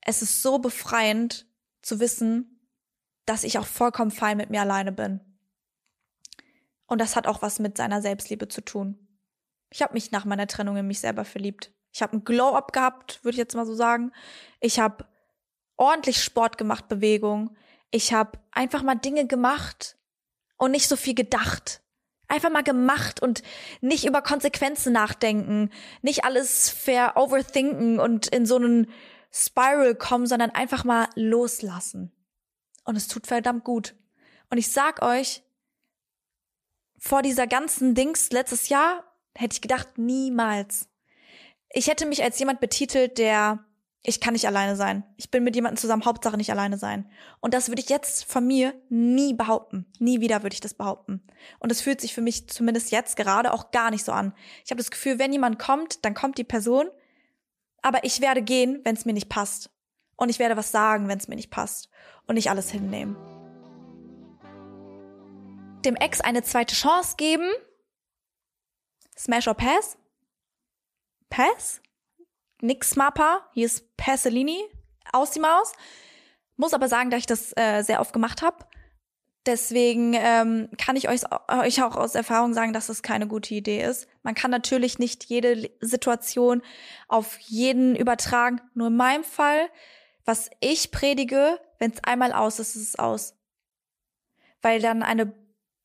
es 0.00 0.22
ist 0.22 0.42
so 0.42 0.58
befreiend 0.58 1.46
zu 1.82 2.00
wissen, 2.00 2.60
dass 3.26 3.44
ich 3.44 3.58
auch 3.58 3.66
vollkommen 3.66 4.10
fein 4.10 4.36
mit 4.36 4.50
mir 4.50 4.60
alleine 4.60 4.92
bin. 4.92 5.20
Und 6.86 7.00
das 7.00 7.16
hat 7.16 7.26
auch 7.26 7.42
was 7.42 7.58
mit 7.58 7.76
seiner 7.76 8.00
Selbstliebe 8.00 8.48
zu 8.48 8.62
tun. 8.62 9.06
Ich 9.70 9.82
habe 9.82 9.92
mich 9.92 10.10
nach 10.10 10.24
meiner 10.24 10.46
Trennung 10.46 10.76
in 10.78 10.86
mich 10.86 11.00
selber 11.00 11.24
verliebt. 11.24 11.72
Ich 11.92 12.00
habe 12.00 12.14
einen 12.14 12.24
Glow-up 12.24 12.72
gehabt, 12.72 13.22
würde 13.22 13.34
ich 13.34 13.38
jetzt 13.38 13.54
mal 13.54 13.66
so 13.66 13.74
sagen. 13.74 14.12
Ich 14.60 14.78
habe 14.78 15.04
ordentlich 15.76 16.22
Sport 16.22 16.56
gemacht, 16.56 16.88
Bewegung. 16.88 17.54
Ich 17.90 18.14
habe 18.14 18.38
einfach 18.50 18.82
mal 18.82 18.94
Dinge 18.94 19.26
gemacht, 19.26 19.97
und 20.58 20.72
nicht 20.72 20.88
so 20.88 20.96
viel 20.96 21.14
gedacht. 21.14 21.80
Einfach 22.26 22.50
mal 22.50 22.62
gemacht 22.62 23.22
und 23.22 23.42
nicht 23.80 24.04
über 24.04 24.20
Konsequenzen 24.20 24.92
nachdenken, 24.92 25.70
nicht 26.02 26.24
alles 26.24 26.68
fair 26.68 27.16
overthinken 27.16 27.98
und 27.98 28.26
in 28.26 28.44
so 28.44 28.56
einen 28.56 28.90
Spiral 29.32 29.94
kommen, 29.94 30.26
sondern 30.26 30.50
einfach 30.50 30.84
mal 30.84 31.08
loslassen. 31.14 32.12
Und 32.84 32.96
es 32.96 33.08
tut 33.08 33.26
verdammt 33.26 33.64
gut. 33.64 33.94
Und 34.50 34.58
ich 34.58 34.70
sag 34.70 35.02
euch, 35.02 35.42
vor 36.98 37.22
dieser 37.22 37.46
ganzen 37.46 37.94
Dings 37.94 38.30
letztes 38.30 38.68
Jahr 38.68 39.04
hätte 39.34 39.54
ich 39.54 39.60
gedacht, 39.62 39.96
niemals. 39.96 40.88
Ich 41.70 41.86
hätte 41.86 42.06
mich 42.06 42.22
als 42.22 42.38
jemand 42.38 42.60
betitelt, 42.60 43.18
der 43.18 43.64
ich 44.02 44.20
kann 44.20 44.32
nicht 44.32 44.46
alleine 44.46 44.76
sein. 44.76 45.04
Ich 45.16 45.30
bin 45.30 45.44
mit 45.44 45.54
jemandem 45.54 45.76
zusammen, 45.76 46.04
Hauptsache 46.04 46.36
nicht 46.36 46.50
alleine 46.50 46.78
sein. 46.78 47.10
Und 47.40 47.52
das 47.52 47.68
würde 47.68 47.82
ich 47.82 47.88
jetzt 47.88 48.24
von 48.24 48.46
mir 48.46 48.74
nie 48.88 49.34
behaupten. 49.34 49.86
Nie 49.98 50.20
wieder 50.20 50.42
würde 50.42 50.54
ich 50.54 50.60
das 50.60 50.74
behaupten. 50.74 51.26
Und 51.58 51.72
es 51.72 51.80
fühlt 51.80 52.00
sich 52.00 52.14
für 52.14 52.20
mich 52.20 52.48
zumindest 52.48 52.90
jetzt 52.90 53.16
gerade 53.16 53.52
auch 53.52 53.70
gar 53.70 53.90
nicht 53.90 54.04
so 54.04 54.12
an. 54.12 54.34
Ich 54.64 54.70
habe 54.70 54.78
das 54.78 54.90
Gefühl, 54.90 55.18
wenn 55.18 55.32
jemand 55.32 55.58
kommt, 55.58 56.04
dann 56.04 56.14
kommt 56.14 56.38
die 56.38 56.44
Person, 56.44 56.88
aber 57.82 58.04
ich 58.04 58.20
werde 58.20 58.42
gehen, 58.42 58.80
wenn 58.84 58.94
es 58.94 59.04
mir 59.04 59.12
nicht 59.12 59.28
passt. 59.28 59.70
Und 60.16 60.30
ich 60.30 60.38
werde 60.38 60.56
was 60.56 60.70
sagen, 60.70 61.08
wenn 61.08 61.18
es 61.18 61.28
mir 61.28 61.36
nicht 61.36 61.50
passt. 61.50 61.90
Und 62.26 62.36
nicht 62.36 62.50
alles 62.50 62.70
hinnehmen. 62.70 63.16
Dem 65.84 65.96
Ex 65.96 66.20
eine 66.20 66.42
zweite 66.42 66.74
Chance 66.74 67.14
geben. 67.16 67.48
Smash 69.16 69.48
or 69.48 69.54
Pass? 69.54 69.96
Pass? 71.30 71.80
Nix 72.60 72.96
Mappa, 72.96 73.48
hier 73.52 73.66
ist 73.66 73.96
Pasolini 73.96 74.62
aus 75.12 75.30
die 75.30 75.40
Maus. 75.40 75.72
Muss 76.56 76.74
aber 76.74 76.88
sagen, 76.88 77.10
dass 77.10 77.20
ich 77.20 77.26
das 77.26 77.52
äh, 77.56 77.82
sehr 77.82 78.00
oft 78.00 78.12
gemacht 78.12 78.42
habe. 78.42 78.64
Deswegen 79.46 80.12
ähm, 80.14 80.68
kann 80.76 80.96
ich 80.96 81.08
euch, 81.08 81.22
euch 81.48 81.82
auch 81.82 81.96
aus 81.96 82.14
Erfahrung 82.14 82.52
sagen, 82.52 82.72
dass 82.72 82.88
das 82.88 83.02
keine 83.02 83.26
gute 83.26 83.54
Idee 83.54 83.82
ist. 83.82 84.06
Man 84.22 84.34
kann 84.34 84.50
natürlich 84.50 84.98
nicht 84.98 85.24
jede 85.24 85.70
Situation 85.80 86.60
auf 87.06 87.38
jeden 87.38 87.96
übertragen. 87.96 88.60
Nur 88.74 88.88
in 88.88 88.96
meinem 88.96 89.24
Fall, 89.24 89.70
was 90.24 90.50
ich 90.60 90.90
predige, 90.90 91.58
wenn 91.78 91.92
es 91.92 92.04
einmal 92.04 92.32
aus 92.32 92.58
ist, 92.58 92.76
ist 92.76 92.88
es 92.88 92.98
aus. 92.98 93.36
Weil 94.60 94.82
dann 94.82 95.02
eine, 95.02 95.32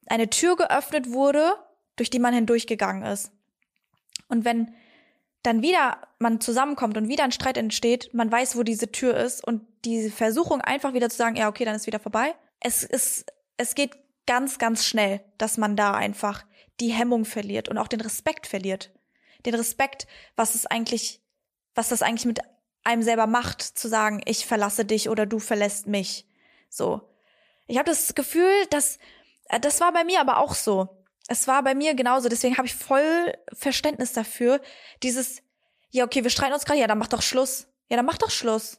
eine 0.08 0.30
Tür 0.30 0.58
geöffnet 0.58 1.12
wurde, 1.12 1.56
durch 1.96 2.10
die 2.10 2.20
man 2.20 2.34
hindurchgegangen 2.34 3.04
ist. 3.04 3.32
Und 4.28 4.44
wenn 4.44 4.74
dann 5.44 5.62
wieder 5.62 5.98
man 6.20 6.40
zusammenkommt 6.40 6.98
und 6.98 7.10
wieder 7.10 7.26
ein 7.26 7.32
Streit 7.32 7.58
entsteht, 7.58 8.14
man 8.14 8.32
weiß, 8.32 8.56
wo 8.56 8.64
diese 8.64 8.92
Tür 8.92 9.18
ist 9.18 9.44
und 9.46 9.62
diese 9.84 10.10
Versuchung 10.10 10.62
einfach 10.62 10.94
wieder 10.94 11.10
zu 11.10 11.18
sagen, 11.18 11.36
ja, 11.36 11.50
okay, 11.50 11.66
dann 11.66 11.76
ist 11.76 11.86
wieder 11.86 12.00
vorbei. 12.00 12.34
Es 12.62 12.84
ist, 12.84 13.26
es 13.58 13.76
geht 13.76 13.92
ganz, 14.26 14.58
ganz 14.58 14.86
schnell, 14.86 15.22
dass 15.38 15.58
man 15.58 15.76
da 15.76 15.94
einfach 15.94 16.46
die 16.80 16.92
Hemmung 16.92 17.26
verliert 17.26 17.68
und 17.70 17.78
auch 17.78 17.90
den 17.90 18.02
Respekt 18.02 18.48
verliert. 18.48 18.92
den 19.46 19.56
Respekt, 19.56 20.08
was 20.38 20.56
es 20.56 20.66
eigentlich, 20.66 21.22
was 21.76 21.90
das 21.90 22.02
eigentlich 22.02 22.26
mit 22.26 22.40
einem 22.86 23.04
selber 23.04 23.28
macht, 23.28 23.62
zu 23.62 23.90
sagen, 23.90 24.22
ich 24.26 24.46
verlasse 24.46 24.86
dich 24.86 25.10
oder 25.10 25.26
du 25.26 25.40
verlässt 25.40 25.86
mich. 25.86 26.26
So. 26.70 27.02
Ich 27.68 27.78
habe 27.78 27.90
das 27.90 28.16
Gefühl, 28.16 28.66
dass 28.70 29.00
äh, 29.50 29.60
das 29.60 29.82
war 29.82 29.92
bei 29.92 30.06
mir 30.06 30.22
aber 30.22 30.38
auch 30.38 30.54
so. 30.54 31.03
Es 31.34 31.48
war 31.48 31.64
bei 31.64 31.74
mir 31.74 31.96
genauso. 31.96 32.30
Deswegen 32.30 32.58
habe 32.58 32.68
ich 32.68 32.76
voll 32.76 33.34
Verständnis 33.54 34.14
dafür. 34.14 34.62
Dieses, 35.02 35.42
ja, 35.90 36.06
okay, 36.06 36.24
wir 36.24 36.30
streiten 36.30 36.54
uns 36.54 36.64
gerade, 36.64 36.80
ja, 36.80 36.86
dann 36.86 37.00
mach 37.00 37.08
doch 37.08 37.24
Schluss. 37.24 37.68
Ja, 37.90 37.98
dann 37.98 38.06
mach 38.06 38.20
doch 38.20 38.30
Schluss. 38.30 38.78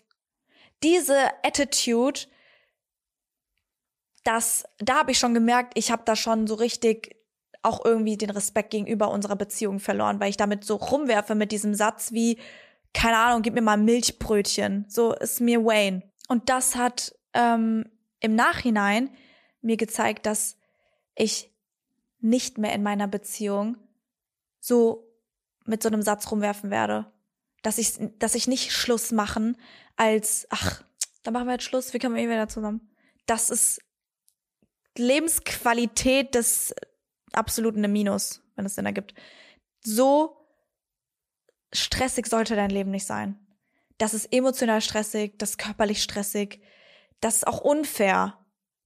Diese 0.84 1.16
Attitude, 1.42 2.20
das, 4.22 4.62
da 4.78 4.98
habe 4.98 5.10
ich 5.10 5.18
schon 5.18 5.34
gemerkt, 5.34 5.72
ich 5.76 5.90
habe 5.90 6.02
da 6.04 6.14
schon 6.14 6.46
so 6.46 6.54
richtig 6.54 7.16
auch 7.62 7.84
irgendwie 7.84 8.16
den 8.16 8.30
Respekt 8.30 8.70
gegenüber 8.70 9.10
unserer 9.10 9.34
Beziehung 9.34 9.80
verloren, 9.80 10.20
weil 10.20 10.30
ich 10.30 10.36
damit 10.36 10.64
so 10.64 10.76
rumwerfe 10.76 11.34
mit 11.34 11.50
diesem 11.50 11.74
Satz 11.74 12.12
wie, 12.12 12.38
keine 12.92 13.16
Ahnung, 13.16 13.42
gib 13.42 13.54
mir 13.54 13.62
mal 13.62 13.78
Milchbrötchen. 13.78 14.84
So 14.88 15.12
ist 15.12 15.40
mir 15.40 15.64
Wayne. 15.64 16.02
Und 16.28 16.48
das 16.50 16.76
hat 16.76 17.16
ähm, 17.32 17.90
im 18.20 18.36
Nachhinein 18.36 19.10
mir 19.60 19.76
gezeigt, 19.76 20.26
dass 20.26 20.56
ich 21.16 21.53
nicht 22.24 22.58
mehr 22.58 22.72
in 22.72 22.82
meiner 22.82 23.06
Beziehung 23.06 23.76
so 24.58 25.06
mit 25.66 25.82
so 25.82 25.88
einem 25.88 26.02
Satz 26.02 26.30
rumwerfen 26.30 26.70
werde. 26.70 27.12
Dass 27.62 27.78
ich, 27.78 27.98
dass 28.18 28.34
ich 28.34 28.48
nicht 28.48 28.72
Schluss 28.72 29.12
machen 29.12 29.56
als, 29.96 30.46
ach, 30.50 30.82
dann 31.22 31.34
machen 31.34 31.46
wir 31.46 31.52
jetzt 31.52 31.64
Schluss, 31.64 31.92
wie 31.92 31.98
kommen 31.98 32.16
wir 32.16 32.22
eh 32.22 32.28
wieder 32.28 32.48
zusammen? 32.48 32.90
Das 33.26 33.50
ist 33.50 33.80
Lebensqualität 34.96 36.34
des 36.34 36.74
absoluten 37.32 37.80
Minus, 37.92 38.42
wenn 38.56 38.66
es 38.66 38.74
Sinn 38.74 38.86
ergibt. 38.86 39.14
So 39.82 40.36
stressig 41.72 42.26
sollte 42.26 42.56
dein 42.56 42.70
Leben 42.70 42.90
nicht 42.90 43.06
sein. 43.06 43.38
Das 43.98 44.14
ist 44.14 44.32
emotional 44.32 44.80
stressig, 44.80 45.38
das 45.38 45.50
ist 45.50 45.58
körperlich 45.58 46.02
stressig, 46.02 46.60
das 47.20 47.36
ist 47.36 47.46
auch 47.46 47.60
unfair. 47.60 48.38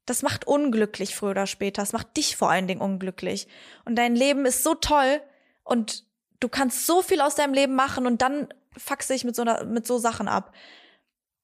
Das 0.08 0.22
macht 0.22 0.46
unglücklich 0.46 1.14
früher 1.14 1.32
oder 1.32 1.46
später. 1.46 1.82
Das 1.82 1.92
macht 1.92 2.16
dich 2.16 2.36
vor 2.36 2.50
allen 2.50 2.66
Dingen 2.66 2.80
unglücklich. 2.80 3.46
Und 3.84 3.96
dein 3.96 4.16
Leben 4.16 4.46
ist 4.46 4.64
so 4.64 4.74
toll 4.74 5.20
und 5.64 6.04
du 6.40 6.48
kannst 6.48 6.86
so 6.86 7.02
viel 7.02 7.20
aus 7.20 7.34
deinem 7.34 7.52
Leben 7.52 7.74
machen 7.74 8.06
und 8.06 8.22
dann 8.22 8.48
fuchse 8.74 9.12
ich 9.12 9.24
mit 9.24 9.36
so, 9.36 9.44
mit 9.66 9.86
so 9.86 9.98
Sachen 9.98 10.26
ab. 10.26 10.54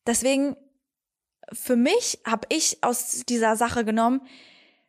Deswegen, 0.07 0.57
für 1.53 1.77
mich 1.77 2.21
habe 2.27 2.47
ich 2.49 2.83
aus 2.83 3.25
dieser 3.29 3.57
Sache 3.57 3.85
genommen, 3.85 4.23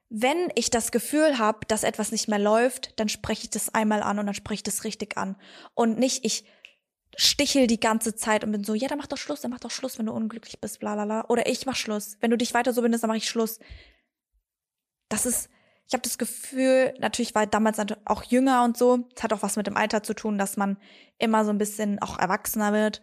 wenn 0.09 0.49
ich 0.55 0.69
das 0.69 0.91
Gefühl 0.91 1.37
habe, 1.37 1.59
dass 1.67 1.83
etwas 1.83 2.13
nicht 2.13 2.29
mehr 2.29 2.39
läuft, 2.39 2.97
dann 2.97 3.09
spreche 3.09 3.43
ich 3.43 3.49
das 3.49 3.73
einmal 3.75 4.01
an 4.03 4.19
und 4.19 4.27
dann 4.27 4.35
spreche 4.35 4.59
ich 4.59 4.63
das 4.63 4.85
richtig 4.85 5.17
an. 5.17 5.35
Und 5.73 5.99
nicht, 5.99 6.23
ich 6.23 6.45
stichel 7.17 7.67
die 7.67 7.79
ganze 7.79 8.15
Zeit 8.15 8.43
und 8.43 8.51
bin 8.51 8.63
so, 8.63 8.73
ja, 8.73 8.87
dann 8.87 8.97
mach 8.97 9.07
doch 9.07 9.17
Schluss, 9.17 9.41
dann 9.41 9.51
mach 9.51 9.59
doch 9.59 9.71
Schluss, 9.71 9.97
wenn 9.97 10.05
du 10.05 10.13
unglücklich 10.13 10.59
bist, 10.59 10.79
bla 10.79 10.95
bla 10.95 11.05
bla. 11.05 11.25
Oder 11.29 11.47
ich 11.47 11.65
mach 11.65 11.75
Schluss. 11.75 12.17
Wenn 12.19 12.31
du 12.31 12.37
dich 12.37 12.53
weiter 12.53 12.73
so 12.73 12.81
bindest, 12.81 13.03
dann 13.03 13.09
mach 13.09 13.15
ich 13.15 13.29
Schluss. 13.29 13.59
Das 15.09 15.25
ist, 15.25 15.49
ich 15.87 15.93
habe 15.93 16.03
das 16.03 16.17
Gefühl, 16.17 16.93
natürlich 16.99 17.35
war 17.35 17.43
ich 17.43 17.49
damals 17.49 17.77
auch 18.05 18.23
jünger 18.23 18.63
und 18.63 18.77
so. 18.77 19.07
Es 19.15 19.23
hat 19.23 19.33
auch 19.33 19.43
was 19.43 19.55
mit 19.55 19.67
dem 19.67 19.77
Alter 19.77 20.03
zu 20.03 20.13
tun, 20.13 20.37
dass 20.37 20.57
man 20.57 20.77
immer 21.17 21.45
so 21.45 21.51
ein 21.51 21.57
bisschen 21.57 22.01
auch 22.01 22.19
erwachsener 22.19 22.73
wird. 22.73 23.01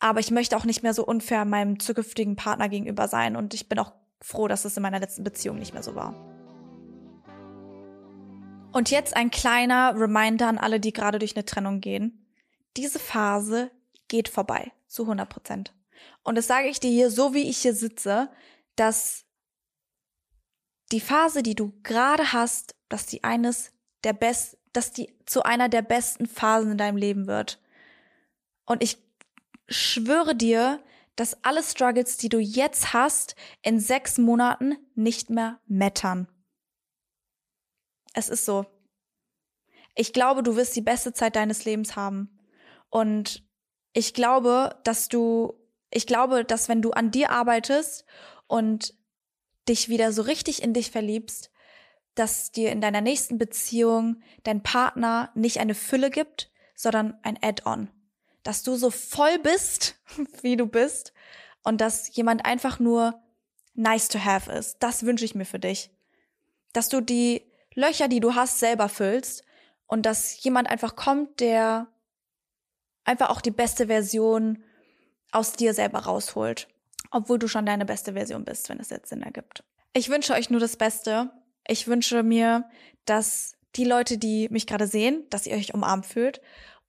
Aber 0.00 0.20
ich 0.20 0.30
möchte 0.30 0.56
auch 0.56 0.64
nicht 0.64 0.82
mehr 0.82 0.94
so 0.94 1.04
unfair 1.04 1.44
meinem 1.44 1.80
zukünftigen 1.80 2.36
Partner 2.36 2.68
gegenüber 2.68 3.08
sein. 3.08 3.36
Und 3.36 3.54
ich 3.54 3.68
bin 3.68 3.78
auch 3.78 3.92
froh, 4.20 4.48
dass 4.48 4.64
es 4.64 4.76
in 4.76 4.82
meiner 4.82 5.00
letzten 5.00 5.24
Beziehung 5.24 5.58
nicht 5.58 5.74
mehr 5.74 5.82
so 5.82 5.94
war. 5.94 6.14
Und 8.72 8.90
jetzt 8.90 9.16
ein 9.16 9.30
kleiner 9.30 9.94
Reminder 9.96 10.48
an 10.48 10.58
alle, 10.58 10.78
die 10.78 10.92
gerade 10.92 11.18
durch 11.18 11.34
eine 11.36 11.44
Trennung 11.44 11.80
gehen. 11.80 12.27
Diese 12.76 12.98
Phase 12.98 13.70
geht 14.08 14.28
vorbei, 14.28 14.72
zu 14.86 15.02
100 15.02 15.28
Prozent. 15.28 15.74
Und 16.22 16.36
das 16.36 16.46
sage 16.46 16.68
ich 16.68 16.80
dir 16.80 16.90
hier, 16.90 17.10
so 17.10 17.34
wie 17.34 17.48
ich 17.48 17.58
hier 17.58 17.74
sitze, 17.74 18.30
dass 18.76 19.24
die 20.92 21.00
Phase, 21.00 21.42
die 21.42 21.54
du 21.54 21.72
gerade 21.82 22.32
hast, 22.32 22.74
dass 22.88 23.06
die 23.06 23.24
eines 23.24 23.72
der 24.04 24.12
best, 24.12 24.58
dass 24.72 24.92
die 24.92 25.14
zu 25.26 25.42
einer 25.42 25.68
der 25.68 25.82
besten 25.82 26.26
Phasen 26.26 26.72
in 26.72 26.78
deinem 26.78 26.96
Leben 26.96 27.26
wird. 27.26 27.60
Und 28.64 28.82
ich 28.82 28.98
schwöre 29.68 30.34
dir, 30.34 30.82
dass 31.16 31.42
alle 31.44 31.62
Struggles, 31.62 32.16
die 32.16 32.28
du 32.28 32.38
jetzt 32.38 32.92
hast, 32.92 33.34
in 33.62 33.80
sechs 33.80 34.18
Monaten 34.18 34.76
nicht 34.94 35.30
mehr 35.30 35.60
mattern. 35.66 36.28
Es 38.14 38.28
ist 38.28 38.44
so. 38.44 38.66
Ich 39.94 40.12
glaube, 40.12 40.42
du 40.42 40.54
wirst 40.54 40.76
die 40.76 40.80
beste 40.80 41.12
Zeit 41.12 41.34
deines 41.34 41.64
Lebens 41.64 41.96
haben. 41.96 42.37
Und 42.90 43.44
ich 43.92 44.14
glaube, 44.14 44.78
dass 44.84 45.08
du, 45.08 45.54
ich 45.90 46.06
glaube, 46.06 46.44
dass 46.44 46.68
wenn 46.68 46.82
du 46.82 46.92
an 46.92 47.10
dir 47.10 47.30
arbeitest 47.30 48.04
und 48.46 48.94
dich 49.68 49.88
wieder 49.88 50.12
so 50.12 50.22
richtig 50.22 50.62
in 50.62 50.72
dich 50.72 50.90
verliebst, 50.90 51.50
dass 52.14 52.50
dir 52.50 52.72
in 52.72 52.80
deiner 52.80 53.00
nächsten 53.00 53.38
Beziehung 53.38 54.22
dein 54.42 54.62
Partner 54.62 55.30
nicht 55.34 55.60
eine 55.60 55.74
Fülle 55.74 56.10
gibt, 56.10 56.50
sondern 56.74 57.18
ein 57.22 57.38
Add-on 57.40 57.90
dass 58.48 58.62
du 58.62 58.76
so 58.76 58.90
voll 58.90 59.38
bist, 59.38 59.96
wie 60.42 60.56
du 60.56 60.66
bist 60.66 61.12
und 61.64 61.82
dass 61.82 62.16
jemand 62.16 62.46
einfach 62.46 62.78
nur 62.78 63.20
nice 63.74 64.08
to 64.08 64.18
have 64.18 64.50
ist. 64.50 64.78
Das 64.80 65.04
wünsche 65.04 65.26
ich 65.26 65.34
mir 65.34 65.44
für 65.44 65.58
dich. 65.58 65.90
Dass 66.72 66.88
du 66.88 67.02
die 67.02 67.42
Löcher, 67.74 68.08
die 68.08 68.20
du 68.20 68.34
hast, 68.34 68.58
selber 68.58 68.88
füllst 68.88 69.44
und 69.86 70.06
dass 70.06 70.42
jemand 70.42 70.70
einfach 70.70 70.96
kommt, 70.96 71.40
der 71.40 71.88
einfach 73.08 73.30
auch 73.30 73.40
die 73.40 73.50
beste 73.50 73.86
Version 73.86 74.62
aus 75.32 75.52
dir 75.52 75.72
selber 75.74 76.00
rausholt, 76.00 76.68
obwohl 77.10 77.38
du 77.38 77.48
schon 77.48 77.66
deine 77.66 77.86
beste 77.86 78.12
Version 78.12 78.44
bist, 78.44 78.68
wenn 78.68 78.78
es 78.78 78.90
jetzt 78.90 79.08
Sinn 79.08 79.22
ergibt. 79.22 79.64
Ich 79.94 80.10
wünsche 80.10 80.34
euch 80.34 80.50
nur 80.50 80.60
das 80.60 80.76
Beste. 80.76 81.30
Ich 81.66 81.88
wünsche 81.88 82.22
mir, 82.22 82.68
dass 83.06 83.54
die 83.76 83.84
Leute, 83.84 84.18
die 84.18 84.48
mich 84.50 84.66
gerade 84.66 84.86
sehen, 84.86 85.24
dass 85.30 85.46
ihr 85.46 85.56
euch 85.56 85.72
umarmt 85.72 86.04
fühlt. 86.06 86.40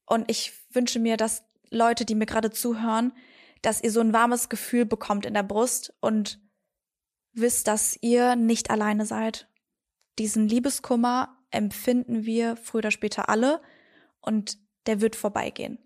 Und 0.05 0.30
ich 0.30 0.53
wünsche 0.72 0.99
mir, 0.99 1.15
dass 1.15 1.43
Leute, 1.70 2.03
die 2.03 2.15
mir 2.15 2.26
gerade 2.26 2.51
zuhören, 2.51 3.13
dass 3.61 3.82
ihr 3.82 3.91
so 3.91 4.01
ein 4.01 4.13
warmes 4.13 4.49
Gefühl 4.49 4.86
bekommt 4.86 5.26
in 5.26 5.34
der 5.34 5.43
Brust 5.43 5.93
und 6.01 6.39
wisst, 7.32 7.67
dass 7.67 7.97
ihr 8.01 8.36
nicht 8.36 8.70
alleine 8.70 9.05
seid. 9.05 9.47
Diesen 10.17 10.47
Liebeskummer 10.49 11.38
empfinden 11.51 12.26
wir 12.26 12.57
früher 12.57 12.80
oder 12.80 12.91
später 12.91 13.30
alle 13.30 13.61
und 14.22 14.57
der 14.86 15.01
wird 15.01 15.15
vorbeigehen. 15.15 15.78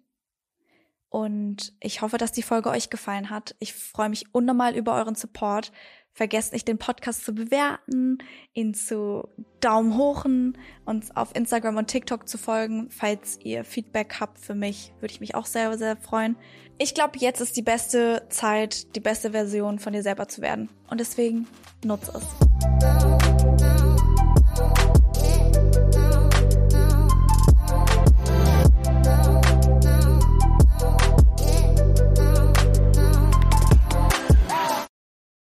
Und 1.14 1.74
ich 1.80 2.02
hoffe, 2.02 2.18
dass 2.18 2.32
die 2.32 2.42
Folge 2.42 2.72
euch 2.72 2.90
gefallen 2.90 3.30
hat. 3.30 3.56
Ich 3.60 3.76
freue 3.76 4.10
mich 4.10 4.34
unnormal 4.34 4.76
über 4.76 4.96
euren 4.96 5.14
Support. 5.14 5.72
Vergesst 6.12 6.54
nicht, 6.54 6.68
den 6.68 6.80
Podcast 6.80 7.24
zu 7.24 7.36
bewerten, 7.36 8.18
ihn 8.54 8.74
zu 8.74 9.30
Daumen 9.60 9.96
hochen, 9.96 10.58
uns 10.86 11.16
auf 11.16 11.36
Instagram 11.36 11.78
und 11.78 11.86
TikTok 11.86 12.28
zu 12.28 12.40
folgen. 12.40 12.90
Falls 12.90 13.38
ihr 13.44 13.64
Feedback 13.64 14.16
habt 14.20 14.40
für 14.40 14.56
mich, 14.56 14.92
würde 15.02 15.14
ich 15.14 15.20
mich 15.20 15.36
auch 15.36 15.46
sehr, 15.46 15.78
sehr 15.78 15.98
freuen. 15.98 16.36
Ich 16.80 16.96
glaube, 16.96 17.20
jetzt 17.20 17.42
ist 17.42 17.56
die 17.58 17.62
beste 17.62 18.26
Zeit, 18.30 18.96
die 18.96 19.00
beste 19.00 19.34
Version 19.34 19.78
von 19.78 19.94
dir 19.94 20.02
selber 20.02 20.28
zu 20.28 20.42
werden. 20.42 20.70
Und 20.90 21.00
deswegen 21.00 21.48
nutze 21.86 22.12
es. 22.18 23.33